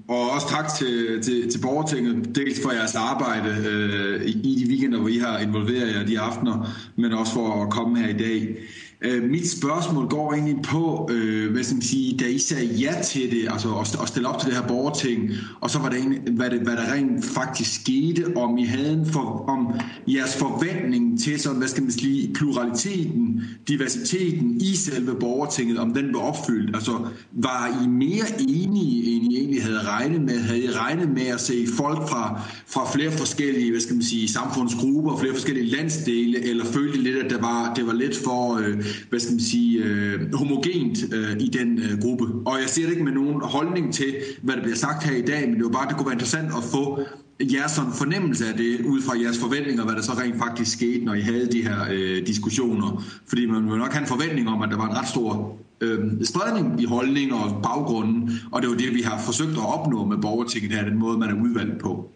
og 0.08 0.30
også 0.30 0.48
tak 0.48 0.74
til, 0.74 1.22
til, 1.22 1.50
til 1.50 1.58
borgertinget, 1.60 2.36
dels 2.36 2.62
for 2.62 2.72
jeres 2.72 2.94
arbejde 2.94 3.48
øh, 3.68 4.26
i 4.26 4.32
de 4.32 4.68
weekender, 4.68 4.98
hvor 4.98 5.08
I 5.08 5.18
har 5.18 5.38
involveret 5.38 5.94
jer 5.94 6.06
de 6.06 6.20
aftener, 6.20 6.68
men 6.96 7.12
også 7.12 7.32
for 7.32 7.62
at 7.62 7.70
komme 7.70 7.98
her 7.98 8.08
i 8.08 8.18
dag. 8.18 8.56
Øh, 9.00 9.30
mit 9.30 9.50
spørgsmål 9.50 10.08
går 10.08 10.32
egentlig 10.32 10.62
på, 10.62 11.08
øh, 11.12 11.52
hvad 11.52 11.64
skal 11.64 11.74
man 11.74 11.82
sige, 11.82 12.16
da 12.16 12.24
I 12.24 12.38
sagde 12.38 12.66
ja 12.66 12.94
til 13.04 13.30
det, 13.30 13.48
altså 13.50 13.74
at, 13.74 14.02
at 14.02 14.08
stille 14.08 14.28
op 14.28 14.40
til 14.40 14.48
det 14.48 14.56
her 14.56 14.66
borgerting, 14.66 15.30
og 15.60 15.70
så 15.70 15.78
var 15.78 15.88
det 15.88 15.98
egentlig, 15.98 16.20
hvad, 16.32 16.50
det, 16.50 16.60
hvad 16.60 16.72
der 16.72 16.92
rent 16.92 17.24
faktisk 17.24 17.80
skete, 17.80 18.36
om 18.36 18.58
I 18.58 18.64
havde 18.64 18.92
en 18.92 19.06
for, 19.06 19.44
om 19.48 19.80
jeres 20.08 20.36
forventning 20.36 21.20
til 21.20 21.40
sådan, 21.40 21.58
hvad 21.58 21.68
skal 21.68 21.82
man 21.82 21.92
sige, 21.92 22.34
pluraliteten, 22.34 23.42
diversiteten 23.68 24.60
i 24.60 24.76
selve 24.76 25.14
borgertinget, 25.20 25.78
om 25.78 25.94
den 25.94 26.14
var 26.14 26.20
opfyldt. 26.20 26.76
Altså, 26.76 27.08
var 27.32 27.82
I 27.84 27.88
mere 27.88 28.24
enige, 28.40 29.16
end 29.16 29.32
I 29.32 29.36
egentlig 29.36 29.62
havde 29.62 29.82
regnet 29.82 30.20
med? 30.20 30.38
Havde 30.38 30.64
I 30.64 30.70
regnet 30.70 31.08
med 31.08 31.26
at 31.26 31.40
se 31.40 31.66
folk 31.76 32.08
fra, 32.08 32.40
fra 32.66 32.92
flere 32.94 33.12
forskellige, 33.12 33.70
hvad 33.70 33.80
skal 33.80 33.94
man 33.94 34.04
sige, 34.04 34.28
samfundsgrupper, 34.28 35.16
flere 35.16 35.32
forskellige 35.32 35.66
landsdele, 35.66 36.44
eller 36.44 36.64
følte 36.64 36.98
I 36.98 37.00
lidt, 37.00 37.16
at 37.16 37.30
det 37.30 37.42
var, 37.42 37.74
det 37.74 37.86
var 37.86 37.92
lidt 37.92 38.16
for, 38.24 38.56
øh, 38.56 38.85
hvad 39.08 39.20
skal 39.20 39.32
man 39.32 39.40
sige, 39.40 39.84
øh, 39.84 40.34
homogent 40.34 40.98
øh, 41.14 41.36
i 41.40 41.48
den 41.48 41.78
øh, 41.78 41.98
gruppe. 42.02 42.24
Og 42.46 42.60
jeg 42.60 42.68
siger 42.68 42.86
det 42.86 42.92
ikke 42.92 43.04
med 43.04 43.12
nogen 43.12 43.40
holdning 43.42 43.94
til, 43.94 44.14
hvad 44.42 44.56
der 44.56 44.62
bliver 44.62 44.76
sagt 44.76 45.04
her 45.04 45.16
i 45.16 45.22
dag, 45.22 45.48
men 45.48 45.56
det 45.56 45.64
var 45.64 45.70
bare, 45.70 45.88
det 45.88 45.96
kunne 45.96 46.06
være 46.06 46.14
interessant 46.14 46.46
at 46.46 46.64
få 46.72 47.00
jeres 47.40 47.72
sådan 47.72 47.92
fornemmelse 47.92 48.46
af 48.46 48.54
det, 48.54 48.80
ud 48.86 49.02
fra 49.02 49.20
jeres 49.22 49.38
forventninger, 49.38 49.84
hvad 49.84 49.94
der 49.94 50.02
så 50.02 50.12
rent 50.12 50.38
faktisk 50.38 50.72
skete, 50.72 51.04
når 51.04 51.14
I 51.14 51.20
havde 51.20 51.52
de 51.52 51.62
her 51.62 51.78
øh, 51.92 52.26
diskussioner. 52.26 53.04
Fordi 53.26 53.46
man 53.46 53.70
vil 53.70 53.78
nok 53.78 53.92
have 53.92 54.02
en 54.02 54.08
forventning 54.08 54.48
om, 54.48 54.62
at 54.62 54.68
der 54.70 54.76
var 54.76 54.88
en 54.88 54.96
ret 54.96 55.08
stor 55.08 55.58
øh, 55.80 55.98
spredning 56.24 56.82
i 56.82 56.84
holdninger 56.84 57.36
og 57.36 57.62
baggrunden, 57.62 58.30
og 58.52 58.62
det 58.62 58.68
er 58.68 58.72
jo 58.72 58.78
det, 58.78 58.94
vi 58.94 59.02
har 59.02 59.22
forsøgt 59.22 59.50
at 59.50 59.78
opnå 59.78 60.04
med 60.04 60.18
borgertinget 60.18 60.72
her, 60.72 60.84
den 60.84 60.98
måde, 60.98 61.18
man 61.18 61.30
er 61.30 61.42
udvalgt 61.42 61.78
på. 61.80 62.10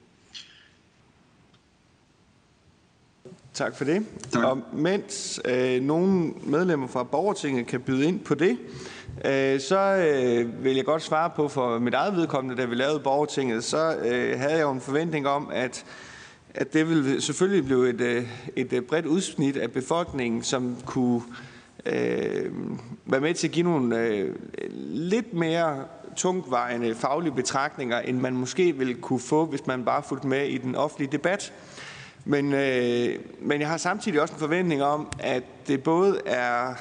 Tak 3.60 3.76
for 3.76 3.84
det. 3.84 4.06
Tak. 4.32 4.44
Og 4.44 4.58
mens 4.72 5.40
øh, 5.44 5.82
nogle 5.82 6.32
medlemmer 6.42 6.86
fra 6.86 7.02
Borgertinget 7.02 7.66
kan 7.66 7.80
byde 7.80 8.04
ind 8.04 8.20
på 8.20 8.34
det, 8.34 8.58
øh, 9.24 9.60
så 9.60 9.78
øh, 9.78 10.64
vil 10.64 10.76
jeg 10.76 10.84
godt 10.84 11.02
svare 11.02 11.30
på 11.36 11.48
for 11.48 11.78
mit 11.78 11.94
eget 11.94 12.16
vedkommende, 12.16 12.62
da 12.62 12.66
vi 12.66 12.74
lavede 12.74 13.00
Borgertinget, 13.00 13.64
så 13.64 13.96
øh, 13.96 14.38
havde 14.38 14.52
jeg 14.52 14.62
jo 14.62 14.70
en 14.70 14.80
forventning 14.80 15.28
om, 15.28 15.50
at 15.52 15.84
at 16.54 16.72
det 16.72 16.88
ville 16.88 17.20
selvfølgelig 17.20 17.64
blive 17.64 17.88
et, 17.90 18.00
øh, 18.00 18.26
et 18.56 18.72
øh, 18.72 18.82
bredt 18.82 19.06
udsnit 19.06 19.56
af 19.56 19.72
befolkningen, 19.72 20.42
som 20.42 20.76
kunne 20.86 21.22
øh, 21.86 22.50
være 23.06 23.20
med 23.20 23.34
til 23.34 23.48
at 23.48 23.52
give 23.52 23.64
nogle 23.64 23.98
øh, 23.98 24.34
lidt 24.92 25.34
mere 25.34 25.84
tungtvejende 26.16 26.94
faglige 26.94 27.32
betragtninger, 27.32 27.98
end 27.98 28.18
man 28.18 28.36
måske 28.36 28.76
ville 28.76 28.94
kunne 28.94 29.20
få, 29.20 29.46
hvis 29.46 29.66
man 29.66 29.84
bare 29.84 30.02
fulgte 30.02 30.26
med 30.26 30.46
i 30.46 30.58
den 30.58 30.74
offentlige 30.74 31.12
debat. 31.12 31.52
Men, 32.24 32.52
øh, 32.54 33.18
men 33.40 33.60
jeg 33.60 33.68
har 33.68 33.76
samtidig 33.76 34.20
også 34.20 34.34
en 34.34 34.40
forventning 34.40 34.82
om, 34.82 35.12
at 35.18 35.42
det 35.66 35.82
både 35.82 36.20
er 36.26 36.74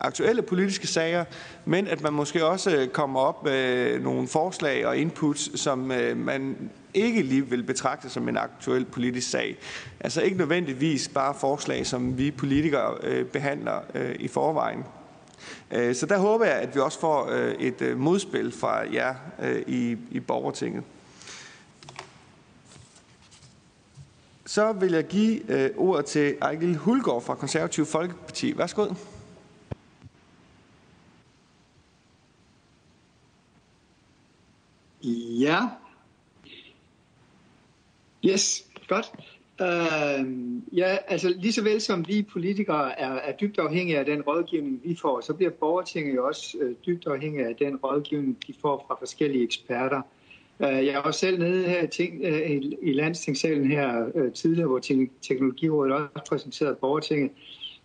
aktuelle 0.00 0.42
politiske 0.42 0.86
sager, 0.86 1.24
men 1.64 1.88
at 1.88 2.02
man 2.02 2.12
måske 2.12 2.46
også 2.46 2.88
kommer 2.92 3.20
op 3.20 3.44
med 3.44 3.98
nogle 4.00 4.28
forslag 4.28 4.86
og 4.86 4.96
inputs, 4.96 5.60
som 5.60 5.92
øh, 5.92 6.16
man 6.16 6.70
ikke 6.94 7.22
lige 7.22 7.46
vil 7.46 7.62
betragte 7.62 8.10
som 8.10 8.28
en 8.28 8.36
aktuel 8.36 8.84
politisk 8.84 9.30
sag. 9.30 9.56
Altså 10.00 10.22
ikke 10.22 10.36
nødvendigvis 10.36 11.08
bare 11.08 11.34
forslag, 11.34 11.86
som 11.86 12.18
vi 12.18 12.30
politikere 12.30 12.94
øh, 13.02 13.26
behandler 13.26 13.78
øh, 13.94 14.14
i 14.20 14.28
forvejen. 14.28 14.84
Øh, 15.70 15.94
så 15.94 16.06
der 16.06 16.18
håber 16.18 16.44
jeg, 16.44 16.54
at 16.54 16.74
vi 16.74 16.80
også 16.80 17.00
får 17.00 17.28
øh, 17.30 17.54
et 17.54 17.82
øh, 17.82 17.98
modspil 17.98 18.52
fra 18.52 18.82
jer 18.92 19.14
i, 19.66 19.96
i 20.10 20.20
borgertinget. 20.20 20.82
Så 24.46 24.72
vil 24.72 24.92
jeg 24.92 25.06
give 25.06 25.52
øh, 25.52 25.70
ordet 25.76 26.04
til 26.04 26.36
Ejgil 26.42 26.76
Hulgaard 26.76 27.22
fra 27.22 27.34
Konservativ 27.34 27.84
Folkeparti. 27.84 28.58
Værsgo. 28.58 28.94
Ja. 35.40 35.60
Yes, 38.24 38.66
godt. 38.88 39.12
Uh, 39.60 40.78
ja, 40.78 40.96
altså 41.08 41.28
lige 41.28 41.52
så 41.52 41.62
vel 41.62 41.80
som 41.80 42.08
vi 42.08 42.22
politikere 42.22 43.00
er, 43.00 43.12
er 43.12 43.36
dybt 43.36 43.58
afhængige 43.58 43.98
af 43.98 44.04
den 44.04 44.22
rådgivning, 44.22 44.80
vi 44.84 44.96
får, 45.02 45.20
så 45.20 45.34
bliver 45.34 45.50
borgertinget 45.50 46.14
jo 46.14 46.26
også 46.26 46.58
uh, 46.62 46.70
dybt 46.86 47.06
afhængige 47.06 47.46
af 47.46 47.56
den 47.56 47.76
rådgivning, 47.76 48.38
de 48.46 48.54
får 48.60 48.84
fra 48.88 48.96
forskellige 48.98 49.44
eksperter. 49.44 50.02
Øh, 50.60 50.86
jeg 50.86 51.00
var 51.04 51.10
selv 51.10 51.38
nede 51.38 51.68
her 51.68 51.84
i, 51.84 51.86
ting, 51.86 52.20
øh, 52.24 52.50
i 52.82 52.92
landstingssalen 52.92 53.70
her 53.70 54.10
øh, 54.14 54.32
tidligere, 54.32 54.68
hvor 54.68 54.78
Teknologirådet 55.22 55.92
også 55.94 56.24
præsenterede 56.28 56.76
borgertinget. 56.80 57.30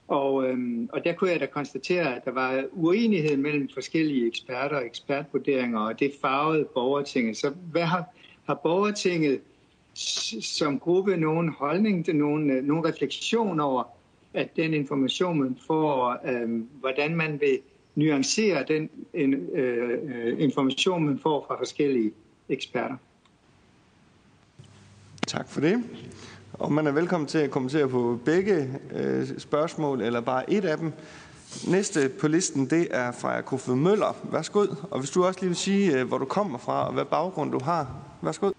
Og, 0.08 0.50
øhm, 0.50 0.90
og 0.94 1.04
der 1.04 1.14
kunne 1.14 1.32
jeg 1.32 1.40
da 1.40 1.46
konstatere, 1.46 2.16
at 2.16 2.26
der 2.26 2.32
var 2.32 2.64
uenighed 2.72 3.38
mellem 3.38 3.70
forskellige 3.74 4.28
eksperter 4.28 4.76
og 4.76 4.86
ekspertvurderinger, 4.86 5.80
og 5.80 6.00
det 6.00 6.14
farvede 6.22 6.68
borgertinget. 6.74 7.38
Så 7.38 7.50
hvad 7.72 7.82
har, 7.82 8.04
har 8.46 8.60
borgertinget 8.64 9.42
som 10.42 10.80
gruppe 10.80 11.18
nogen 11.18 11.50
holdning 11.50 12.06
til, 12.06 12.16
nogen, 12.16 12.48
nogen 12.48 12.86
refleksion 12.86 13.60
over, 13.60 13.84
at 14.34 14.56
den 14.56 14.74
information, 14.74 15.40
man 15.40 15.58
får, 15.68 16.18
øh, 16.26 16.64
hvordan 16.80 17.16
man 17.16 17.42
vil 17.42 17.60
nuancere 17.96 18.66
den 18.68 18.90
øh, 19.14 20.40
information, 20.40 21.06
man 21.06 21.20
får 21.20 21.46
fra 21.48 21.58
forskellige 21.60 22.12
eksperter. 22.50 22.96
Tak 25.28 25.50
for 25.50 25.62
det. 25.62 25.84
Og 26.54 26.72
man 26.72 26.88
er 26.88 26.92
velkommen 26.92 27.28
til 27.28 27.38
at 27.38 27.52
kommentere 27.52 27.90
på 27.90 28.20
begge 28.26 28.80
øh, 28.92 29.40
spørgsmål, 29.40 30.02
eller 30.02 30.22
bare 30.22 30.50
et 30.50 30.66
af 30.66 30.78
dem. 30.78 30.94
Næste 31.68 32.10
på 32.20 32.28
listen, 32.28 32.70
det 32.70 32.88
er 32.92 33.12
fra 33.12 33.42
Kofod 33.42 33.76
Møller. 33.76 34.16
Værsgo. 34.32 34.66
Og 34.92 35.00
hvis 35.00 35.10
du 35.10 35.26
også 35.26 35.40
lige 35.40 35.50
vil 35.50 35.58
sige, 35.58 36.00
øh, 36.00 36.08
hvor 36.08 36.18
du 36.18 36.26
kommer 36.26 36.58
fra, 36.58 36.88
og 36.88 36.94
hvad 36.94 37.06
baggrund 37.06 37.52
du 37.52 37.60
har. 37.60 37.96
Værsgo. 38.22 38.52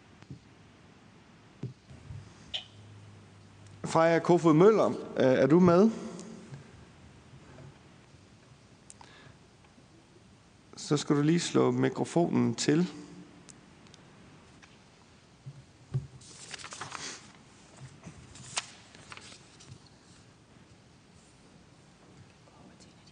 Freja 3.84 4.18
Kofod 4.18 4.54
Møller, 4.54 4.86
øh, 4.88 4.94
er 5.16 5.46
du 5.46 5.60
med? 5.60 5.90
Så 10.76 10.96
skal 10.96 11.16
du 11.16 11.22
lige 11.22 11.40
slå 11.40 11.70
mikrofonen 11.70 12.54
til. 12.54 12.86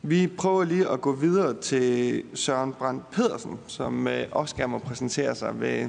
Vi 0.08 0.26
prøver 0.26 0.64
lige 0.64 0.88
at 0.88 1.00
gå 1.00 1.12
videre 1.12 1.60
til 1.60 2.22
Søren 2.34 2.72
Brandt 2.72 3.10
Pedersen, 3.10 3.58
som 3.66 4.08
øh, 4.08 4.26
også 4.32 4.56
gerne 4.56 4.72
må 4.72 4.78
præsentere 4.78 5.34
sig 5.34 5.60
ved, 5.60 5.88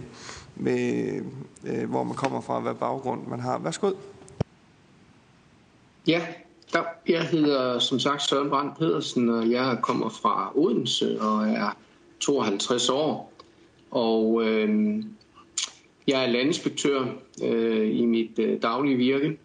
ved 0.55 1.13
øh, 1.67 1.89
hvor 1.89 2.03
man 2.03 2.15
kommer 2.15 2.41
fra, 2.41 2.59
hvad 2.59 2.75
baggrund 2.75 3.27
man 3.27 3.39
har. 3.39 3.57
Værsgo. 3.59 3.91
Ja, 6.07 6.21
jeg 7.07 7.23
hedder 7.23 7.79
som 7.79 7.99
sagt 7.99 8.21
Søren 8.21 8.49
Brandt 8.49 8.77
Pedersen, 8.77 9.29
og 9.29 9.51
jeg 9.51 9.77
kommer 9.81 10.09
fra 10.09 10.51
Odense 10.55 11.21
og 11.21 11.49
er 11.49 11.77
52 12.19 12.89
år. 12.89 13.33
Og 13.91 14.43
øh, 14.45 15.03
jeg 16.07 16.23
er 16.23 16.27
landinspektør 16.27 17.05
øh, 17.43 17.99
i 17.99 18.05
mit 18.05 18.39
øh, 18.39 18.61
daglige 18.61 18.97
virke. 18.97 19.37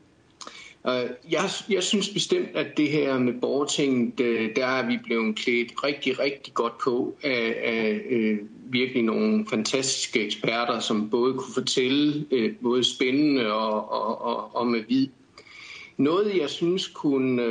Øh, 0.87 1.11
jeg, 1.31 1.51
jeg 1.71 1.83
synes 1.83 2.09
bestemt, 2.09 2.49
at 2.55 2.77
det 2.77 2.89
her 2.89 3.19
med 3.19 3.33
borgertinget, 3.41 4.19
der 4.57 4.67
er 4.67 4.87
vi 4.87 4.99
blevet 5.05 5.37
klædt 5.37 5.85
rigtig, 5.85 6.19
rigtig 6.19 6.55
godt 6.55 6.79
på 6.85 7.17
af, 7.23 7.57
af 7.65 8.01
øh, 8.11 8.39
virkelig 8.67 9.03
nogle 9.03 9.47
fantastiske 9.51 10.25
eksperter, 10.25 10.81
som 10.81 11.11
både 11.11 11.33
kunne 11.33 11.55
fortælle 11.55 12.27
øh, 12.31 12.53
både 12.63 12.85
spændende 12.85 13.53
og, 13.53 13.93
og, 13.93 14.23
og, 14.23 14.57
og 14.57 14.67
med 14.67 14.81
vid. 14.89 15.09
Noget, 15.97 16.37
jeg 16.41 16.51
synes 16.51 16.89
kunne 16.89 17.43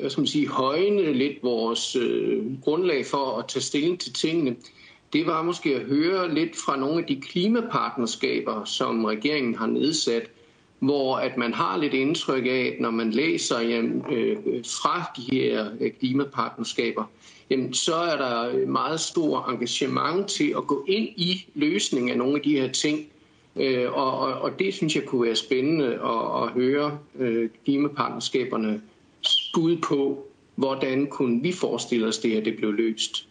jeg 0.00 0.10
skal 0.10 0.28
sige, 0.28 0.48
højne 0.48 1.12
lidt 1.12 1.42
vores 1.42 1.96
grundlag 2.62 3.06
for 3.06 3.38
at 3.38 3.48
tage 3.48 3.62
stilling 3.62 4.00
til 4.00 4.12
tingene, 4.12 4.56
det 5.12 5.26
var 5.26 5.42
måske 5.42 5.74
at 5.74 5.82
høre 5.82 6.34
lidt 6.34 6.56
fra 6.56 6.76
nogle 6.76 6.98
af 6.98 7.04
de 7.06 7.20
klimapartnerskaber, 7.20 8.64
som 8.64 9.04
regeringen 9.04 9.54
har 9.54 9.66
nedsat, 9.66 10.30
hvor 10.84 11.16
at 11.16 11.36
man 11.36 11.54
har 11.54 11.76
lidt 11.76 11.94
indtryk 11.94 12.46
af, 12.46 12.72
at 12.74 12.80
når 12.80 12.90
man 12.90 13.10
læser 13.10 13.60
jamen, 13.60 14.04
øh, 14.12 14.36
fra 14.64 15.12
de 15.16 15.36
her 15.36 15.70
øh, 15.80 15.90
klimapartnerskaber, 15.98 17.04
jamen, 17.50 17.74
så 17.74 17.94
er 17.94 18.16
der 18.16 18.48
øh, 18.54 18.68
meget 18.68 19.00
stor 19.00 19.50
engagement 19.50 20.28
til 20.28 20.54
at 20.56 20.66
gå 20.66 20.84
ind 20.88 21.08
i 21.16 21.46
løsningen 21.54 22.10
af 22.10 22.18
nogle 22.18 22.36
af 22.36 22.42
de 22.42 22.60
her 22.60 22.72
ting. 22.72 23.06
Øh, 23.56 23.92
og, 23.92 24.18
og, 24.18 24.34
og 24.34 24.58
det 24.58 24.74
synes 24.74 24.96
jeg 24.96 25.04
kunne 25.04 25.26
være 25.26 25.36
spændende 25.36 25.86
at, 25.86 26.42
at 26.42 26.50
høre 26.50 26.98
øh, 27.18 27.48
klimapartnerskaberne 27.64 28.80
bud 29.54 29.76
på, 29.76 30.26
hvordan 30.54 31.06
kunne 31.06 31.42
vi 31.42 31.52
forestille 31.52 32.06
os 32.06 32.18
det 32.18 32.30
her, 32.30 32.40
det 32.40 32.56
blev 32.56 32.72
løst. 32.72 33.28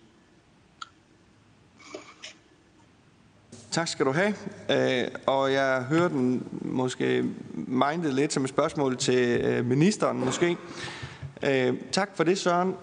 Tak 3.73 3.87
skal 3.87 4.05
du 4.05 4.11
have. 4.11 4.33
Øh, 4.69 5.07
og 5.25 5.53
jeg 5.53 5.83
hører 5.83 6.07
den 6.07 6.47
måske 6.61 7.25
mindet 7.53 8.13
lidt 8.13 8.33
som 8.33 8.43
et 8.43 8.49
spørgsmål 8.49 8.97
til 8.97 9.41
øh, 9.41 9.65
ministeren 9.65 10.25
måske. 10.25 10.57
Øh, 11.43 11.73
tak 11.91 12.09
for 12.15 12.23
det, 12.23 12.37
Søren. 12.37 12.75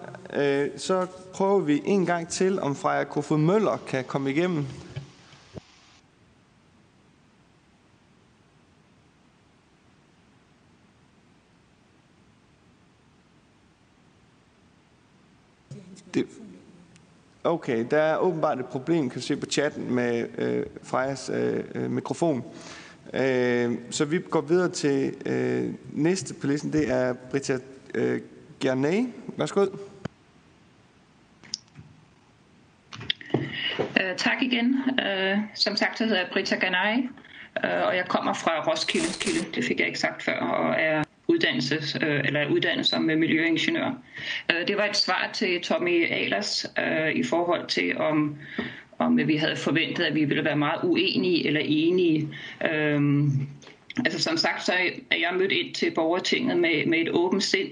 Så 0.77 1.07
prøver 1.33 1.59
vi 1.59 1.81
en 1.85 2.05
gang 2.05 2.27
til, 2.27 2.59
om 2.61 2.75
Freja 2.75 3.03
Kofod 3.03 3.37
Møller 3.37 3.77
kan 3.87 4.03
komme 4.03 4.31
igennem. 4.31 4.65
Det, 16.13 16.27
Okay, 17.43 17.85
der 17.91 17.97
er 17.97 18.17
åbenbart 18.17 18.59
et 18.59 18.65
problem, 18.65 19.09
kan 19.09 19.21
du 19.21 19.25
se 19.25 19.35
på 19.35 19.45
chatten, 19.45 19.93
med 19.95 20.27
øh, 20.37 20.65
Frejas 20.83 21.31
øh, 21.33 21.63
øh, 21.75 21.91
mikrofon. 21.91 22.43
Øh, 23.13 23.71
så 23.89 24.05
vi 24.05 24.19
går 24.19 24.41
videre 24.41 24.69
til 24.69 25.13
øh, 25.25 25.73
næste 25.93 26.33
på 26.33 26.47
listen, 26.47 26.73
det 26.73 26.91
er 26.91 27.13
Britta 27.13 27.57
øh, 27.95 28.21
Gernay. 28.59 29.07
Værsgo. 29.37 29.65
Øh, 33.79 34.15
tak 34.17 34.41
igen. 34.41 34.75
Øh, 34.99 35.37
som 35.55 35.75
sagt, 35.75 35.97
så 35.97 36.03
hedder 36.03 36.19
jeg 36.19 36.29
Britta 36.33 36.55
Gernay, 36.55 36.97
øh, 37.65 37.87
og 37.87 37.95
jeg 37.95 38.05
kommer 38.07 38.33
fra 38.33 38.71
Roskilde. 38.71 39.51
Det 39.55 39.63
fik 39.63 39.79
jeg 39.79 39.87
ikke 39.87 39.99
sagt 39.99 40.23
før, 40.23 40.39
og 40.39 40.75
er 40.81 41.03
uddannelse, 41.27 41.75
øh, 42.05 42.21
eller 42.25 42.49
uddannet 42.49 42.85
som 42.85 43.09
øh, 43.09 43.17
miljøingeniør. 43.17 43.91
Øh, 44.51 44.67
det 44.67 44.77
var 44.77 44.85
et 44.85 44.97
svar 44.97 45.29
til 45.33 45.61
Tommy 45.61 46.11
Alers 46.11 46.65
øh, 46.79 47.11
i 47.15 47.23
forhold 47.23 47.67
til, 47.67 47.97
om, 47.97 48.37
om 48.99 49.19
øh, 49.19 49.27
vi 49.27 49.35
havde 49.35 49.55
forventet, 49.55 50.03
at 50.03 50.15
vi 50.15 50.25
ville 50.25 50.45
være 50.45 50.55
meget 50.55 50.79
uenige 50.83 51.47
eller 51.47 51.61
enige. 51.63 52.29
Øh, 52.71 53.01
altså 53.97 54.19
som 54.19 54.37
sagt, 54.37 54.65
så 54.65 54.73
er 55.11 55.17
jeg 55.17 55.33
mødt 55.39 55.51
ind 55.51 55.73
til 55.73 55.91
borgertinget 55.91 56.57
med, 56.57 56.85
med 56.85 56.99
et 56.99 57.09
åbent 57.09 57.43
sind. 57.43 57.69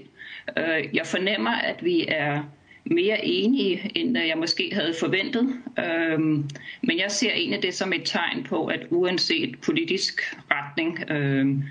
Øh, 0.58 0.84
jeg 0.92 1.06
fornemmer, 1.06 1.50
at 1.50 1.84
vi 1.84 2.04
er 2.08 2.42
mere 2.84 3.24
enige, 3.24 3.90
end 3.94 4.18
øh, 4.18 4.28
jeg 4.28 4.38
måske 4.38 4.70
havde 4.72 4.94
forventet. 5.00 5.54
Øhm, 5.78 6.48
men 6.82 6.98
jeg 6.98 7.10
ser 7.10 7.32
egentlig 7.32 7.62
det 7.62 7.74
som 7.74 7.92
et 7.92 8.02
tegn 8.04 8.44
på, 8.44 8.66
at 8.66 8.86
uanset 8.90 9.60
politisk 9.60 10.36
retning, 10.50 11.10
øhm, 11.10 11.64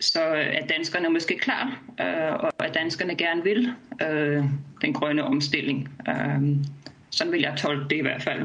så 0.00 0.20
er 0.20 0.66
danskerne 0.66 1.08
måske 1.08 1.38
klar, 1.38 1.82
øh, 2.00 2.32
og 2.32 2.66
at 2.66 2.74
danskerne 2.74 3.14
gerne 3.14 3.44
vil 3.44 3.72
øh, 4.02 4.44
den 4.82 4.92
grønne 4.92 5.24
omstilling. 5.24 5.88
Øh, 6.08 6.56
sådan 7.10 7.32
vil 7.32 7.40
jeg 7.40 7.54
tolke 7.56 7.84
det 7.90 7.96
i 7.96 8.00
hvert 8.00 8.22
fald. 8.22 8.42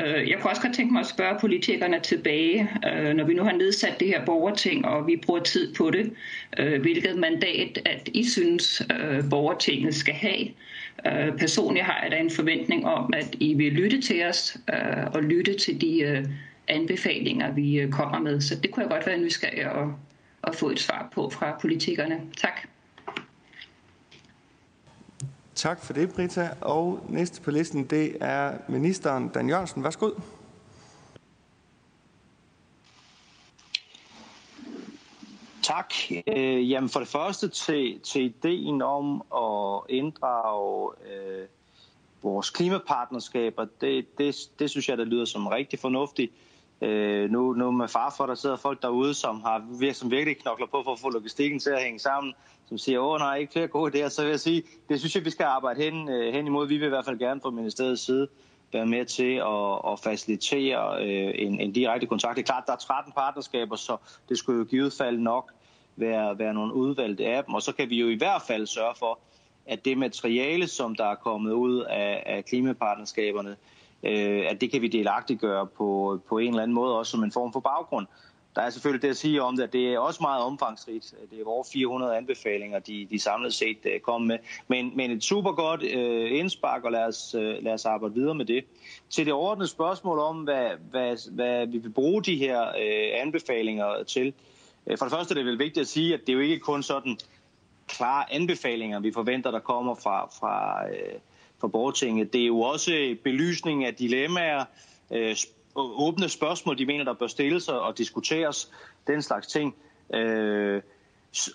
Øh, 0.00 0.30
jeg 0.30 0.38
kunne 0.40 0.50
også 0.50 0.62
godt 0.62 0.74
tænke 0.74 0.92
mig 0.92 1.00
at 1.00 1.06
spørge 1.06 1.40
politikerne 1.40 2.00
tilbage, 2.00 2.68
øh, 2.92 3.14
når 3.14 3.24
vi 3.24 3.34
nu 3.34 3.42
har 3.42 3.52
nedsat 3.52 4.00
det 4.00 4.08
her 4.08 4.24
borgerting, 4.24 4.86
og 4.86 5.06
vi 5.06 5.16
bruger 5.26 5.40
tid 5.40 5.74
på 5.74 5.90
det, 5.90 6.12
øh, 6.58 6.80
hvilket 6.80 7.16
mandat, 7.16 7.78
at 7.84 8.08
I 8.14 8.24
synes, 8.24 8.82
øh, 9.00 9.30
borgertinget 9.30 9.94
skal 9.94 10.14
have. 10.14 10.48
Øh, 11.06 11.38
personligt 11.38 11.86
har 11.86 12.00
jeg 12.02 12.10
da 12.10 12.16
en 12.16 12.30
forventning 12.30 12.86
om, 12.86 13.12
at 13.16 13.36
I 13.40 13.54
vil 13.54 13.72
lytte 13.72 14.00
til 14.00 14.24
os, 14.24 14.56
øh, 14.68 15.04
og 15.14 15.22
lytte 15.22 15.54
til 15.58 15.80
de 15.80 16.00
øh, 16.00 16.24
anbefalinger, 16.68 17.52
vi 17.52 17.80
øh, 17.80 17.90
kommer 17.90 18.18
med. 18.18 18.40
Så 18.40 18.54
det 18.62 18.70
kunne 18.70 18.82
jeg 18.82 18.90
godt 18.90 19.06
være 19.06 19.18
nysgerrig 19.18 19.70
og, 19.70 19.94
at 20.42 20.54
få 20.54 20.70
et 20.70 20.80
svar 20.80 21.08
på 21.14 21.30
fra 21.30 21.58
politikerne. 21.60 22.30
Tak. 22.36 22.68
Tak 25.54 25.84
for 25.84 25.92
det, 25.92 26.14
Brita. 26.14 26.50
Og 26.60 27.06
næste 27.08 27.42
på 27.42 27.50
listen, 27.50 27.84
det 27.84 28.16
er 28.20 28.58
ministeren 28.68 29.28
Dan 29.28 29.48
Jørgensen. 29.48 29.84
Værsgo. 29.84 30.10
Tak. 35.62 35.94
Øh, 36.26 36.70
jamen 36.70 36.90
for 36.90 37.00
det 37.00 37.08
første 37.08 37.48
til, 37.48 38.00
til 38.00 38.22
ideen 38.22 38.82
om 38.82 39.22
at 39.36 39.80
inddrage 39.88 40.92
øh, 41.12 41.46
vores 42.22 42.50
klimapartnerskaber, 42.50 43.66
det, 43.80 44.18
det, 44.18 44.36
det 44.58 44.70
synes 44.70 44.88
jeg, 44.88 44.98
der 44.98 45.04
lyder 45.04 45.24
som 45.24 45.46
rigtig 45.46 45.78
fornuftigt. 45.78 46.32
Øh, 46.82 47.30
nu, 47.30 47.52
nu 47.52 47.70
med 47.70 47.88
far 47.88 48.14
for, 48.16 48.26
der 48.26 48.34
sidder 48.34 48.56
folk 48.56 48.82
derude, 48.82 49.14
som 49.14 49.40
har 49.40 49.92
som 49.92 50.10
virkelig 50.10 50.38
knokler 50.38 50.66
på 50.66 50.82
for 50.84 50.92
at 50.92 50.98
få 50.98 51.10
logistikken 51.10 51.60
til 51.60 51.70
at 51.70 51.82
hænge 51.82 51.98
sammen, 51.98 52.34
som 52.68 52.78
siger, 52.78 53.00
åh 53.00 53.18
nej, 53.18 53.36
ikke 53.36 53.52
flere 53.52 53.68
gode 53.68 54.04
idéer, 54.04 54.08
så 54.08 54.22
vil 54.22 54.30
jeg 54.30 54.40
sige, 54.40 54.62
det 54.88 54.98
synes 54.98 55.16
jeg, 55.16 55.24
vi 55.24 55.30
skal 55.30 55.44
arbejde 55.44 55.82
hen, 55.82 56.08
øh, 56.08 56.34
hen 56.34 56.46
imod. 56.46 56.68
Vi 56.68 56.76
vil 56.76 56.86
i 56.86 56.88
hvert 56.88 57.04
fald 57.04 57.18
gerne 57.18 57.40
fra 57.40 57.50
ministeriets 57.50 58.02
side 58.02 58.28
være 58.72 58.86
med 58.86 59.04
til 59.04 59.34
at, 59.34 59.92
at 59.92 59.98
facilitere 59.98 61.04
øh, 61.04 61.32
en, 61.34 61.60
en 61.60 61.72
direkte 61.72 62.06
kontakt. 62.06 62.36
Det 62.36 62.42
er 62.42 62.46
klart, 62.46 62.66
der 62.66 62.72
er 62.72 62.76
13 62.76 63.12
partnerskaber, 63.12 63.76
så 63.76 63.96
det 64.28 64.38
skulle 64.38 64.58
jo 64.58 64.64
i 64.64 64.68
givet 64.68 64.92
fald 64.92 65.18
nok 65.18 65.52
være, 65.96 66.38
være 66.38 66.54
nogle 66.54 66.74
udvalgte 66.74 67.26
af 67.26 67.44
dem, 67.44 67.54
og 67.54 67.62
så 67.62 67.72
kan 67.72 67.90
vi 67.90 68.00
jo 68.00 68.08
i 68.08 68.14
hvert 68.14 68.42
fald 68.42 68.66
sørge 68.66 68.94
for, 68.98 69.18
at 69.66 69.84
det 69.84 69.98
materiale, 69.98 70.66
som 70.68 70.94
der 70.94 71.06
er 71.06 71.14
kommet 71.14 71.52
ud 71.52 71.80
af, 71.80 72.22
af 72.26 72.44
klimapartnerskaberne, 72.44 73.50
øh, 73.50 73.56
øh, 74.02 74.44
at 74.50 74.60
det 74.60 74.70
kan 74.70 74.82
vi 74.82 74.88
delagtiggøre 74.88 75.66
på, 75.66 76.20
på 76.28 76.38
en 76.38 76.48
eller 76.48 76.62
anden 76.62 76.74
måde, 76.74 76.98
også 76.98 77.10
som 77.10 77.24
en 77.24 77.32
form 77.32 77.52
for 77.52 77.60
baggrund. 77.60 78.06
Der 78.54 78.62
er 78.62 78.70
selvfølgelig 78.70 79.02
det 79.02 79.08
at 79.08 79.16
sige 79.16 79.42
om 79.42 79.56
det, 79.56 79.62
at 79.62 79.72
det 79.72 79.94
er 79.94 79.98
også 79.98 80.18
meget 80.20 80.42
omfangsrigt. 80.42 81.14
Det 81.30 81.40
er 81.40 81.46
over 81.46 81.64
400 81.72 82.16
anbefalinger, 82.16 82.78
de, 82.78 83.06
de 83.10 83.18
samlet 83.18 83.54
set 83.54 83.78
øh, 83.84 83.94
uh, 83.94 84.00
kom 84.00 84.22
med. 84.22 84.38
Men, 84.68 84.96
men 84.96 85.10
et 85.10 85.24
super 85.24 85.52
godt 85.52 85.82
uh, 85.82 86.38
indspark, 86.38 86.84
og 86.84 86.92
lad 86.92 87.04
os, 87.04 87.34
uh, 87.34 87.42
lad 87.42 87.72
os 87.72 87.84
arbejde 87.84 88.14
videre 88.14 88.34
med 88.34 88.44
det. 88.44 88.64
Til 89.10 89.26
det 89.26 89.34
ordnede 89.34 89.68
spørgsmål 89.68 90.18
om, 90.18 90.36
hvad, 90.36 90.70
hvad, 90.90 91.30
hvad 91.32 91.66
vi 91.66 91.78
vil 91.78 91.90
bruge 91.90 92.22
de 92.22 92.36
her 92.36 92.62
uh, 92.62 93.22
anbefalinger 93.22 94.02
til. 94.02 94.34
Uh, 94.86 94.98
for 94.98 95.04
det 95.04 95.12
første 95.12 95.32
er 95.32 95.36
det 95.36 95.46
vel 95.46 95.58
vigtigt 95.58 95.82
at 95.82 95.88
sige, 95.88 96.14
at 96.14 96.20
det 96.20 96.28
er 96.28 96.34
jo 96.34 96.40
ikke 96.40 96.58
kun 96.58 96.82
sådan 96.82 97.18
klare 97.86 98.32
anbefalinger, 98.32 99.00
vi 99.00 99.12
forventer, 99.12 99.50
der 99.50 99.60
kommer 99.60 99.94
fra, 99.94 100.26
fra 100.26 100.84
uh, 100.84 101.20
for 101.62 101.68
borgertinget. 101.68 102.32
Det 102.32 102.42
er 102.42 102.46
jo 102.46 102.60
også 102.60 103.16
belysning 103.24 103.84
af 103.84 103.94
dilemmaer, 103.94 104.64
øh, 105.10 105.36
åbne 105.76 106.28
spørgsmål, 106.28 106.78
de 106.78 106.86
mener, 106.86 107.04
der 107.04 107.14
bør 107.14 107.26
stilles 107.26 107.68
og 107.68 107.98
diskuteres, 107.98 108.70
den 109.06 109.22
slags 109.22 109.46
ting. 109.46 109.74
Øh, 110.14 110.82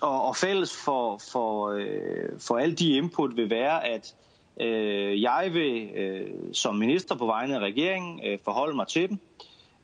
og, 0.02 0.22
og 0.22 0.36
fælles 0.36 0.84
for, 0.84 1.20
for, 1.32 1.68
øh, 1.68 2.40
for 2.40 2.58
alle 2.58 2.74
de 2.74 2.96
input 2.96 3.36
vil 3.36 3.50
være, 3.50 3.86
at 3.86 4.14
øh, 4.60 5.22
jeg 5.22 5.50
vil 5.52 5.90
øh, 5.96 6.30
som 6.52 6.74
minister 6.74 7.14
på 7.16 7.26
vegne 7.26 7.56
af 7.56 7.60
regeringen 7.60 8.20
øh, 8.26 8.38
forholde 8.44 8.76
mig 8.76 8.86
til 8.88 9.08
dem. 9.08 9.18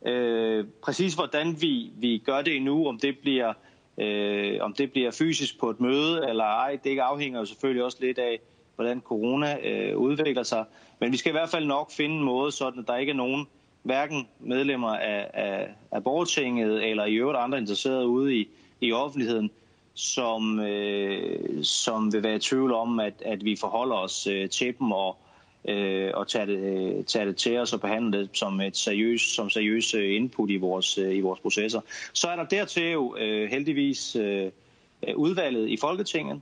Øh, 0.07 0.67
præcis 0.83 1.15
hvordan 1.15 1.57
vi, 1.61 1.91
vi 1.97 2.23
gør 2.27 2.43
det 2.43 2.63
nu, 2.63 2.89
om 2.89 2.99
det 2.99 3.19
bliver 3.19 3.53
øh, 3.99 4.59
om 4.61 4.73
det 4.73 4.93
bliver 4.93 5.11
fysisk 5.11 5.61
på 5.61 5.71
et 5.71 5.81
møde 5.81 6.29
eller 6.29 6.45
ej, 6.45 6.79
det 6.85 6.99
afhænger 6.99 7.39
jo 7.39 7.45
selvfølgelig 7.45 7.85
også 7.85 7.99
lidt 8.01 8.19
af, 8.19 8.41
hvordan 8.77 9.01
corona 9.01 9.57
øh, 9.69 9.97
udvikler 9.97 10.43
sig. 10.43 10.65
Men 11.01 11.13
vi 11.13 11.17
skal 11.17 11.31
i 11.31 11.33
hvert 11.33 11.51
fald 11.51 11.67
nok 11.67 11.93
finde 11.93 12.15
en 12.17 12.25
måde, 12.25 12.53
sådan 12.53 12.81
at 12.81 12.87
der 12.87 12.97
ikke 12.97 13.11
er 13.11 13.17
nogen, 13.17 13.47
hverken 13.83 14.29
medlemmer 14.41 14.97
af, 14.97 15.31
af, 15.35 15.69
af 15.91 16.05
borgertinget 16.05 16.91
eller 16.91 17.05
i 17.05 17.15
øvrigt 17.15 17.39
andre 17.39 17.59
interesserede 17.59 18.07
ude 18.07 18.37
i, 18.37 18.49
i 18.81 18.93
offentligheden, 18.93 19.51
som, 19.95 20.61
øh, 20.61 21.65
som 21.65 22.13
vil 22.13 22.23
være 22.23 22.37
i 22.37 22.39
tvivl 22.39 22.73
om, 22.73 23.01
at, 23.01 23.15
at 23.25 23.45
vi 23.45 23.57
forholder 23.57 23.97
os 23.97 24.27
øh, 24.27 24.49
til 24.49 24.75
dem 24.79 24.93
og, 24.93 25.17
øh, 25.69 26.11
og 26.15 26.29
tager 26.29 26.47
det, 26.47 26.59
øh, 26.59 27.05
tager 27.05 27.27
det 27.27 27.37
til 27.37 27.59
os 27.59 27.73
og 27.73 27.81
behandler 27.81 28.19
det 28.19 28.29
som 28.33 28.61
et 28.61 28.77
seriøst 28.77 29.35
som 29.35 29.51
seriøs 29.51 29.95
input 29.95 30.51
i 30.51 30.57
vores, 30.57 30.99
øh, 30.99 31.17
i 31.17 31.21
vores 31.21 31.41
processer. 31.41 31.81
Så 32.13 32.29
er 32.29 32.37
der 32.37 32.45
dertil 32.45 32.91
jo 32.91 33.17
øh, 33.17 33.51
heldigvis 33.51 34.17
øh, 34.17 34.51
udvalget 35.17 35.69
i 35.69 35.77
Folketinget, 35.77 36.41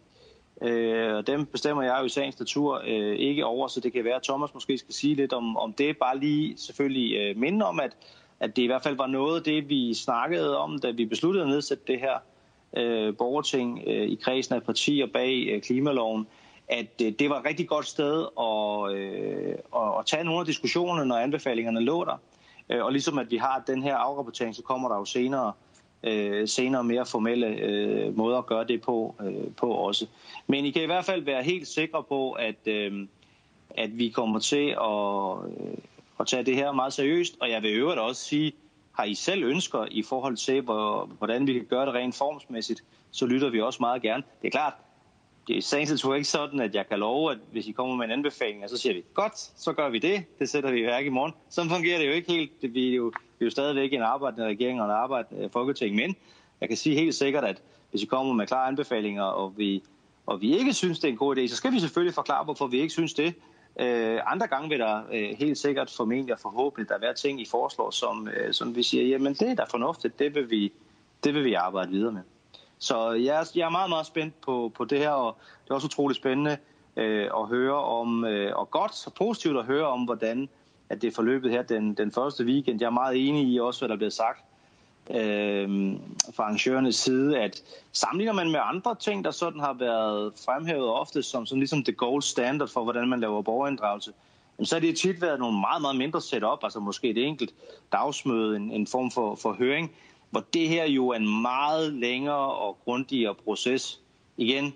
Øh, 0.62 1.16
og 1.16 1.26
dem 1.26 1.46
bestemmer 1.46 1.82
jeg 1.82 1.96
jo 2.00 2.04
i 2.04 2.08
sagens 2.08 2.38
natur 2.38 2.82
øh, 2.86 3.16
ikke 3.16 3.44
over, 3.44 3.68
så 3.68 3.80
det 3.80 3.92
kan 3.92 4.04
være, 4.04 4.16
at 4.16 4.22
Thomas 4.22 4.54
måske 4.54 4.78
skal 4.78 4.94
sige 4.94 5.14
lidt 5.14 5.32
om, 5.32 5.56
om 5.56 5.72
det. 5.72 5.98
Bare 5.98 6.18
lige 6.18 6.58
selvfølgelig 6.58 7.16
øh, 7.16 7.36
minde 7.36 7.66
om, 7.66 7.80
at, 7.80 7.96
at 8.40 8.56
det 8.56 8.62
i 8.62 8.66
hvert 8.66 8.82
fald 8.82 8.96
var 8.96 9.06
noget 9.06 9.36
af 9.36 9.44
det, 9.44 9.68
vi 9.68 9.94
snakkede 9.94 10.58
om, 10.58 10.78
da 10.78 10.90
vi 10.90 11.04
besluttede 11.04 11.44
at 11.44 11.50
nedsætte 11.50 11.84
det 11.86 12.00
her 12.00 12.18
øh, 12.76 13.16
borgerting 13.16 13.82
øh, 13.86 14.08
i 14.08 14.14
kredsen 14.14 14.54
af 14.54 14.62
partier 14.62 15.06
bag 15.06 15.48
øh, 15.52 15.62
klimaloven, 15.62 16.26
at 16.68 17.02
øh, 17.02 17.12
det 17.18 17.30
var 17.30 17.38
et 17.38 17.46
rigtig 17.46 17.68
godt 17.68 17.86
sted 17.86 18.26
at, 18.40 18.96
øh, 18.96 19.54
at, 19.76 19.98
at 19.98 20.06
tage 20.06 20.24
nogle 20.24 20.40
af 20.40 20.46
diskussionerne, 20.46 21.04
når 21.04 21.16
anbefalingerne 21.16 21.80
lå 21.80 22.04
der. 22.04 22.20
Øh, 22.70 22.84
og 22.84 22.92
ligesom 22.92 23.18
at 23.18 23.30
vi 23.30 23.36
har 23.36 23.62
den 23.66 23.82
her 23.82 23.96
afrapportering, 23.96 24.54
så 24.54 24.62
kommer 24.62 24.88
der 24.88 24.96
jo 24.96 25.04
senere 25.04 25.46
øh, 25.46 25.71
Øh, 26.04 26.48
senere 26.48 26.84
mere 26.84 27.06
formelle 27.06 27.46
øh, 27.46 28.16
måder 28.16 28.38
at 28.38 28.46
gøre 28.46 28.64
det 28.64 28.82
på, 28.82 29.14
øh, 29.20 29.54
på 29.56 29.70
også. 29.70 30.06
Men 30.46 30.64
I 30.64 30.70
kan 30.70 30.82
i 30.82 30.86
hvert 30.86 31.04
fald 31.04 31.22
være 31.22 31.42
helt 31.42 31.68
sikre 31.68 32.02
på, 32.02 32.32
at, 32.32 32.66
øh, 32.66 33.06
at 33.70 33.98
vi 33.98 34.08
kommer 34.08 34.38
til 34.38 34.76
at, 34.80 35.66
øh, 35.66 35.76
at 36.20 36.26
tage 36.26 36.42
det 36.42 36.56
her 36.56 36.72
meget 36.72 36.92
seriøst, 36.92 37.36
og 37.40 37.50
jeg 37.50 37.62
vil 37.62 37.70
øvrigt 37.70 38.00
også 38.00 38.22
sige, 38.22 38.52
har 38.92 39.04
I 39.04 39.14
selv 39.14 39.44
ønsker 39.44 39.86
i 39.90 40.02
forhold 40.02 40.36
til, 40.36 40.60
hvor, 40.60 41.04
hvordan 41.18 41.46
vi 41.46 41.52
kan 41.52 41.64
gøre 41.64 41.86
det 41.86 41.94
rent 41.94 42.14
formsmæssigt, 42.14 42.84
så 43.10 43.26
lytter 43.26 43.50
vi 43.50 43.60
også 43.60 43.76
meget 43.80 44.02
gerne. 44.02 44.22
Det 44.42 44.46
er 44.46 44.50
klart, 44.50 44.74
det 45.46 45.58
er 45.58 45.62
sagens 45.62 45.90
natur 45.90 46.14
ikke 46.14 46.28
sådan, 46.28 46.60
at 46.60 46.74
jeg 46.74 46.88
kan 46.88 46.98
love, 46.98 47.32
at 47.32 47.38
hvis 47.52 47.66
I 47.66 47.72
kommer 47.72 47.96
med 47.96 48.04
en 48.04 48.10
anbefaling, 48.10 48.70
så 48.70 48.76
siger 48.76 48.94
vi, 48.94 49.04
godt, 49.14 49.38
så 49.56 49.72
gør 49.72 49.88
vi 49.88 49.98
det. 49.98 50.24
Det 50.38 50.48
sætter 50.48 50.70
vi 50.70 50.80
i 50.80 50.84
værk 50.84 51.06
i 51.06 51.08
morgen. 51.08 51.32
Så 51.50 51.68
fungerer 51.68 51.98
det 51.98 52.06
jo 52.06 52.12
ikke 52.12 52.32
helt. 52.32 52.52
Vi 52.74 52.90
er 52.90 52.94
jo, 52.94 53.12
vi 53.38 53.44
er 53.44 53.46
jo 53.46 53.50
stadigvæk 53.50 53.92
en 53.92 54.02
arbejdende 54.02 54.46
regering 54.46 54.80
og 54.80 54.86
en 54.86 54.92
arbejdende 54.92 55.44
øh, 55.44 55.50
folketing. 55.50 55.96
Men 55.96 56.16
jeg 56.60 56.68
kan 56.68 56.76
sige 56.76 56.96
helt 56.96 57.14
sikkert, 57.14 57.44
at 57.44 57.62
hvis 57.90 58.02
I 58.02 58.06
kommer 58.06 58.32
med 58.34 58.46
klare 58.46 58.68
anbefalinger, 58.68 59.22
og 59.22 59.52
vi, 59.56 59.82
og 60.26 60.40
vi 60.40 60.58
ikke 60.58 60.72
synes, 60.72 60.98
det 60.98 61.08
er 61.08 61.12
en 61.12 61.18
god 61.18 61.36
idé, 61.36 61.46
så 61.46 61.56
skal 61.56 61.72
vi 61.72 61.80
selvfølgelig 61.80 62.14
forklare, 62.14 62.44
hvorfor 62.44 62.66
vi 62.66 62.80
ikke 62.80 62.92
synes 62.92 63.14
det. 63.14 63.34
Øh, 63.80 64.20
andre 64.26 64.46
gange 64.46 64.68
vil 64.68 64.78
der 64.78 65.02
øh, 65.12 65.38
helt 65.38 65.58
sikkert 65.58 65.94
formentlig 65.96 66.34
og 66.34 66.40
forhåbentlig 66.40 66.88
der 66.88 66.98
være 66.98 67.14
ting, 67.14 67.40
I 67.40 67.46
foreslår, 67.50 67.90
som, 67.90 68.28
øh, 68.28 68.52
som 68.52 68.76
vi 68.76 68.82
siger, 68.82 69.04
jamen 69.04 69.34
det 69.34 69.50
er 69.50 69.54
da 69.54 69.64
fornuftigt, 69.70 70.18
det 70.18 70.34
vil 70.34 70.50
vi, 70.50 70.72
det 71.24 71.34
vil 71.34 71.44
vi 71.44 71.54
arbejde 71.54 71.90
videre 71.90 72.12
med. 72.12 72.22
Så 72.82 73.10
jeg, 73.10 73.46
jeg 73.54 73.66
er 73.66 73.70
meget, 73.70 73.88
meget 73.88 74.06
spændt 74.06 74.40
på, 74.40 74.72
på 74.74 74.84
det 74.84 74.98
her, 74.98 75.10
og 75.10 75.36
det 75.64 75.70
er 75.70 75.74
også 75.74 75.86
utroligt 75.86 76.20
spændende 76.20 76.56
øh, 76.96 77.24
at 77.36 77.46
høre 77.48 77.74
om, 77.74 78.24
øh, 78.24 78.56
og 78.56 78.70
godt 78.70 79.06
og 79.06 79.12
positivt 79.14 79.58
at 79.58 79.64
høre 79.64 79.86
om, 79.86 80.04
hvordan 80.04 80.48
at 80.88 81.02
det 81.02 81.08
er 81.08 81.14
forløbet 81.14 81.50
her 81.50 81.62
den, 81.62 81.94
den 81.94 82.12
første 82.12 82.44
weekend. 82.44 82.80
Jeg 82.80 82.86
er 82.86 82.90
meget 82.90 83.28
enig 83.28 83.48
i 83.48 83.60
også, 83.60 83.80
hvad 83.80 83.88
der 83.88 83.96
blev 83.96 84.10
sagt 84.10 84.44
øh, 85.10 85.96
fra 86.36 86.42
arrangørernes 86.42 86.96
side, 86.96 87.38
at 87.38 87.62
sammenligner 87.92 88.32
man 88.32 88.50
med 88.50 88.60
andre 88.62 88.94
ting, 88.94 89.24
der 89.24 89.30
sådan 89.30 89.60
har 89.60 89.72
været 89.72 90.32
fremhævet 90.44 90.88
ofte 90.88 91.22
som 91.22 91.46
sådan 91.46 91.60
ligesom 91.60 91.84
the 91.84 91.92
gold 91.92 92.22
standard 92.22 92.68
for, 92.68 92.82
hvordan 92.82 93.08
man 93.08 93.20
laver 93.20 93.42
borgerinddragelse, 93.42 94.12
jamen, 94.58 94.66
så 94.66 94.74
har 94.74 94.80
det 94.80 94.96
tit 94.96 95.22
været 95.22 95.38
nogle 95.38 95.60
meget, 95.60 95.82
meget 95.82 95.96
mindre 95.96 96.20
setup, 96.20 96.58
altså 96.62 96.80
måske 96.80 97.10
et 97.10 97.18
enkelt 97.18 97.54
dagsmøde, 97.92 98.56
en, 98.56 98.70
en 98.70 98.86
form 98.86 99.10
for, 99.10 99.34
for 99.34 99.52
høring, 99.52 99.92
hvor 100.32 100.44
det 100.54 100.68
her 100.68 100.84
jo 100.84 101.08
er 101.08 101.16
en 101.16 101.42
meget 101.42 101.92
længere 101.92 102.54
og 102.54 102.78
grundigere 102.84 103.34
proces. 103.34 104.00
Igen, 104.36 104.74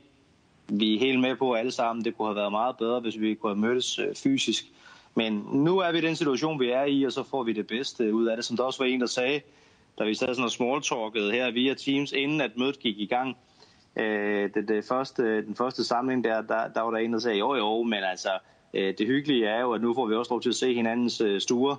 vi 0.68 0.94
er 0.94 0.98
helt 0.98 1.20
med 1.20 1.36
på 1.36 1.54
alle 1.54 1.70
sammen, 1.70 2.04
det 2.04 2.16
kunne 2.16 2.28
have 2.28 2.36
været 2.36 2.52
meget 2.52 2.76
bedre, 2.76 3.00
hvis 3.00 3.20
vi 3.20 3.34
kunne 3.34 3.50
have 3.50 3.60
mødtes 3.60 3.98
øh, 3.98 4.14
fysisk. 4.14 4.64
Men 5.14 5.32
nu 5.52 5.78
er 5.78 5.92
vi 5.92 5.98
i 5.98 6.00
den 6.00 6.16
situation, 6.16 6.60
vi 6.60 6.70
er 6.70 6.84
i, 6.84 7.02
og 7.02 7.12
så 7.12 7.22
får 7.22 7.42
vi 7.42 7.52
det 7.52 7.66
bedste 7.66 8.14
ud 8.14 8.26
af 8.26 8.36
det. 8.36 8.44
Som 8.44 8.56
der 8.56 8.64
også 8.64 8.82
var 8.82 8.86
en, 8.86 9.00
der 9.00 9.06
sagde, 9.06 9.40
da 9.98 10.04
vi 10.04 10.14
sad 10.14 10.28
sådan 10.28 10.44
og 10.44 10.50
smalltalkede 10.50 11.32
her 11.32 11.50
via 11.50 11.74
Teams, 11.74 12.12
inden 12.12 12.40
at 12.40 12.56
mødet 12.56 12.78
gik 12.78 12.98
i 12.98 13.06
gang. 13.06 13.36
Øh, 13.96 14.50
det, 14.54 14.68
det 14.68 14.84
første, 14.84 15.46
den 15.46 15.56
første 15.56 15.84
samling 15.84 16.24
der, 16.24 16.42
der, 16.42 16.68
der 16.68 16.80
var 16.80 16.90
der 16.90 16.98
en, 16.98 17.12
der 17.12 17.18
sagde, 17.18 17.38
jo 17.38 17.54
jo, 17.54 17.82
men 17.82 18.04
altså, 18.04 18.30
øh, 18.74 18.94
det 18.98 19.06
hyggelige 19.06 19.46
er 19.46 19.60
jo, 19.60 19.72
at 19.72 19.82
nu 19.82 19.94
får 19.94 20.06
vi 20.06 20.14
også 20.14 20.32
lov 20.32 20.40
til 20.40 20.48
at 20.48 20.54
se 20.54 20.74
hinandens 20.74 21.20
øh, 21.20 21.40
stuer. 21.40 21.76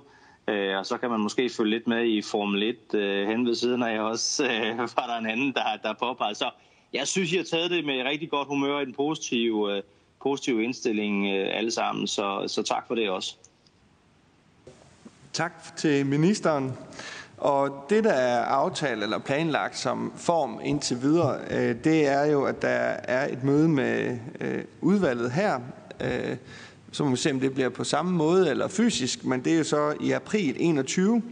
Øh, 0.48 0.78
og 0.78 0.86
så 0.86 0.96
kan 0.98 1.10
man 1.10 1.20
måske 1.20 1.50
følge 1.50 1.70
lidt 1.70 1.86
med 1.86 2.04
i 2.04 2.22
Formel 2.22 2.62
1 2.62 2.94
øh, 2.94 3.28
hen 3.28 3.46
ved 3.46 3.54
siden 3.54 3.82
af 3.82 4.00
også, 4.00 4.44
øh, 4.52 4.78
var 4.78 5.06
der 5.06 5.18
en 5.18 5.26
anden, 5.26 5.52
der, 5.52 5.62
der 5.82 5.92
påpegede. 5.92 6.34
Så 6.34 6.50
jeg 6.92 7.08
synes, 7.08 7.32
jeg 7.32 7.38
har 7.38 7.44
taget 7.44 7.70
det 7.70 7.84
med 7.84 8.04
rigtig 8.04 8.30
godt 8.30 8.48
humør 8.48 8.80
i 8.80 8.84
den 8.84 8.94
positive, 8.94 9.76
øh, 9.76 9.82
positive 10.22 10.64
indstilling 10.64 11.26
øh, 11.26 11.56
alle 11.56 11.70
sammen. 11.70 12.06
Så, 12.06 12.44
så 12.46 12.62
tak 12.62 12.86
for 12.86 12.94
det 12.94 13.10
også. 13.10 13.36
Tak 15.32 15.76
til 15.76 16.06
ministeren. 16.06 16.72
Og 17.36 17.86
det, 17.90 18.04
der 18.04 18.12
er 18.12 18.44
aftalt 18.44 19.02
eller 19.02 19.18
planlagt 19.18 19.78
som 19.78 20.12
form 20.16 20.60
indtil 20.64 21.02
videre, 21.02 21.40
øh, 21.50 21.84
det 21.84 22.06
er 22.06 22.24
jo, 22.24 22.44
at 22.44 22.62
der 22.62 22.96
er 23.04 23.32
et 23.32 23.44
møde 23.44 23.68
med 23.68 24.18
øh, 24.40 24.64
udvalget 24.80 25.32
her, 25.32 25.60
øh, 26.00 26.36
så 26.92 27.04
må 27.04 27.10
vi 27.10 27.16
se, 27.16 27.30
om 27.30 27.40
det 27.40 27.54
bliver 27.54 27.68
på 27.68 27.84
samme 27.84 28.12
måde 28.12 28.50
eller 28.50 28.68
fysisk, 28.68 29.24
men 29.24 29.44
det 29.44 29.52
er 29.52 29.58
jo 29.58 29.64
så 29.64 29.94
i 30.00 30.10
april 30.10 30.56
21. 30.58 31.22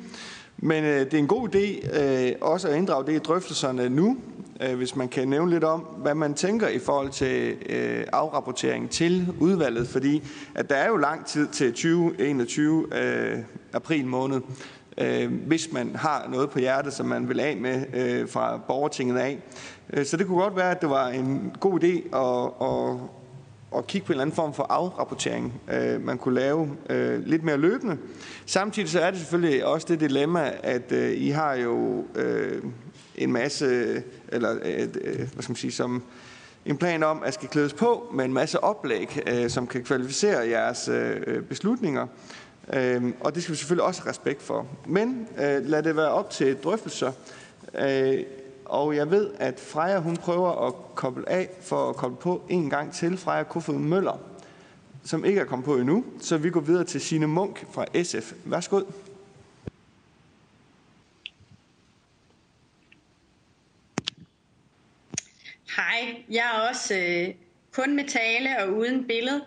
Men 0.58 0.84
øh, 0.84 1.00
det 1.00 1.14
er 1.14 1.18
en 1.18 1.26
god 1.26 1.54
idé 1.54 1.98
øh, 2.00 2.32
også 2.40 2.68
at 2.68 2.76
inddrage 2.76 3.06
det 3.06 3.12
i 3.12 3.18
drøftelserne 3.18 3.88
nu, 3.88 4.16
øh, 4.60 4.76
hvis 4.76 4.96
man 4.96 5.08
kan 5.08 5.28
nævne 5.28 5.50
lidt 5.50 5.64
om, 5.64 5.80
hvad 5.80 6.14
man 6.14 6.34
tænker 6.34 6.68
i 6.68 6.78
forhold 6.78 7.10
til 7.10 7.56
øh, 7.68 8.04
afrapportering 8.12 8.90
til 8.90 9.34
udvalget, 9.40 9.88
fordi 9.88 10.22
at 10.54 10.70
der 10.70 10.76
er 10.76 10.88
jo 10.88 10.96
lang 10.96 11.26
tid 11.26 11.48
til 11.48 11.72
2021 11.72 12.86
øh, 12.96 13.38
april 13.72 14.06
måned, 14.06 14.40
øh, 14.98 15.32
hvis 15.46 15.72
man 15.72 15.96
har 15.96 16.28
noget 16.32 16.50
på 16.50 16.58
hjertet, 16.58 16.92
som 16.92 17.06
man 17.06 17.28
vil 17.28 17.40
af 17.40 17.56
med 17.56 17.84
øh, 17.94 18.28
fra 18.28 18.60
borgertinget 18.68 19.18
af. 19.18 19.38
Øh, 19.92 20.06
så 20.06 20.16
det 20.16 20.26
kunne 20.26 20.42
godt 20.42 20.56
være, 20.56 20.70
at 20.70 20.80
det 20.80 20.90
var 20.90 21.08
en 21.08 21.52
god 21.60 21.84
idé 21.84 22.16
at, 22.16 22.68
at 22.68 23.15
at 23.78 23.86
kigge 23.86 24.06
på 24.06 24.12
en 24.12 24.14
eller 24.14 24.22
anden 24.22 24.36
form 24.36 24.54
for 24.54 24.62
afrapportering, 24.62 25.60
øh, 25.72 26.04
man 26.04 26.18
kunne 26.18 26.34
lave 26.34 26.70
øh, 26.90 27.26
lidt 27.26 27.42
mere 27.42 27.56
løbende. 27.56 27.98
Samtidig 28.46 28.88
så 28.88 29.00
er 29.00 29.10
det 29.10 29.20
selvfølgelig 29.20 29.66
også 29.66 29.86
det 29.90 30.00
dilemma, 30.00 30.52
at 30.62 30.92
øh, 30.92 31.12
I 31.16 31.28
har 31.28 31.54
jo 31.54 32.04
øh, 32.14 32.62
en 33.14 33.32
masse, 33.32 34.02
eller 34.28 34.56
øh, 34.64 34.88
øh, 35.00 35.16
hvad 35.16 35.42
skal 35.42 35.50
man 35.50 35.56
sige, 35.56 35.72
som 35.72 36.02
en 36.66 36.76
plan 36.76 37.02
om, 37.02 37.22
at 37.22 37.34
skal 37.34 37.48
klædes 37.48 37.72
på 37.72 38.10
med 38.14 38.24
en 38.24 38.32
masse 38.32 38.64
oplæg, 38.64 39.22
øh, 39.26 39.50
som 39.50 39.66
kan 39.66 39.84
kvalificere 39.84 40.48
jeres 40.48 40.88
øh, 40.88 41.42
beslutninger. 41.42 42.06
Øh, 42.72 43.02
og 43.20 43.34
det 43.34 43.42
skal 43.42 43.52
vi 43.52 43.58
selvfølgelig 43.58 43.84
også 43.84 44.02
have 44.02 44.10
respekt 44.10 44.42
for. 44.42 44.66
Men 44.86 45.28
øh, 45.38 45.66
lad 45.66 45.82
det 45.82 45.96
være 45.96 46.10
op 46.10 46.30
til 46.30 46.56
drøftelser. 46.56 47.12
Øh, 47.78 48.22
og 48.66 48.96
jeg 48.96 49.10
ved, 49.10 49.30
at 49.38 49.60
Freja 49.60 49.98
hun 49.98 50.16
prøver 50.16 50.66
at 50.66 50.74
koble 50.94 51.28
af 51.28 51.48
for 51.62 51.90
at 51.90 51.96
koble 51.96 52.16
på 52.16 52.42
en 52.48 52.70
gang 52.70 52.92
til. 52.92 53.18
Freja 53.18 53.42
Kofod 53.42 53.74
Møller, 53.74 54.18
som 55.04 55.24
ikke 55.24 55.40
er 55.40 55.44
kommet 55.44 55.64
på 55.64 55.76
endnu. 55.76 56.04
Så 56.20 56.38
vi 56.38 56.50
går 56.50 56.60
videre 56.60 56.84
til 56.84 57.00
Sine 57.00 57.26
Munk 57.26 57.66
fra 57.72 58.02
SF. 58.02 58.32
Værsgo. 58.44 58.80
Hej, 65.76 66.14
jeg 66.30 66.44
er 66.54 66.68
også 66.68 66.94
øh, 66.94 67.34
kun 67.72 67.96
med 67.96 68.04
tale 68.04 68.62
og 68.62 68.72
uden 68.72 69.06
billede. 69.06 69.44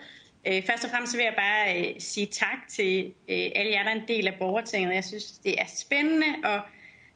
Øh, 0.47 0.65
først 0.65 0.83
og 0.83 0.89
fremmest 0.89 1.17
vil 1.17 1.23
jeg 1.23 1.33
bare 1.37 1.79
øh, 1.79 1.95
sige 1.99 2.25
tak 2.25 2.67
til 2.69 3.05
øh, 3.05 3.51
alle 3.55 3.71
jer, 3.71 3.83
der 3.83 3.89
er 3.89 3.95
en 3.95 4.07
del 4.07 4.27
af 4.27 4.35
borgertinget. 4.39 4.95
Jeg 4.95 5.03
synes, 5.03 5.31
det 5.31 5.61
er 5.61 5.65
spændende 5.77 6.27
og 6.43 6.61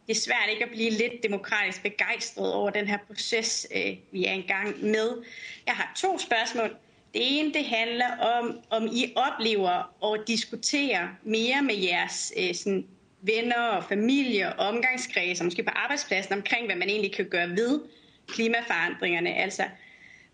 det 0.07 0.17
er 0.17 0.19
svært 0.19 0.49
ikke 0.51 0.63
at 0.63 0.71
blive 0.71 0.89
lidt 0.89 1.23
demokratisk 1.23 1.83
begejstret 1.83 2.53
over 2.53 2.69
den 2.69 2.87
her 2.87 2.97
proces, 3.07 3.67
øh, 3.75 3.95
vi 4.11 4.25
er 4.25 4.31
engang 4.31 4.83
med. 4.83 5.23
Jeg 5.65 5.73
har 5.73 5.93
to 6.01 6.19
spørgsmål. 6.19 6.69
Det 7.13 7.39
ene 7.39 7.53
det 7.53 7.65
handler 7.65 8.17
om, 8.17 8.59
om 8.69 8.87
I 8.91 9.13
oplever 9.15 9.93
og 10.01 10.17
diskuterer 10.27 11.07
mere 11.23 11.61
med 11.61 11.75
jeres 11.75 12.33
øh, 12.37 12.55
sådan, 12.55 12.85
venner 13.21 13.61
og 13.61 13.83
familie 13.83 14.53
og 14.53 14.67
omgangskreds, 14.67 15.39
og 15.39 15.45
måske 15.45 15.63
på 15.63 15.71
arbejdspladsen, 15.75 16.33
omkring 16.33 16.65
hvad 16.65 16.75
man 16.75 16.89
egentlig 16.89 17.13
kan 17.13 17.25
gøre 17.25 17.49
ved 17.49 17.81
klimaforandringerne. 18.27 19.35
Altså, 19.35 19.63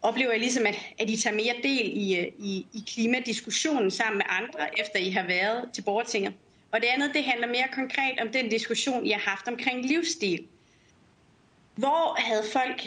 oplever 0.01 0.31
I 0.31 0.39
ligesom, 0.39 0.65
at, 0.65 0.75
at 0.99 1.09
I 1.09 1.17
tager 1.17 1.35
mere 1.35 1.55
del 1.63 1.97
i, 1.97 2.17
øh, 2.19 2.27
i, 2.39 2.67
i 2.73 2.83
klimadiskussionen 2.93 3.91
sammen 3.91 4.17
med 4.17 4.25
andre, 4.29 4.79
efter 4.79 4.99
I 4.99 5.09
har 5.09 5.27
været 5.27 5.69
til 5.73 5.81
borgertinget? 5.81 6.33
Og 6.71 6.81
det 6.81 6.87
andet, 6.87 7.11
det 7.13 7.23
handler 7.23 7.47
mere 7.47 7.67
konkret 7.73 8.19
om 8.21 8.27
den 8.33 8.49
diskussion, 8.49 9.07
jeg 9.07 9.17
har 9.17 9.29
haft 9.29 9.47
omkring 9.47 9.85
livsstil. 9.85 10.47
Hvor 11.75 12.21
havde 12.21 12.43
folk 12.53 12.81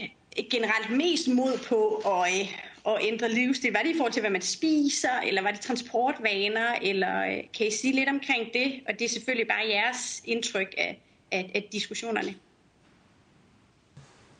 generelt 0.51 0.91
mest 0.91 1.29
mod 1.29 1.59
på 1.69 1.97
at, 1.97 2.33
øh, 2.33 2.95
at 2.95 2.99
ændre 3.01 3.29
livsstil? 3.29 3.73
Var 3.73 3.81
det 3.83 3.91
i 3.91 3.97
forhold 3.97 4.13
til, 4.13 4.21
hvad 4.21 4.31
man 4.31 4.43
spiser, 4.43 5.21
eller 5.27 5.43
var 5.43 5.51
det 5.51 5.61
transportvaner, 5.61 6.73
eller 6.83 7.23
øh, 7.23 7.39
kan 7.59 7.67
I 7.67 7.71
sige 7.71 7.95
lidt 7.95 8.09
omkring 8.09 8.53
det? 8.55 8.81
Og 8.89 8.99
det 8.99 9.05
er 9.05 9.09
selvfølgelig 9.09 9.49
bare 9.49 9.69
jeres 9.69 10.23
indtryk 10.25 10.75
af, 10.79 11.01
af, 11.33 11.51
af 11.55 11.69
diskussionerne. 11.73 12.35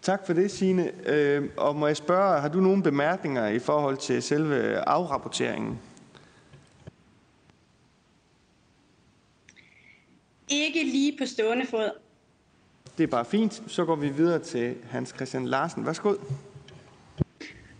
Tak 0.03 0.27
for 0.27 0.33
det, 0.33 0.51
Signe. 0.51 0.93
Øh, 1.07 1.49
og 1.57 1.77
må 1.77 1.87
jeg 1.87 1.97
spørge, 1.97 2.41
har 2.41 2.49
du 2.49 2.61
nogle 2.61 2.83
bemærkninger 2.83 3.49
i 3.49 3.59
forhold 3.59 3.97
til 3.97 4.23
selve 4.23 4.77
afrapporteringen? 4.89 5.79
Ikke 10.53 10.85
lige 10.85 11.17
på 11.19 11.27
stående 11.27 11.67
fod. 11.67 11.91
Det 12.99 13.05
er 13.05 13.09
bare 13.09 13.25
fint. 13.25 13.63
Så 13.67 13.85
går 13.85 13.97
vi 13.97 14.09
videre 14.09 14.39
til 14.39 14.75
Hans 14.91 15.13
Christian 15.17 15.47
Larsen. 15.47 15.87
Værsgo. 15.87 16.15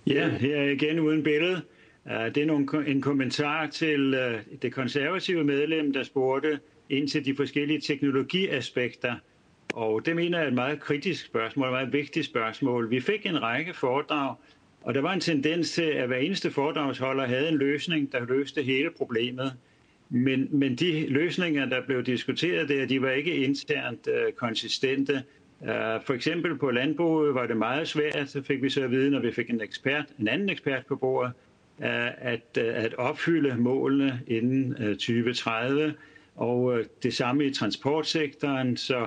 Ja, 0.07 0.29
her 0.29 0.57
er 0.57 0.71
igen 0.71 1.01
uden 1.01 1.23
billede. 1.23 1.63
Det 2.05 2.37
er 2.37 2.83
en 2.87 3.03
kommentar 3.03 3.67
til 3.67 4.15
øh, 4.15 4.41
det 4.63 4.73
konservative 4.73 5.45
medlem, 5.45 5.93
der 5.93 6.03
spurgte 6.03 6.61
ind 6.91 7.09
til 7.09 7.25
de 7.25 7.37
forskellige 7.37 7.81
teknologiaspekter. 7.81 9.15
Og 9.75 10.07
det 10.07 10.17
mener 10.17 10.39
jeg 10.39 10.45
er 10.45 10.49
et 10.49 10.55
meget 10.55 10.81
kritisk 10.81 11.27
spørgsmål, 11.27 11.67
et 11.67 11.73
meget 11.73 11.93
vigtigt 11.93 12.27
spørgsmål. 12.27 12.91
Vi 12.91 13.01
fik 13.01 13.27
en 13.27 13.43
række 13.43 13.75
foredrag, 13.75 14.35
og 14.81 14.95
der 14.95 15.01
var 15.01 15.13
en 15.13 15.21
tendens 15.21 15.71
til, 15.71 15.83
at 15.83 16.07
hver 16.07 16.17
eneste 16.17 16.51
foredragsholder 16.51 17.27
havde 17.27 17.49
en 17.49 17.59
løsning, 17.59 18.13
der 18.13 18.25
løste 18.25 18.63
hele 18.63 18.91
problemet. 18.91 19.53
Men, 20.15 20.49
men 20.51 20.75
de 20.75 21.07
løsninger, 21.09 21.67
der 21.67 21.87
blev 21.87 22.03
diskuteret 22.03 22.69
der, 22.69 22.87
de 22.87 23.03
var 23.03 23.11
ikke 23.11 23.37
internt 23.37 24.09
øh, 24.09 24.33
konsistente. 24.33 25.23
Uh, 25.61 25.69
for 26.07 26.13
eksempel 26.13 26.59
på 26.59 26.71
landbruget 26.71 27.35
var 27.35 27.47
det 27.47 27.57
meget 27.57 27.89
svært, 27.89 28.31
så 28.31 28.43
fik 28.43 28.63
vi 28.63 28.71
så 28.71 28.83
at 28.83 28.91
vide, 28.91 29.11
når 29.11 29.21
vi 29.21 29.33
fik 29.33 29.51
en, 29.51 29.61
ekspert, 29.61 30.05
en 30.19 30.29
anden 30.29 30.49
ekspert 30.51 30.87
på 30.87 30.97
bordet, 30.97 31.33
uh, 31.79 31.87
at, 32.19 32.59
uh, 32.59 32.65
at 32.65 32.95
opfylde 32.95 33.57
målene 33.57 34.21
inden 34.27 34.71
uh, 34.71 34.87
2030. 34.87 35.95
Og 36.37 36.63
uh, 36.63 36.79
det 37.03 37.15
samme 37.15 37.45
i 37.45 37.53
transportsektoren, 37.53 38.77
så 38.77 39.07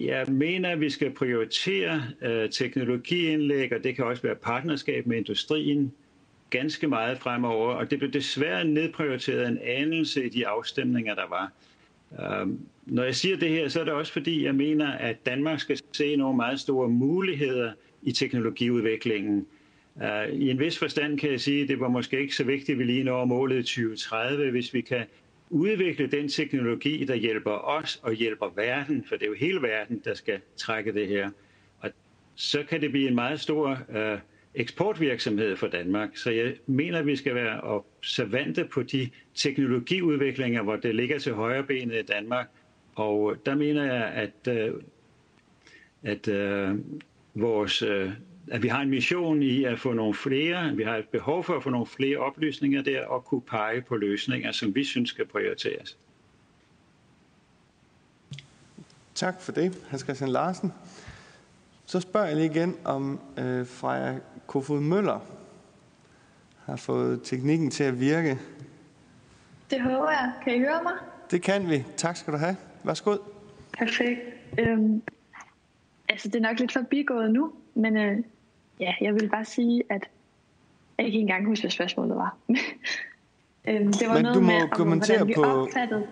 jeg 0.00 0.26
mener, 0.28 0.70
at 0.70 0.80
vi 0.80 0.90
skal 0.90 1.10
prioritere 1.10 2.02
uh, 2.22 2.50
teknologiindlæg, 2.50 3.72
og 3.72 3.84
det 3.84 3.96
kan 3.96 4.04
også 4.04 4.22
være 4.22 4.34
partnerskab 4.34 5.06
med 5.06 5.16
industrien, 5.16 5.92
ganske 6.58 6.88
meget 6.88 7.18
fremover, 7.18 7.74
og 7.74 7.90
det 7.90 7.98
blev 7.98 8.10
desværre 8.10 8.64
nedprioriteret 8.64 9.48
en 9.48 9.58
anelse 9.62 10.24
i 10.24 10.28
de 10.28 10.46
afstemninger, 10.46 11.14
der 11.14 11.28
var. 11.28 11.52
Um, 12.42 12.58
når 12.86 13.02
jeg 13.04 13.14
siger 13.14 13.36
det 13.36 13.48
her, 13.48 13.68
så 13.68 13.80
er 13.80 13.84
det 13.84 13.92
også 13.92 14.12
fordi, 14.12 14.44
jeg 14.44 14.54
mener, 14.54 14.92
at 14.92 15.26
Danmark 15.26 15.60
skal 15.60 15.80
se 15.92 16.16
nogle 16.16 16.36
meget 16.36 16.60
store 16.60 16.88
muligheder 16.88 17.72
i 18.02 18.12
teknologiudviklingen. 18.12 19.46
Uh, 19.94 20.28
I 20.32 20.50
en 20.50 20.58
vis 20.58 20.78
forstand 20.78 21.18
kan 21.18 21.30
jeg 21.30 21.40
sige, 21.40 21.62
at 21.62 21.68
det 21.68 21.80
var 21.80 21.88
måske 21.88 22.20
ikke 22.20 22.34
så 22.34 22.44
vigtigt, 22.44 22.70
at 22.70 22.78
vi 22.78 22.84
lige 22.84 23.04
når 23.04 23.24
målet 23.24 23.58
i 23.58 23.62
2030, 23.62 24.50
hvis 24.50 24.74
vi 24.74 24.80
kan 24.80 25.04
udvikle 25.50 26.06
den 26.06 26.28
teknologi, 26.28 27.04
der 27.04 27.14
hjælper 27.14 27.50
os 27.50 28.00
og 28.02 28.12
hjælper 28.12 28.52
verden, 28.56 29.04
for 29.08 29.16
det 29.16 29.24
er 29.24 29.28
jo 29.28 29.34
hele 29.34 29.62
verden, 29.62 30.02
der 30.04 30.14
skal 30.14 30.40
trække 30.56 30.92
det 30.92 31.08
her. 31.08 31.30
Og 31.80 31.90
så 32.34 32.64
kan 32.68 32.80
det 32.80 32.90
blive 32.90 33.08
en 33.08 33.14
meget 33.14 33.40
stor 33.40 33.78
øh, 33.96 34.18
eksportvirksomhed 34.54 35.56
for 35.56 35.66
Danmark. 35.66 36.16
Så 36.16 36.30
jeg 36.30 36.54
mener, 36.66 36.98
at 36.98 37.06
vi 37.06 37.16
skal 37.16 37.34
være 37.34 37.60
observante 37.60 38.64
på 38.64 38.82
de 38.82 39.10
teknologiudviklinger, 39.34 40.62
hvor 40.62 40.76
det 40.76 40.94
ligger 40.94 41.18
til 41.18 41.32
højre 41.34 41.62
benet 41.62 41.98
i 41.98 42.02
Danmark. 42.02 42.46
Og 42.94 43.36
der 43.46 43.54
mener 43.54 43.84
jeg, 43.84 44.04
at, 44.04 44.48
øh, 44.48 44.74
at, 46.02 46.28
at, 46.28 46.76
vores, 47.34 47.82
øh, 47.82 48.12
at 48.50 48.62
vi 48.62 48.68
har 48.68 48.82
en 48.82 48.90
mission 48.90 49.42
i 49.42 49.64
at 49.64 49.80
få 49.80 49.92
nogle 49.92 50.14
flere, 50.14 50.76
vi 50.76 50.82
har 50.82 50.96
et 50.96 51.08
behov 51.08 51.44
for 51.44 51.56
at 51.56 51.62
få 51.62 51.70
nogle 51.70 51.86
flere 51.86 52.18
oplysninger 52.18 52.82
der 52.82 53.06
og 53.06 53.24
kunne 53.24 53.42
pege 53.42 53.82
på 53.82 53.96
løsninger, 53.96 54.52
som 54.52 54.74
vi 54.74 54.84
synes 54.84 55.10
skal 55.10 55.26
prioriteres. 55.26 55.98
Tak 59.14 59.40
for 59.40 59.52
det, 59.52 59.78
Hans 59.88 60.02
Christian 60.02 60.30
Larsen. 60.30 60.72
Så 61.86 62.00
spørger 62.00 62.26
jeg 62.26 62.36
lige 62.36 62.50
igen, 62.50 62.76
om 62.84 63.20
øh, 63.38 63.66
Freja 63.66 64.14
Kofod 64.46 64.80
Møller 64.80 65.20
har 66.64 66.76
fået 66.76 67.20
teknikken 67.24 67.70
til 67.70 67.84
at 67.84 68.00
virke. 68.00 68.38
Det 69.70 69.80
håber 69.80 70.10
jeg. 70.10 70.32
Kan 70.44 70.54
I 70.54 70.58
høre 70.58 70.82
mig? 70.82 70.92
Det 71.30 71.42
kan 71.42 71.68
vi. 71.68 71.84
Tak 71.96 72.16
skal 72.16 72.32
du 72.32 72.38
have. 72.38 72.56
Værsgo. 72.84 73.16
Perfekt. 73.78 74.20
Øhm, 74.58 75.02
altså, 76.08 76.28
det 76.28 76.34
er 76.34 76.40
nok 76.40 76.58
lidt 76.58 76.72
forbigået 76.72 77.30
nu, 77.32 77.52
men 77.74 77.96
øh, 77.96 78.18
ja, 78.80 78.94
jeg 79.00 79.14
vil 79.14 79.28
bare 79.28 79.44
sige, 79.44 79.82
at 79.90 80.08
jeg 80.98 81.06
ikke 81.06 81.18
engang 81.18 81.46
huske, 81.46 81.62
hvad 81.62 81.70
spørgsmålet 81.70 82.16
var. 82.16 82.36
øhm, 83.68 83.92
det 83.92 84.08
var 84.08 84.14
men 84.14 84.22
noget 84.22 84.36
du 84.36 84.40
må 84.40 84.46
med, 84.46 84.68
kommentere 84.68 85.16
hvordan 85.16 85.28
vi 85.28 85.34
på... 85.34 85.42
opfattede 85.44 86.06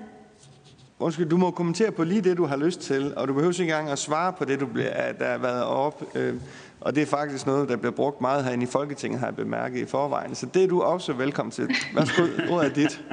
Undskyld, 1.02 1.28
du 1.28 1.36
må 1.36 1.50
kommentere 1.50 1.92
på 1.92 2.04
lige 2.04 2.20
det, 2.20 2.36
du 2.36 2.46
har 2.46 2.56
lyst 2.56 2.80
til, 2.80 3.14
og 3.16 3.28
du 3.28 3.34
behøver 3.34 3.52
ikke 3.52 3.62
engang 3.62 3.90
at 3.90 3.98
svare 3.98 4.32
på 4.32 4.44
det, 4.44 4.60
du 4.60 4.66
bliver, 4.66 5.12
der 5.12 5.30
har 5.30 5.38
været 5.38 5.64
op. 5.64 6.02
Øh, 6.14 6.34
og 6.80 6.94
det 6.94 7.02
er 7.02 7.06
faktisk 7.06 7.46
noget, 7.46 7.68
der 7.68 7.76
bliver 7.76 7.92
brugt 7.92 8.20
meget 8.20 8.44
herinde 8.44 8.64
i 8.64 8.66
Folketinget, 8.66 9.20
har 9.20 9.26
jeg 9.26 9.36
bemærket 9.36 9.78
i 9.80 9.86
forvejen. 9.86 10.34
Så 10.34 10.46
det 10.46 10.64
er 10.64 10.68
du 10.68 10.82
også 10.82 11.12
velkommen 11.12 11.50
til. 11.50 11.68
Værsgo, 11.94 12.22
ordet 12.52 12.70
er 12.70 12.74
dit. 12.74 13.04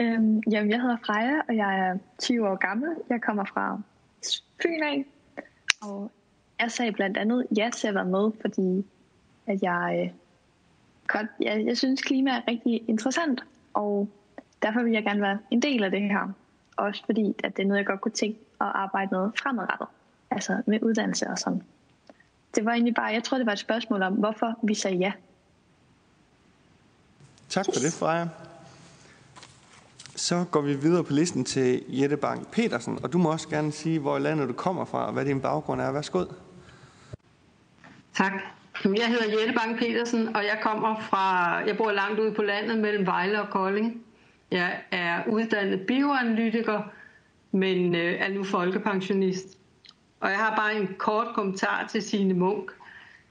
Øhm, 0.00 0.42
jamen, 0.50 0.70
jeg 0.70 0.80
hedder 0.80 0.96
Freja, 1.06 1.40
og 1.48 1.56
jeg 1.56 1.78
er 1.78 1.98
20 2.18 2.48
år 2.48 2.56
gammel. 2.56 2.88
Jeg 3.10 3.20
kommer 3.22 3.44
fra 3.44 3.80
Fyn 4.62 4.82
af, 4.82 5.04
og 5.82 6.10
jeg 6.60 6.70
sagde 6.70 6.92
blandt 6.92 7.16
andet 7.16 7.46
ja 7.56 7.70
til 7.76 7.88
at 7.88 7.94
være 7.94 8.04
med, 8.04 8.30
fordi 8.40 8.86
at 9.46 9.62
jeg, 9.62 10.02
øh, 10.02 10.10
godt, 11.06 11.26
jeg, 11.40 11.64
jeg 11.66 11.76
synes, 11.76 12.02
klima 12.02 12.30
er 12.30 12.40
rigtig 12.48 12.82
interessant, 12.88 13.44
og 13.74 14.08
derfor 14.62 14.82
vil 14.82 14.92
jeg 14.92 15.02
gerne 15.02 15.22
være 15.22 15.38
en 15.50 15.62
del 15.62 15.84
af 15.84 15.90
det 15.90 16.02
her. 16.02 16.32
Også 16.76 17.02
fordi, 17.06 17.34
at 17.44 17.56
det 17.56 17.62
er 17.62 17.66
noget, 17.66 17.78
jeg 17.78 17.86
godt 17.86 18.00
kunne 18.00 18.12
tænke 18.12 18.38
at 18.60 18.66
arbejde 18.74 19.08
med 19.12 19.30
fremadrettet. 19.42 19.86
Altså 20.30 20.62
med 20.66 20.82
uddannelse 20.82 21.26
og 21.26 21.38
sådan. 21.38 21.62
Det 22.54 22.64
var 22.64 22.72
egentlig 22.72 22.94
bare, 22.94 23.06
jeg 23.06 23.24
tror, 23.24 23.36
det 23.36 23.46
var 23.46 23.52
et 23.52 23.58
spørgsmål 23.58 24.02
om, 24.02 24.12
hvorfor 24.12 24.58
vi 24.62 24.74
sagde 24.74 24.96
ja. 24.96 25.12
Tak 27.48 27.64
for 27.64 27.72
det, 27.72 27.92
Freja. 27.92 28.26
Så 30.16 30.44
går 30.50 30.60
vi 30.60 30.74
videre 30.74 31.04
på 31.04 31.12
listen 31.12 31.44
til 31.44 31.82
Jette 31.88 32.16
Bang 32.16 32.50
Petersen, 32.50 32.98
og 33.02 33.12
du 33.12 33.18
må 33.18 33.32
også 33.32 33.48
gerne 33.48 33.72
sige, 33.72 33.98
hvor 33.98 34.16
i 34.16 34.20
landet 34.20 34.48
du 34.48 34.52
kommer 34.52 34.84
fra, 34.84 35.06
og 35.06 35.12
hvad 35.12 35.24
din 35.24 35.40
baggrund 35.40 35.80
er. 35.80 35.92
Værsgo. 35.92 36.24
Tak. 38.14 38.32
Jeg 38.84 39.08
hedder 39.08 39.38
Jette 39.38 39.54
Bang 39.54 39.78
Petersen, 39.78 40.36
og 40.36 40.44
jeg 40.44 40.58
kommer 40.62 41.00
fra, 41.00 41.54
jeg 41.56 41.76
bor 41.76 41.92
langt 41.92 42.20
ude 42.20 42.32
på 42.32 42.42
landet 42.42 42.78
mellem 42.78 43.06
Vejle 43.06 43.42
og 43.42 43.48
Kolding. 43.50 44.05
Jeg 44.50 44.80
er 44.90 45.22
uddannet 45.28 45.80
bioanalytiker, 45.86 46.82
men 47.52 47.94
øh, 47.94 48.14
er 48.20 48.28
nu 48.28 48.44
folkepensionist. 48.44 49.58
Og 50.20 50.30
jeg 50.30 50.38
har 50.38 50.56
bare 50.56 50.80
en 50.80 50.94
kort 50.98 51.26
kommentar 51.34 51.86
til 51.86 52.02
Signe 52.02 52.34
Munk. 52.34 52.70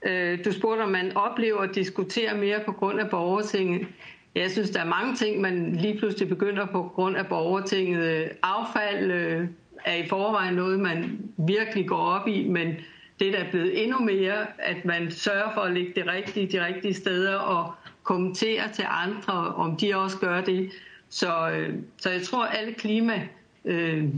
Øh, 0.06 0.44
du 0.44 0.52
spurgte, 0.52 0.82
om 0.82 0.88
man 0.88 1.16
oplever 1.16 1.60
at 1.60 1.74
diskutere 1.74 2.36
mere 2.36 2.60
på 2.66 2.72
grund 2.72 3.00
af 3.00 3.10
borgertinget. 3.10 3.86
Jeg 4.34 4.50
synes, 4.50 4.70
der 4.70 4.80
er 4.80 4.86
mange 4.86 5.14
ting, 5.14 5.40
man 5.40 5.76
lige 5.76 5.98
pludselig 5.98 6.28
begynder 6.28 6.66
på 6.66 6.92
grund 6.94 7.16
af 7.16 7.26
borgertinget. 7.26 8.30
Affald 8.42 9.10
øh, 9.10 9.48
er 9.84 9.94
i 9.94 10.08
forvejen 10.08 10.54
noget, 10.54 10.80
man 10.80 11.18
virkelig 11.36 11.88
går 11.88 11.96
op 11.96 12.28
i, 12.28 12.48
men 12.48 12.74
det 13.20 13.32
der 13.32 13.38
er 13.38 13.50
blevet 13.50 13.84
endnu 13.84 13.98
mere, 13.98 14.46
at 14.58 14.84
man 14.84 15.10
sørger 15.10 15.54
for 15.54 15.60
at 15.60 15.72
lægge 15.72 15.92
det 15.96 16.06
rigtige 16.06 16.46
de 16.46 16.66
rigtige 16.66 16.94
steder 16.94 17.36
og 17.36 17.74
kommentere 18.02 18.62
til 18.72 18.84
andre, 18.88 19.32
om 19.54 19.76
de 19.76 19.94
også 19.94 20.18
gør 20.18 20.40
det. 20.40 20.70
Så, 21.08 21.50
øh, 21.50 21.78
så 21.96 22.10
jeg 22.10 22.22
tror, 22.22 22.44
at 22.44 22.58
alle 22.58 22.74
klima, 22.74 23.28
øh, 23.64 24.08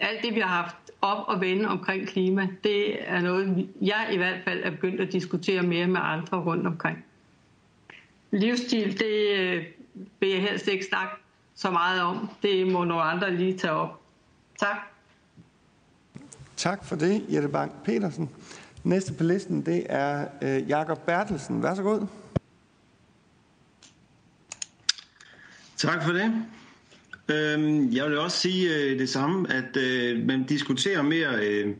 alt 0.00 0.22
det 0.22 0.34
vi 0.34 0.40
har 0.40 0.62
haft 0.62 0.76
op 1.02 1.24
og 1.28 1.40
vende 1.40 1.68
omkring 1.68 2.08
klima, 2.08 2.48
det 2.64 3.08
er 3.10 3.20
noget, 3.20 3.68
jeg 3.80 4.08
i 4.12 4.16
hvert 4.16 4.44
fald 4.44 4.62
er 4.64 4.70
begyndt 4.70 5.00
at 5.00 5.12
diskutere 5.12 5.62
mere 5.62 5.86
med 5.86 6.00
andre 6.02 6.38
rundt 6.38 6.66
omkring. 6.66 7.04
Livsstil, 8.30 8.98
det 8.98 9.38
øh, 9.38 9.64
vil 10.20 10.28
jeg 10.28 10.40
helst 10.40 10.68
ikke 10.68 10.84
snakke 10.84 11.14
så 11.54 11.70
meget 11.70 12.02
om. 12.02 12.30
Det 12.42 12.66
må 12.72 12.84
nogle 12.84 13.02
andre 13.02 13.36
lige 13.36 13.58
tage 13.58 13.72
op. 13.72 14.00
Tak. 14.58 14.76
Tak 16.56 16.84
for 16.84 16.96
det, 16.96 17.24
Jette 17.32 17.48
Bang 17.48 17.72
Petersen. 17.84 18.30
Næste 18.84 19.12
på 19.14 19.24
listen, 19.24 19.66
det 19.66 19.86
er 19.88 20.26
øh, 20.42 20.68
Jakob 20.68 20.98
Bertelsen. 20.98 21.62
Vær 21.62 21.74
så 21.74 21.82
god. 21.82 22.06
Tak 25.82 26.04
for 26.04 26.12
det. 26.12 26.32
Øhm, 27.28 27.92
jeg 27.92 28.06
vil 28.08 28.18
også 28.18 28.38
sige 28.38 28.76
øh, 28.76 28.98
det 28.98 29.08
samme, 29.08 29.52
at 29.52 29.76
øh, 29.76 30.26
man 30.26 30.42
diskuterer 30.44 31.02
mere 31.02 31.46
øh, 31.46 31.74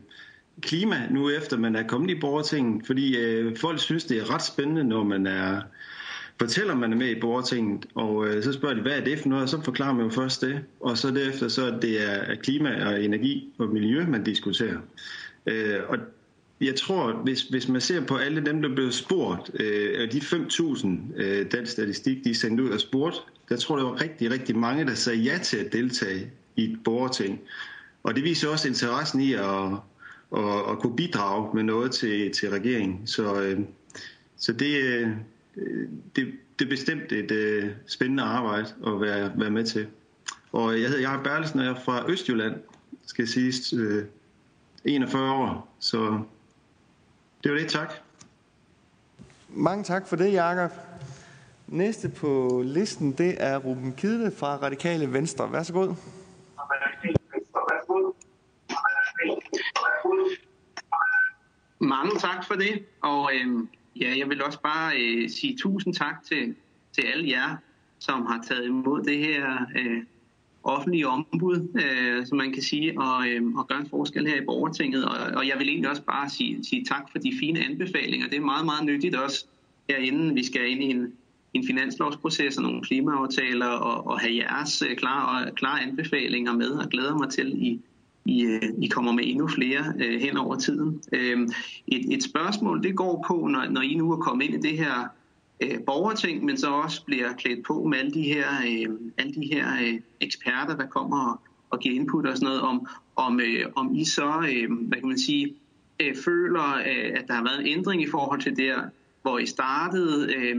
klima 0.61 1.07
nu 1.11 1.29
efter 1.29 1.57
man 1.57 1.75
er 1.75 1.87
kommet 1.87 2.09
i 2.09 2.19
borgertinget, 2.19 2.85
fordi 2.85 3.17
folk 3.57 3.79
synes, 3.79 4.03
det 4.03 4.17
er 4.17 4.33
ret 4.33 4.43
spændende, 4.43 4.83
når 4.83 5.03
man 5.03 5.27
er 5.27 5.61
fortæller, 6.39 6.75
man 6.75 6.93
er 6.93 6.97
med 6.97 7.09
i 7.09 7.19
borgertinget, 7.19 7.85
og 7.95 8.27
så 8.41 8.53
spørger 8.53 8.75
de, 8.75 8.81
hvad 8.81 8.91
er 8.91 9.03
det 9.03 9.19
for 9.19 9.29
noget, 9.29 9.43
og 9.43 9.49
så 9.49 9.61
forklarer 9.61 9.93
man 9.93 10.05
jo 10.05 10.11
først 10.11 10.41
det, 10.41 10.63
og 10.79 10.97
så 10.97 11.11
derefter, 11.11 11.47
så 11.47 11.77
det 11.81 12.09
er 12.09 12.35
klima 12.35 12.85
og 12.85 13.03
energi 13.03 13.53
og 13.57 13.69
miljø, 13.69 14.05
man 14.05 14.23
diskuterer. 14.23 14.77
og 15.87 15.97
jeg 16.65 16.75
tror, 16.75 17.11
hvis, 17.11 17.41
hvis 17.41 17.67
man 17.67 17.81
ser 17.81 18.05
på 18.05 18.15
alle 18.15 18.45
dem, 18.45 18.61
der 18.61 18.75
blev 18.75 18.91
spurgt, 18.91 19.51
øh, 19.59 20.11
de 20.11 20.19
5.000, 20.19 20.87
øh, 21.21 21.51
dansk 21.51 21.71
statistik, 21.71 22.23
de 22.23 22.29
er 22.29 22.35
sendt 22.35 22.59
ud 22.59 22.69
og 22.69 22.79
spurgt, 22.79 23.15
der 23.49 23.57
tror 23.57 23.77
jeg, 23.77 23.83
der 23.85 23.91
var 23.91 24.01
rigtig, 24.01 24.31
rigtig 24.31 24.57
mange, 24.57 24.85
der 24.85 24.93
sagde 24.93 25.19
ja 25.19 25.37
til 25.37 25.57
at 25.57 25.73
deltage 25.73 26.31
i 26.55 26.71
et 26.71 26.79
borgerting. 26.83 27.39
Og 28.03 28.15
det 28.15 28.23
viser 28.23 28.49
også 28.49 28.67
interessen 28.67 29.21
i 29.21 29.33
at, 29.33 29.43
at, 30.37 30.71
at 30.71 30.79
kunne 30.79 30.95
bidrage 30.95 31.55
med 31.55 31.63
noget 31.63 31.91
til, 31.91 32.31
til 32.31 32.49
regeringen. 32.49 33.07
Så, 33.07 33.41
øh, 33.41 33.59
så 34.37 34.53
det, 34.53 34.83
øh, 34.83 35.09
det, 36.15 36.33
det 36.59 36.65
er 36.65 36.69
bestemt 36.69 37.11
et 37.11 37.31
øh, 37.31 37.69
spændende 37.87 38.23
arbejde 38.23 38.67
at 38.87 39.01
være, 39.01 39.31
være 39.35 39.51
med 39.51 39.65
til. 39.65 39.87
Og 40.51 40.81
jeg 40.81 40.89
hedder 40.89 41.09
Jacob 41.09 41.23
Berlesen, 41.23 41.59
og 41.59 41.65
jeg 41.65 41.71
er 41.71 41.79
fra 41.85 42.11
Østjylland, 42.11 42.55
skal 43.05 43.23
jeg 43.23 43.29
sige, 43.29 43.81
øh, 43.81 44.05
41 44.85 45.31
år. 45.31 45.75
Så 45.79 46.19
det 47.43 47.51
var 47.51 47.57
det. 47.57 47.69
Tak. 47.69 47.93
Mange 49.49 49.83
tak 49.83 50.07
for 50.07 50.15
det, 50.15 50.33
Jakob. 50.33 50.71
Næste 51.67 52.09
på 52.09 52.61
listen, 52.65 53.11
det 53.11 53.35
er 53.39 53.57
Ruben 53.57 53.93
Kidde 53.93 54.31
fra 54.31 54.55
Radikale 54.57 55.13
Venstre. 55.13 55.51
Værsgo. 55.51 55.93
Mange 61.79 62.19
tak 62.19 62.47
for 62.47 62.53
det, 62.53 62.85
og 63.01 63.31
øh, 63.35 63.67
ja, 64.01 64.17
jeg 64.17 64.29
vil 64.29 64.43
også 64.43 64.61
bare 64.61 64.97
øh, 64.97 65.29
sige 65.29 65.57
tusind 65.57 65.93
tak 65.93 66.15
til, 66.27 66.55
til 66.91 67.03
alle 67.13 67.29
jer, 67.29 67.57
som 67.99 68.25
har 68.25 68.43
taget 68.47 68.65
imod 68.65 69.03
det 69.03 69.17
her 69.17 69.65
øh, 69.75 70.03
offentlige 70.63 71.07
ombud, 71.07 71.67
øh, 71.75 72.25
som 72.25 72.37
man 72.37 72.53
kan 72.53 72.63
sige, 72.63 72.99
og, 72.99 73.29
øh, 73.29 73.55
og 73.55 73.67
gøre 73.67 73.79
en 73.79 73.89
forskel 73.89 74.27
her 74.27 74.41
i 74.41 74.45
borgertinget. 74.45 75.05
Og, 75.05 75.17
og 75.35 75.47
jeg 75.47 75.55
vil 75.59 75.69
egentlig 75.69 75.89
også 75.89 76.03
bare 76.03 76.29
sige, 76.29 76.63
sige 76.63 76.85
tak 76.85 77.11
for 77.11 77.19
de 77.19 77.33
fine 77.39 77.59
anbefalinger. 77.65 78.27
Det 78.27 78.37
er 78.37 78.41
meget, 78.41 78.65
meget 78.65 78.85
nyttigt 78.85 79.15
også 79.15 79.45
herinde. 79.89 80.33
Vi 80.33 80.45
skal 80.45 80.71
ind 80.71 80.83
i 80.83 80.89
en, 80.89 81.13
en 81.53 81.67
finanslovsproces 81.67 82.57
og 82.57 82.63
nogle 82.63 82.81
klimaaftaler 82.81 83.67
og, 83.67 84.07
og 84.07 84.19
have 84.19 84.35
jeres 84.35 84.81
øh, 84.81 84.95
klare, 84.95 85.51
klare 85.51 85.81
anbefalinger 85.81 86.53
med, 86.53 86.69
og 86.69 86.89
glæder 86.89 87.17
mig 87.17 87.29
til, 87.29 87.63
I, 87.63 87.81
I, 88.25 88.43
øh, 88.43 88.61
I 88.81 88.87
kommer 88.87 89.11
med 89.11 89.23
endnu 89.27 89.47
flere 89.47 89.93
øh, 89.99 90.21
hen 90.21 90.37
over 90.37 90.55
tiden. 90.55 91.01
Øh, 91.11 91.47
et, 91.87 92.13
et 92.13 92.23
spørgsmål, 92.23 92.83
det 92.83 92.95
går 92.95 93.25
på, 93.27 93.47
når, 93.51 93.69
når 93.69 93.81
I 93.81 93.93
nu 93.93 94.11
er 94.11 94.17
kommet 94.17 94.45
ind 94.45 94.65
i 94.65 94.69
det 94.69 94.77
her 94.77 95.09
øh, 95.59 95.79
borgerting, 95.85 96.45
men 96.45 96.57
så 96.57 96.67
også 96.67 97.05
bliver 97.05 97.33
klædt 97.33 97.65
på 97.65 97.83
med 97.83 97.97
alle 97.97 98.11
de 98.11 98.21
her, 98.21 98.47
øh, 98.47 98.95
alle 99.17 99.33
de 99.33 99.49
her 99.53 99.67
øh, 99.81 99.99
eksperter, 100.19 100.77
der 100.77 100.87
kommer 100.87 101.31
og, 101.31 101.39
og 101.69 101.79
giver 101.79 101.95
input 101.95 102.25
og 102.25 102.37
sådan 102.37 102.45
noget, 102.45 102.61
om, 102.61 102.87
om, 103.15 103.39
øh, 103.39 103.65
om 103.75 103.95
I 103.95 104.05
så, 104.05 104.47
øh, 104.53 104.71
hvad 104.87 104.97
kan 104.97 105.07
man 105.07 105.19
sige, 105.19 105.55
øh, 105.99 106.15
føler, 106.25 106.75
øh, 106.75 107.11
at 107.15 107.23
der 107.27 107.33
har 107.33 107.43
været 107.43 107.59
en 107.59 107.77
ændring 107.77 108.01
i 108.01 108.07
forhold 108.07 108.41
til 108.41 108.57
der, 108.57 108.81
hvor 109.21 109.39
I 109.39 109.45
startede, 109.45 110.33
øh, 110.35 110.57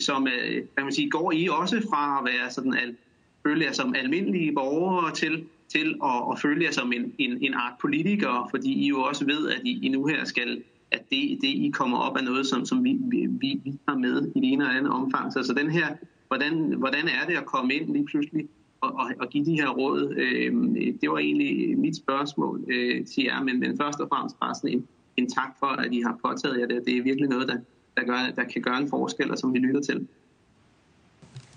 som, 0.00 0.26
øh, 0.26 0.52
hvad 0.52 0.76
kan 0.76 0.84
man 0.84 0.92
sige, 0.92 1.10
går 1.10 1.32
I 1.32 1.48
også 1.48 1.82
fra 1.90 2.18
at 2.18 2.34
være 2.34 2.50
sådan, 2.50 2.74
al, 2.74 2.96
føle 3.42 3.64
jer 3.64 3.72
som 3.72 3.94
almindelige 3.94 4.52
borgere 4.54 5.14
til, 5.14 5.44
til 5.68 5.94
at, 6.04 6.22
at 6.32 6.38
føle 6.40 6.64
jer 6.64 6.70
som 6.70 6.92
en, 6.92 7.14
en, 7.18 7.38
en 7.42 7.54
art 7.54 7.72
politiker, 7.80 8.48
fordi 8.50 8.72
I 8.72 8.88
jo 8.88 9.00
også 9.00 9.24
ved, 9.24 9.48
at 9.48 9.60
I, 9.64 9.78
I 9.82 9.88
nu 9.88 10.06
her 10.06 10.24
skal 10.24 10.62
at 10.90 11.02
det, 11.10 11.38
det 11.40 11.48
I 11.48 11.70
kommer 11.74 11.98
op 11.98 12.16
af 12.16 12.24
noget, 12.24 12.46
som, 12.46 12.66
som 12.66 12.84
vi, 12.84 12.98
vi, 13.00 13.28
vi 13.64 13.78
har 13.88 13.98
med 13.98 14.22
i 14.36 14.40
det 14.40 14.52
ene 14.52 14.64
eller 14.64 14.78
andet 14.78 14.92
omfang. 14.92 15.32
Så, 15.32 15.42
så 15.42 15.54
den 15.54 15.70
her, 15.70 15.86
hvordan, 16.28 16.72
hvordan 16.78 17.08
er 17.08 17.26
det 17.28 17.36
at 17.36 17.46
komme 17.46 17.74
ind 17.74 17.92
lige 17.92 18.04
pludselig 18.04 18.48
og, 18.80 18.92
og, 18.92 19.06
og 19.20 19.28
give 19.28 19.44
de 19.44 19.52
her 19.52 19.68
råd? 19.68 20.14
Øh, 20.16 20.52
det 21.00 21.10
var 21.10 21.18
egentlig 21.18 21.78
mit 21.78 21.96
spørgsmål 21.96 22.64
øh, 22.68 23.06
til 23.06 23.24
jer, 23.24 23.42
men, 23.42 23.60
men 23.60 23.76
først 23.76 24.00
og 24.00 24.08
fremmest 24.08 24.40
bare 24.40 24.54
sådan 24.54 24.70
en, 24.70 24.86
en 25.16 25.30
tak 25.30 25.50
for, 25.58 25.66
at 25.66 25.92
I 25.92 26.00
har 26.00 26.18
påtaget 26.24 26.60
jer 26.60 26.66
det. 26.66 26.82
Det 26.86 26.96
er 26.96 27.02
virkelig 27.02 27.28
noget, 27.28 27.48
der, 27.48 27.56
der, 27.96 28.04
gør, 28.04 28.18
der 28.36 28.44
kan 28.44 28.62
gøre 28.62 28.78
en 28.78 28.88
forskel, 28.88 29.30
og 29.30 29.38
som 29.38 29.54
vi 29.54 29.58
lytter 29.58 29.80
til. 29.80 30.08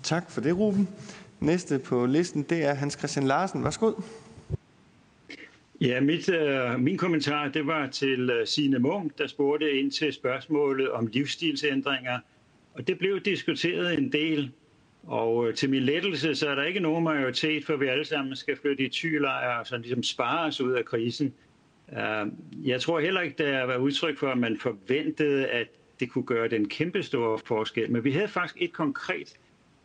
Tak 0.02 0.30
for 0.30 0.40
det, 0.40 0.58
Ruben. 0.58 0.88
Næste 1.40 1.78
på 1.78 2.06
listen, 2.06 2.42
det 2.42 2.64
er 2.64 2.74
Hans 2.74 2.94
Christian 2.98 3.26
Larsen. 3.26 3.64
Værsgo. 3.64 3.92
Ja, 5.80 6.00
mit, 6.00 6.28
øh, 6.28 6.80
min 6.80 6.96
kommentar 6.96 7.48
det 7.48 7.66
var 7.66 7.86
til 7.86 8.30
øh, 8.30 8.46
Signe 8.46 8.78
Munk, 8.78 9.18
der 9.18 9.26
spurgte 9.26 9.72
ind 9.72 9.90
til 9.90 10.12
spørgsmålet 10.12 10.90
om 10.90 11.06
livsstilsændringer. 11.06 12.18
Og 12.74 12.88
det 12.88 12.98
blev 12.98 13.20
diskuteret 13.20 13.98
en 13.98 14.12
del. 14.12 14.50
Og 15.02 15.48
øh, 15.48 15.54
til 15.54 15.70
min 15.70 15.82
lettelse, 15.82 16.34
så 16.34 16.48
er 16.48 16.54
der 16.54 16.64
ikke 16.64 16.80
nogen 16.80 17.04
majoritet, 17.04 17.64
for 17.64 17.76
vi 17.76 17.86
alle 17.86 18.04
sammen 18.04 18.36
skal 18.36 18.56
flytte 18.56 18.84
i 18.84 18.88
tylejre 18.88 19.60
og 19.60 19.66
sådan 19.66 19.82
ligesom 19.82 20.02
spare 20.02 20.46
os 20.46 20.60
ud 20.60 20.72
af 20.72 20.84
krisen. 20.84 21.34
Uh, 21.88 22.28
jeg 22.68 22.80
tror 22.80 23.00
heller 23.00 23.20
ikke, 23.20 23.44
der 23.44 23.64
var 23.64 23.76
udtryk 23.76 24.18
for, 24.18 24.28
at 24.28 24.38
man 24.38 24.58
forventede, 24.58 25.46
at 25.46 25.66
det 26.00 26.10
kunne 26.10 26.24
gøre 26.24 26.48
den 26.48 26.68
kæmpe 26.68 27.02
store 27.02 27.38
forskel. 27.38 27.90
Men 27.90 28.04
vi 28.04 28.12
havde 28.12 28.28
faktisk 28.28 28.56
et 28.60 28.72
konkret 28.72 29.38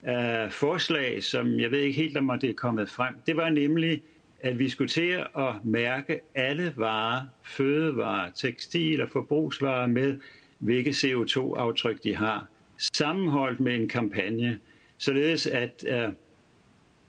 uh, 0.04 0.52
forslag, 0.52 1.24
som 1.24 1.60
jeg 1.60 1.72
ved 1.72 1.80
ikke 1.80 2.02
helt, 2.02 2.18
om 2.18 2.40
det 2.42 2.50
er 2.50 2.54
kommet 2.54 2.90
frem. 2.90 3.16
Det 3.28 3.38
var 3.38 3.50
nemlig, 3.50 4.02
at 4.40 4.60
vi 4.60 4.70
skulle 4.70 4.88
til 4.88 5.24
at 5.38 5.54
mærke 5.64 6.20
alle 6.36 6.74
varer, 6.76 7.22
fødevarer, 7.44 8.32
tekstil 8.32 9.02
og 9.02 9.10
forbrugsvarer 9.10 9.88
med, 9.88 10.20
hvilke 10.60 10.90
CO2-aftryk 10.90 12.04
de 12.04 12.16
har, 12.16 12.48
sammenholdt 12.78 13.60
med 13.60 13.76
en 13.76 13.90
kampagne, 13.90 14.60
således 14.98 15.48
at 15.48 15.86
øh, 15.88 16.10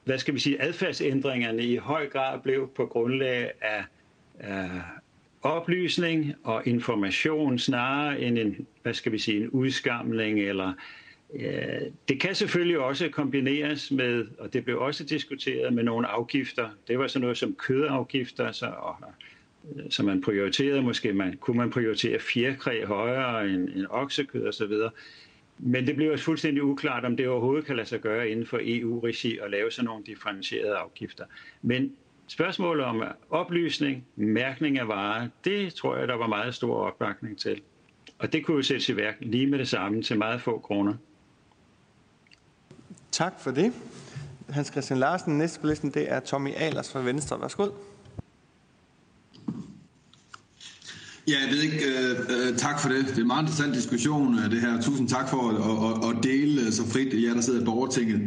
hvad 0.05 0.19
skal 0.19 0.35
vi 0.35 0.39
sige, 0.39 0.63
adfærdsændringerne 0.63 1.63
i 1.63 1.77
høj 1.77 2.09
grad 2.09 2.41
blev 2.41 2.71
på 2.77 2.87
grundlag 2.87 3.53
af 3.61 3.85
uh, 4.35 4.81
oplysning 5.43 6.35
og 6.45 6.67
information 6.67 7.59
snarere 7.59 8.21
end 8.21 8.39
en, 8.39 8.67
hvad 8.83 8.95
skal 8.95 9.13
vi 9.13 9.19
sige, 9.19 9.41
en 9.43 9.51
udskamling 9.51 10.41
eller 10.41 10.73
Øh, 11.35 11.93
det 12.09 12.21
kan 12.21 12.35
selvfølgelig 12.35 12.79
også 12.79 13.09
kombineres 13.09 13.91
med, 13.91 14.27
og 14.39 14.53
det 14.53 14.65
blev 14.65 14.81
også 14.81 15.05
diskuteret 15.05 15.73
med 15.73 15.83
nogle 15.83 16.07
afgifter. 16.07 16.69
Det 16.89 16.99
var 16.99 17.07
sådan 17.07 17.21
noget 17.21 17.39
som 17.39 17.55
kødafgifter, 17.55 18.53
så, 18.53 18.67
og, 18.67 18.97
øh, 19.77 19.91
så 19.91 20.03
man 20.03 20.23
prioriterede 20.23 20.83
måske, 20.83 21.13
man, 21.13 21.37
kunne 21.37 21.57
man 21.57 21.71
prioritere 21.71 22.19
fjerkræ 22.21 22.85
højere 22.85 23.49
end, 23.49 23.69
end 23.69 23.87
oksekød 23.91 24.49
osv. 24.49 24.73
Men 25.59 25.87
det 25.87 25.97
blev 25.97 26.13
også 26.13 26.25
fuldstændig 26.25 26.63
uklart, 26.63 27.05
om 27.05 27.17
det 27.17 27.29
overhovedet 27.29 27.65
kan 27.65 27.77
lade 27.77 27.89
sig 27.89 28.01
gøre 28.01 28.31
inden 28.31 28.47
for 28.47 28.61
EU-regi 28.63 29.39
at 29.39 29.51
lave 29.51 29.71
sådan 29.71 29.87
nogle 29.87 30.05
differentierede 30.05 30.77
afgifter. 30.77 31.25
Men 31.63 31.93
spørgsmålet 32.29 32.85
om 32.85 33.03
oplysning, 33.31 34.07
mærkning 34.17 34.79
af 34.79 34.89
varer, 34.89 35.29
det 35.45 35.75
tror 35.75 35.97
jeg, 35.97 36.09
der 36.09 36.15
var 36.15 36.27
meget 36.27 36.55
stor 36.55 36.77
opbakning 36.77 37.39
til. 37.39 37.61
Og 38.19 38.33
det 38.33 38.45
kunne 38.45 38.57
jo 38.57 38.63
sættes 38.63 38.89
i 38.89 38.97
værk 38.97 39.17
lige 39.21 39.47
med 39.47 39.59
det 39.59 39.69
samme 39.69 40.03
til 40.03 40.19
meget 40.19 40.41
få 40.41 40.59
kroner. 40.59 40.95
Tak 43.17 43.41
for 43.41 43.51
det. 43.51 43.73
Hans 44.49 44.69
Christian 44.69 44.99
Larsen, 44.99 45.39
næste 45.39 45.61
på 45.61 45.67
listen, 45.67 45.91
det 45.91 46.13
er 46.13 46.21
Tommy 46.21 46.55
Alers 46.57 46.93
fra 46.93 47.01
Venstre. 47.01 47.41
Værsgo. 47.41 47.69
Ja, 51.29 51.35
jeg 51.45 51.51
ved 51.51 51.63
ikke. 51.63 51.77
Øh, 51.77 52.11
øh, 52.29 52.57
tak 52.57 52.81
for 52.81 52.89
det. 52.89 53.07
Det 53.07 53.17
er 53.17 53.21
en 53.21 53.27
meget 53.27 53.43
interessant 53.43 53.75
diskussion, 53.75 54.39
øh, 54.39 54.51
det 54.51 54.61
her. 54.61 54.81
Tusind 54.81 55.09
tak 55.09 55.29
for 55.31 55.49
at, 55.49 55.57
at, 56.11 56.17
at 56.17 56.25
dele 56.25 56.61
øh, 56.61 56.73
så 56.73 56.89
frit, 56.89 57.25
jer 57.25 57.35
der 57.35 57.41
sidder 57.41 57.63
i 57.63 57.65
borgertinget. 57.65 58.21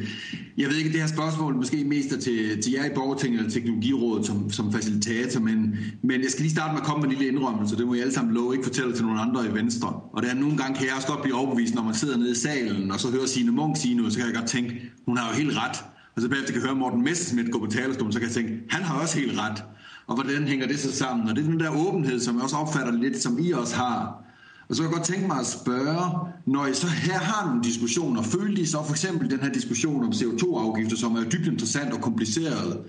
Jeg 0.57 0.69
ved 0.69 0.75
ikke, 0.75 0.91
det 0.91 0.99
her 0.99 1.07
spørgsmål 1.07 1.55
måske 1.55 1.83
mest 1.83 2.13
er 2.13 2.19
til, 2.19 2.61
til 2.61 2.71
jer 2.73 2.85
i 2.85 2.89
borgertinget 2.95 3.39
eller 3.39 3.51
teknologirådet 3.51 4.25
som, 4.25 4.51
som 4.51 4.73
facilitator, 4.73 5.39
men, 5.39 5.77
men 6.03 6.21
jeg 6.21 6.29
skal 6.29 6.41
lige 6.41 6.51
starte 6.51 6.73
med 6.73 6.81
at 6.81 6.87
komme 6.87 7.01
med 7.01 7.09
en 7.09 7.17
lille 7.17 7.33
indrømmelse. 7.33 7.77
Det 7.77 7.87
må 7.87 7.93
I 7.93 7.99
alle 7.99 8.13
sammen 8.13 8.33
love, 8.33 8.53
ikke 8.53 8.63
fortælle 8.63 8.93
til 8.93 9.05
nogen 9.05 9.19
andre 9.19 9.45
i 9.47 9.53
Venstre. 9.53 9.87
Og 10.13 10.21
det 10.21 10.31
er 10.31 10.35
nogle 10.35 10.57
gange 10.57 10.75
kan 10.77 10.87
jeg 10.87 10.95
også 10.95 11.07
godt 11.07 11.21
blive 11.21 11.35
overbevist, 11.35 11.75
når 11.75 11.83
man 11.83 11.93
sidder 11.93 12.17
nede 12.17 12.31
i 12.31 12.35
salen, 12.35 12.91
og 12.91 12.99
så 12.99 13.11
hører 13.11 13.25
Signe 13.25 13.51
Munk 13.51 13.77
sige 13.77 13.95
noget, 13.95 14.13
så 14.13 14.19
kan 14.19 14.27
jeg 14.27 14.35
godt 14.35 14.47
tænke, 14.47 14.91
hun 15.05 15.17
har 15.17 15.29
jo 15.29 15.35
helt 15.37 15.57
ret. 15.57 15.77
Og 16.15 16.21
så 16.21 16.29
bagefter 16.29 16.53
kan 16.53 16.61
jeg 16.61 16.67
høre 16.69 16.79
Morten 16.79 17.03
Messerschmidt 17.03 17.51
gå 17.51 17.59
på 17.59 17.71
talerstolen, 17.71 18.13
så 18.13 18.19
kan 18.19 18.27
jeg 18.27 18.35
tænke, 18.35 18.53
han 18.69 18.83
har 18.83 19.01
også 19.01 19.19
helt 19.19 19.39
ret 19.39 19.63
og 20.09 20.15
hvordan 20.15 20.47
hænger 20.47 20.67
det 20.67 20.79
så 20.79 20.95
sammen? 20.95 21.29
Og 21.29 21.35
det 21.35 21.45
er 21.45 21.49
den 21.49 21.59
der 21.59 21.87
åbenhed, 21.87 22.19
som 22.19 22.35
jeg 22.35 22.43
også 22.43 22.55
opfatter 22.55 22.91
lidt, 22.91 23.21
som 23.21 23.39
I 23.39 23.51
også 23.51 23.75
har. 23.75 24.23
Og 24.69 24.75
så 24.75 24.81
kan 24.81 24.91
jeg 24.91 24.97
godt 24.97 25.07
tænke 25.07 25.27
mig 25.27 25.39
at 25.39 25.47
spørge, 25.47 26.29
når 26.45 26.65
I 26.65 26.73
så 26.73 26.87
her 26.87 27.19
har 27.19 27.47
nogle 27.47 27.63
diskussioner, 27.63 28.21
følte 28.21 28.61
I 28.61 28.65
så 28.65 28.83
for 28.85 28.91
eksempel 28.91 29.31
den 29.31 29.39
her 29.39 29.49
diskussion 29.49 30.03
om 30.03 30.09
CO2-afgifter, 30.09 30.97
som 30.97 31.15
er 31.15 31.23
dybt 31.23 31.47
interessant 31.47 31.93
og 31.93 32.01
kompliceret, 32.01 32.79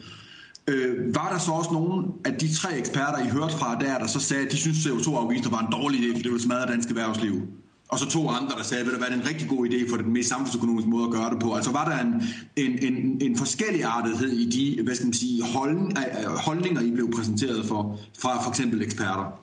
øh, 0.69 1.15
var 1.15 1.29
der 1.33 1.39
så 1.39 1.51
også 1.51 1.71
nogen 1.73 2.07
af 2.25 2.33
de 2.35 2.55
tre 2.55 2.79
eksperter, 2.79 3.19
I 3.19 3.29
hørte 3.29 3.59
fra 3.59 3.79
der, 3.81 3.99
der 3.99 4.07
så 4.07 4.21
sagde, 4.21 4.47
at 4.47 4.53
de 4.53 4.57
synes 4.57 4.87
CO2-afgifter 4.87 5.51
var 5.51 5.61
en 5.61 5.73
dårlig 5.73 6.01
idé, 6.01 6.17
for 6.17 6.23
det 6.23 6.33
ville 6.33 6.43
smadre 6.43 6.73
dansk 6.73 6.89
erhvervsliv? 6.89 7.43
Og 7.91 7.99
så 7.99 8.11
to 8.11 8.29
andre, 8.29 8.57
der 8.57 8.63
sagde, 8.63 8.85
at 8.85 8.91
det 8.93 9.01
var 9.01 9.07
en 9.07 9.29
rigtig 9.29 9.49
god 9.49 9.69
idé 9.69 9.91
for 9.91 9.97
den 9.97 10.13
mest 10.13 10.29
samfundsøkonomiske 10.29 10.91
måde 10.91 11.05
at 11.05 11.11
gøre 11.11 11.31
det 11.31 11.41
på. 11.41 11.55
Altså 11.55 11.73
var 11.73 11.85
der 11.85 11.99
en, 11.99 12.23
en, 12.57 12.95
en, 12.95 13.23
en 13.23 13.37
forskellig 13.37 13.85
artethed 13.85 14.29
i 14.29 14.51
de 14.51 14.83
hvad 14.83 14.95
skal 14.95 15.07
man 15.07 15.15
sige, 15.15 15.45
holdning, 15.45 15.99
øh, 15.99 16.27
holdninger, 16.27 16.81
I 16.81 16.91
blev 16.91 17.13
præsenteret 17.13 17.67
for, 17.67 17.99
fra 18.19 18.43
for 18.43 18.51
eksempel 18.51 18.83
eksperter? 18.83 19.41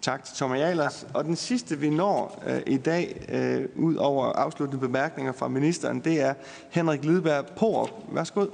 Tak 0.00 0.24
til 0.24 0.36
Thomas 0.36 0.58
Jalers. 0.58 1.06
Og 1.14 1.24
den 1.24 1.36
sidste, 1.36 1.78
vi 1.78 1.90
når 1.90 2.42
øh, 2.46 2.74
i 2.74 2.76
dag, 2.76 3.26
øh, 3.28 3.84
ud 3.84 3.94
over 3.94 4.26
afsluttende 4.26 4.80
bemærkninger 4.80 5.32
fra 5.32 5.48
ministeren, 5.48 6.00
det 6.00 6.20
er 6.20 6.34
Henrik 6.70 7.04
Lidberg 7.04 7.46
Porup. 7.46 7.90
Værsgo. 8.12 8.46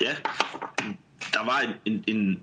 Ja, 0.00 0.14
der 1.32 1.42
der 1.42 1.52
var 1.52 1.60
en, 1.60 1.70
en, 1.84 2.16
en 2.16 2.40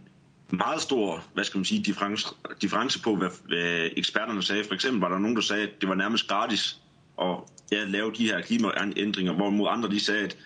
meget 0.52 0.82
stor, 0.82 1.24
hvad 1.34 1.44
skal 1.44 1.58
man 1.58 1.66
sige, 1.66 1.84
difference, 1.84 2.28
difference 2.62 3.02
på, 3.02 3.16
hvad, 3.16 3.30
hvad 3.48 3.90
eksperterne 3.98 4.44
sagde. 4.44 4.64
For 4.64 4.74
eksempel 4.74 5.02
var 5.02 5.10
der 5.10 5.20
nogen, 5.20 5.36
der 5.36 5.42
sagde, 5.42 5.64
at 5.64 5.82
det 5.82 5.90
var 5.90 5.96
nærmest 5.96 6.28
gratis 6.28 6.78
at 7.22 7.36
ja, 7.72 7.84
lave 7.84 8.12
de 8.18 8.26
her 8.26 8.42
klimaændringer, 8.42 9.34
hvorimod 9.34 9.68
andre 9.70 9.90
de 9.90 10.00
sagde, 10.00 10.24
at 10.24 10.38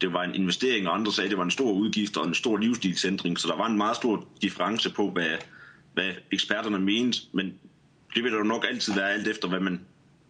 det 0.00 0.12
var 0.12 0.22
en 0.22 0.34
investering, 0.34 0.88
og 0.88 0.94
andre 0.94 1.12
sagde, 1.12 1.26
at 1.26 1.30
det 1.30 1.38
var 1.38 1.44
en 1.44 1.50
stor 1.50 1.72
udgift 1.72 2.16
og 2.16 2.26
en 2.26 2.34
stor 2.34 2.56
livsstilsændring. 2.56 3.38
Så 3.38 3.48
der 3.48 3.56
var 3.56 3.66
en 3.66 3.76
meget 3.76 3.96
stor 3.96 4.26
difference 4.42 4.92
på, 4.92 5.10
hvad, 5.10 5.36
hvad 5.94 6.12
eksperterne 6.32 6.78
mente, 6.78 7.18
men 7.32 7.54
det 8.14 8.24
vil 8.24 8.32
der 8.32 8.38
jo 8.38 8.44
nok 8.44 8.66
altid 8.70 8.94
være 8.94 9.12
alt 9.12 9.28
efter, 9.28 9.48
hvad 9.48 9.60
man 9.60 9.80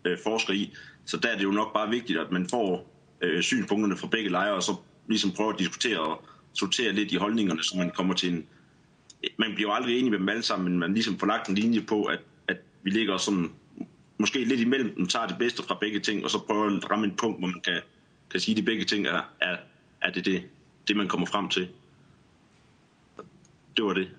øh, 0.04 0.18
forsker 0.24 0.52
i. 0.52 0.74
Så 1.04 1.16
der 1.16 1.28
er 1.28 1.36
det 1.36 1.44
jo 1.44 1.50
nok 1.50 1.74
bare 1.74 1.90
vigtigt, 1.90 2.18
at 2.18 2.32
man 2.32 2.48
får 2.48 2.94
øh, 3.22 3.42
synspunkterne 3.42 3.96
fra 3.96 4.06
begge 4.06 4.30
lejre, 4.30 4.54
og 4.54 4.62
så 4.62 4.74
ligesom 5.08 5.32
prøver 5.32 5.52
at 5.52 5.58
diskutere 5.58 5.98
og 5.98 6.24
sortere 6.52 6.92
lidt 6.92 7.12
i 7.12 7.16
holdningerne, 7.16 7.62
så 7.62 7.76
man 7.76 7.90
kommer 7.90 8.14
til 8.14 8.32
en... 8.32 8.46
Man 9.38 9.54
bliver 9.54 9.72
aldrig 9.72 9.98
enig 9.98 10.10
med 10.10 10.18
dem 10.18 10.28
alle 10.28 10.42
sammen, 10.42 10.68
men 10.68 10.78
man 10.78 10.94
ligesom 10.94 11.18
får 11.18 11.26
lagt 11.26 11.48
en 11.48 11.54
linje 11.54 11.80
på, 11.80 12.04
at, 12.04 12.20
at 12.48 12.56
vi 12.82 12.90
ligger 12.90 13.16
sådan 13.16 13.50
måske 14.18 14.44
lidt 14.44 14.60
imellem, 14.60 14.94
den 14.94 15.08
tager 15.08 15.26
det 15.26 15.38
bedste 15.38 15.62
fra 15.62 15.76
begge 15.80 16.00
ting, 16.00 16.24
og 16.24 16.30
så 16.30 16.38
prøver 16.46 16.76
at 16.76 16.90
ramme 16.90 17.06
en 17.06 17.16
punkt, 17.16 17.38
hvor 17.38 17.48
man 17.48 17.60
kan, 17.60 17.80
kan 18.30 18.40
sige, 18.40 18.52
at 18.52 18.56
de 18.56 18.62
begge 18.62 18.84
ting 18.84 19.06
er, 19.06 19.20
er, 19.40 19.56
er 20.02 20.10
det, 20.10 20.24
det, 20.24 20.42
det, 20.88 20.96
man 20.96 21.08
kommer 21.08 21.26
frem 21.26 21.48
til. 21.48 21.68
Det 23.76 23.84
var 23.84 23.92
det. 23.92 24.10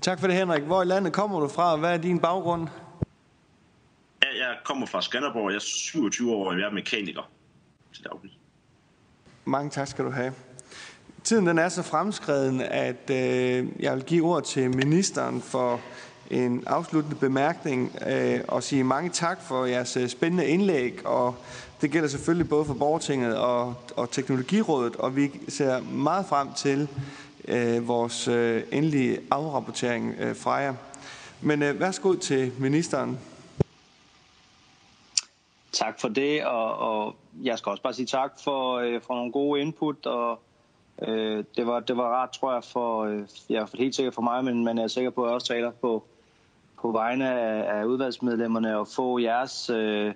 Tak 0.00 0.20
for 0.20 0.26
det, 0.26 0.36
Henrik. 0.36 0.62
Hvor 0.62 0.82
i 0.82 0.86
landet 0.86 1.12
kommer 1.12 1.40
du 1.40 1.48
fra, 1.48 1.72
og 1.72 1.78
hvad 1.78 1.92
er 1.94 1.96
din 1.96 2.20
baggrund? 2.20 2.68
Ja, 4.22 4.48
jeg 4.48 4.56
kommer 4.64 4.86
fra 4.86 5.02
Skanderborg. 5.02 5.50
Jeg 5.50 5.56
er 5.56 5.60
27 5.60 6.32
år, 6.32 6.50
og 6.50 6.58
jeg 6.58 6.66
er 6.66 6.70
mekaniker 6.70 7.30
til 7.92 8.04
daglig. 8.04 8.38
Mange 9.44 9.70
tak 9.70 9.88
skal 9.88 10.04
du 10.04 10.10
have. 10.10 10.32
Tiden 11.24 11.46
den 11.46 11.58
er 11.58 11.68
så 11.68 11.82
fremskreden, 11.82 12.60
at 12.60 13.10
øh, 13.10 13.66
jeg 13.80 13.94
vil 13.94 14.04
give 14.04 14.24
ord 14.26 14.42
til 14.42 14.76
ministeren 14.76 15.40
for 15.40 15.80
en 16.30 16.64
afsluttende 16.66 17.16
bemærkning 17.16 17.96
øh, 18.06 18.40
og 18.48 18.62
sige 18.62 18.84
mange 18.84 19.10
tak 19.10 19.42
for 19.42 19.64
jeres 19.64 19.96
øh, 19.96 20.08
spændende 20.08 20.46
indlæg. 20.46 21.06
Og 21.06 21.34
det 21.80 21.90
gælder 21.90 22.08
selvfølgelig 22.08 22.48
både 22.48 22.64
for 22.64 22.74
Borgertinget 22.74 23.36
og, 23.36 23.74
og 23.96 24.10
Teknologirådet, 24.10 24.96
og 24.96 25.16
vi 25.16 25.30
ser 25.48 25.80
meget 25.80 26.26
frem 26.26 26.48
til 26.56 26.88
øh, 27.48 27.88
vores 27.88 28.28
øh, 28.28 28.62
endelige 28.72 29.18
afrapportering 29.30 30.14
øh, 30.18 30.36
fra 30.36 30.52
jer. 30.52 30.74
Men 31.40 31.62
øh, 31.62 31.80
værsgo 31.80 32.14
til 32.14 32.52
ministeren. 32.58 33.18
Tak 35.72 36.00
for 36.00 36.08
det, 36.08 36.44
og, 36.44 36.76
og 36.78 37.14
jeg 37.42 37.58
skal 37.58 37.70
også 37.70 37.82
bare 37.82 37.94
sige 37.94 38.06
tak 38.06 38.32
for, 38.44 38.78
øh, 38.78 39.00
for 39.06 39.14
nogle 39.14 39.32
gode 39.32 39.60
input, 39.60 40.06
og 40.06 40.40
øh, 41.02 41.44
det, 41.56 41.66
var, 41.66 41.80
det 41.80 41.96
var 41.96 42.04
rart, 42.04 42.30
tror 42.30 42.52
jeg, 42.52 42.64
for, 42.64 43.04
øh, 43.04 43.22
jeg 43.48 43.62
er 43.62 43.76
helt 43.78 43.94
sikkert 43.94 44.14
for 44.14 44.22
mig, 44.22 44.44
men, 44.44 44.64
men 44.64 44.76
jeg 44.78 44.84
er 44.84 44.88
sikker 44.88 45.10
på, 45.10 45.22
at 45.22 45.28
jeg 45.28 45.34
også 45.34 45.46
taler 45.46 45.70
på, 45.70 46.04
på 46.82 46.92
vegne 46.92 47.40
af, 47.40 47.78
af 47.78 47.84
udvalgsmedlemmerne 47.84 48.78
og 48.78 48.88
få 48.88 49.18
jeres 49.18 49.70
øh, 49.70 50.14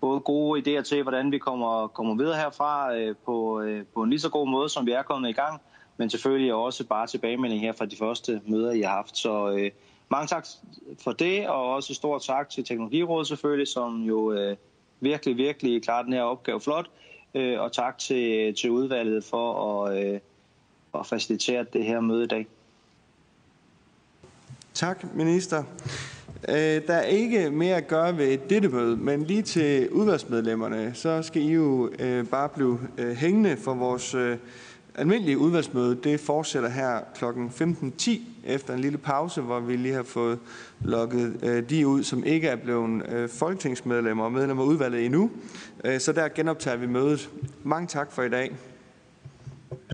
både 0.00 0.20
gode 0.20 0.60
idéer 0.60 0.82
til, 0.82 1.02
hvordan 1.02 1.32
vi 1.32 1.38
kommer, 1.38 1.86
kommer 1.86 2.14
videre 2.14 2.36
herfra 2.36 2.94
øh, 2.94 3.14
på, 3.26 3.60
øh, 3.60 3.84
på 3.94 4.02
en 4.02 4.10
lige 4.10 4.20
så 4.20 4.28
god 4.28 4.48
måde, 4.48 4.68
som 4.68 4.86
vi 4.86 4.92
er 4.92 5.02
kommet 5.02 5.28
i 5.28 5.32
gang, 5.32 5.60
men 5.96 6.10
selvfølgelig 6.10 6.54
også 6.54 6.86
bare 6.86 7.06
tilbagemelding 7.06 7.60
her 7.60 7.72
fra 7.72 7.86
de 7.86 7.96
første 7.96 8.40
møder, 8.46 8.72
I 8.72 8.80
har 8.80 8.90
haft. 8.90 9.16
Så 9.16 9.50
øh, 9.50 9.70
mange 10.08 10.26
tak 10.26 10.46
for 11.04 11.12
det, 11.12 11.48
og 11.48 11.74
også 11.74 11.94
stort 11.94 12.22
tak 12.22 12.50
til 12.50 12.64
Teknologirådet 12.64 13.28
selvfølgelig, 13.28 13.68
som 13.68 14.02
jo 14.02 14.32
øh, 14.32 14.56
virkelig, 15.00 15.36
virkelig 15.36 15.82
klarer 15.82 16.02
den 16.02 16.12
her 16.12 16.22
opgave 16.22 16.60
flot. 16.60 16.90
Øh, 17.34 17.60
og 17.60 17.72
tak 17.72 17.98
til, 17.98 18.54
til 18.54 18.70
udvalget 18.70 19.24
for 19.24 19.84
at, 19.86 20.04
øh, 20.06 20.20
at 20.94 21.06
facilitere 21.06 21.66
det 21.72 21.84
her 21.84 22.00
møde 22.00 22.24
i 22.24 22.26
dag. 22.26 22.46
Tak, 24.74 25.14
minister. 25.14 25.64
Øh, 26.48 26.86
der 26.86 26.94
er 26.94 27.02
ikke 27.02 27.50
mere 27.50 27.76
at 27.76 27.86
gøre 27.86 28.18
ved 28.18 28.38
dette 28.50 28.68
møde, 28.68 28.96
men 28.96 29.24
lige 29.24 29.42
til 29.42 29.90
udvalgsmedlemmerne, 29.90 30.94
så 30.94 31.22
skal 31.22 31.42
I 31.42 31.52
jo 31.52 31.90
øh, 31.98 32.26
bare 32.26 32.48
blive 32.48 32.78
øh, 32.98 33.12
hængende 33.12 33.56
for 33.56 33.74
vores 33.74 34.14
øh, 34.14 34.36
almindelige 34.94 35.38
udvalgsmøde. 35.38 35.94
Det 35.94 36.20
fortsætter 36.20 36.68
her 36.68 37.00
kl. 37.14 37.24
15.10 37.24 38.31
efter 38.44 38.74
en 38.74 38.80
lille 38.80 38.98
pause, 38.98 39.40
hvor 39.40 39.60
vi 39.60 39.76
lige 39.76 39.94
har 39.94 40.02
fået 40.02 40.38
lukket 40.80 41.36
øh, 41.42 41.70
de 41.70 41.86
ud, 41.86 42.02
som 42.02 42.24
ikke 42.24 42.48
er 42.48 42.56
blevet 42.56 43.02
øh, 43.08 43.28
folketingsmedlemmer 43.28 44.24
og 44.24 44.32
medlemmer 44.32 44.62
af 44.62 44.66
udvalget 44.66 45.04
endnu. 45.04 45.30
Øh, 45.84 46.00
så 46.00 46.12
der 46.12 46.28
genoptager 46.28 46.76
vi 46.76 46.86
mødet. 46.86 47.30
Mange 47.62 47.86
tak 47.86 48.12
for 48.12 48.22
i 48.22 48.28
dag. 48.28 48.52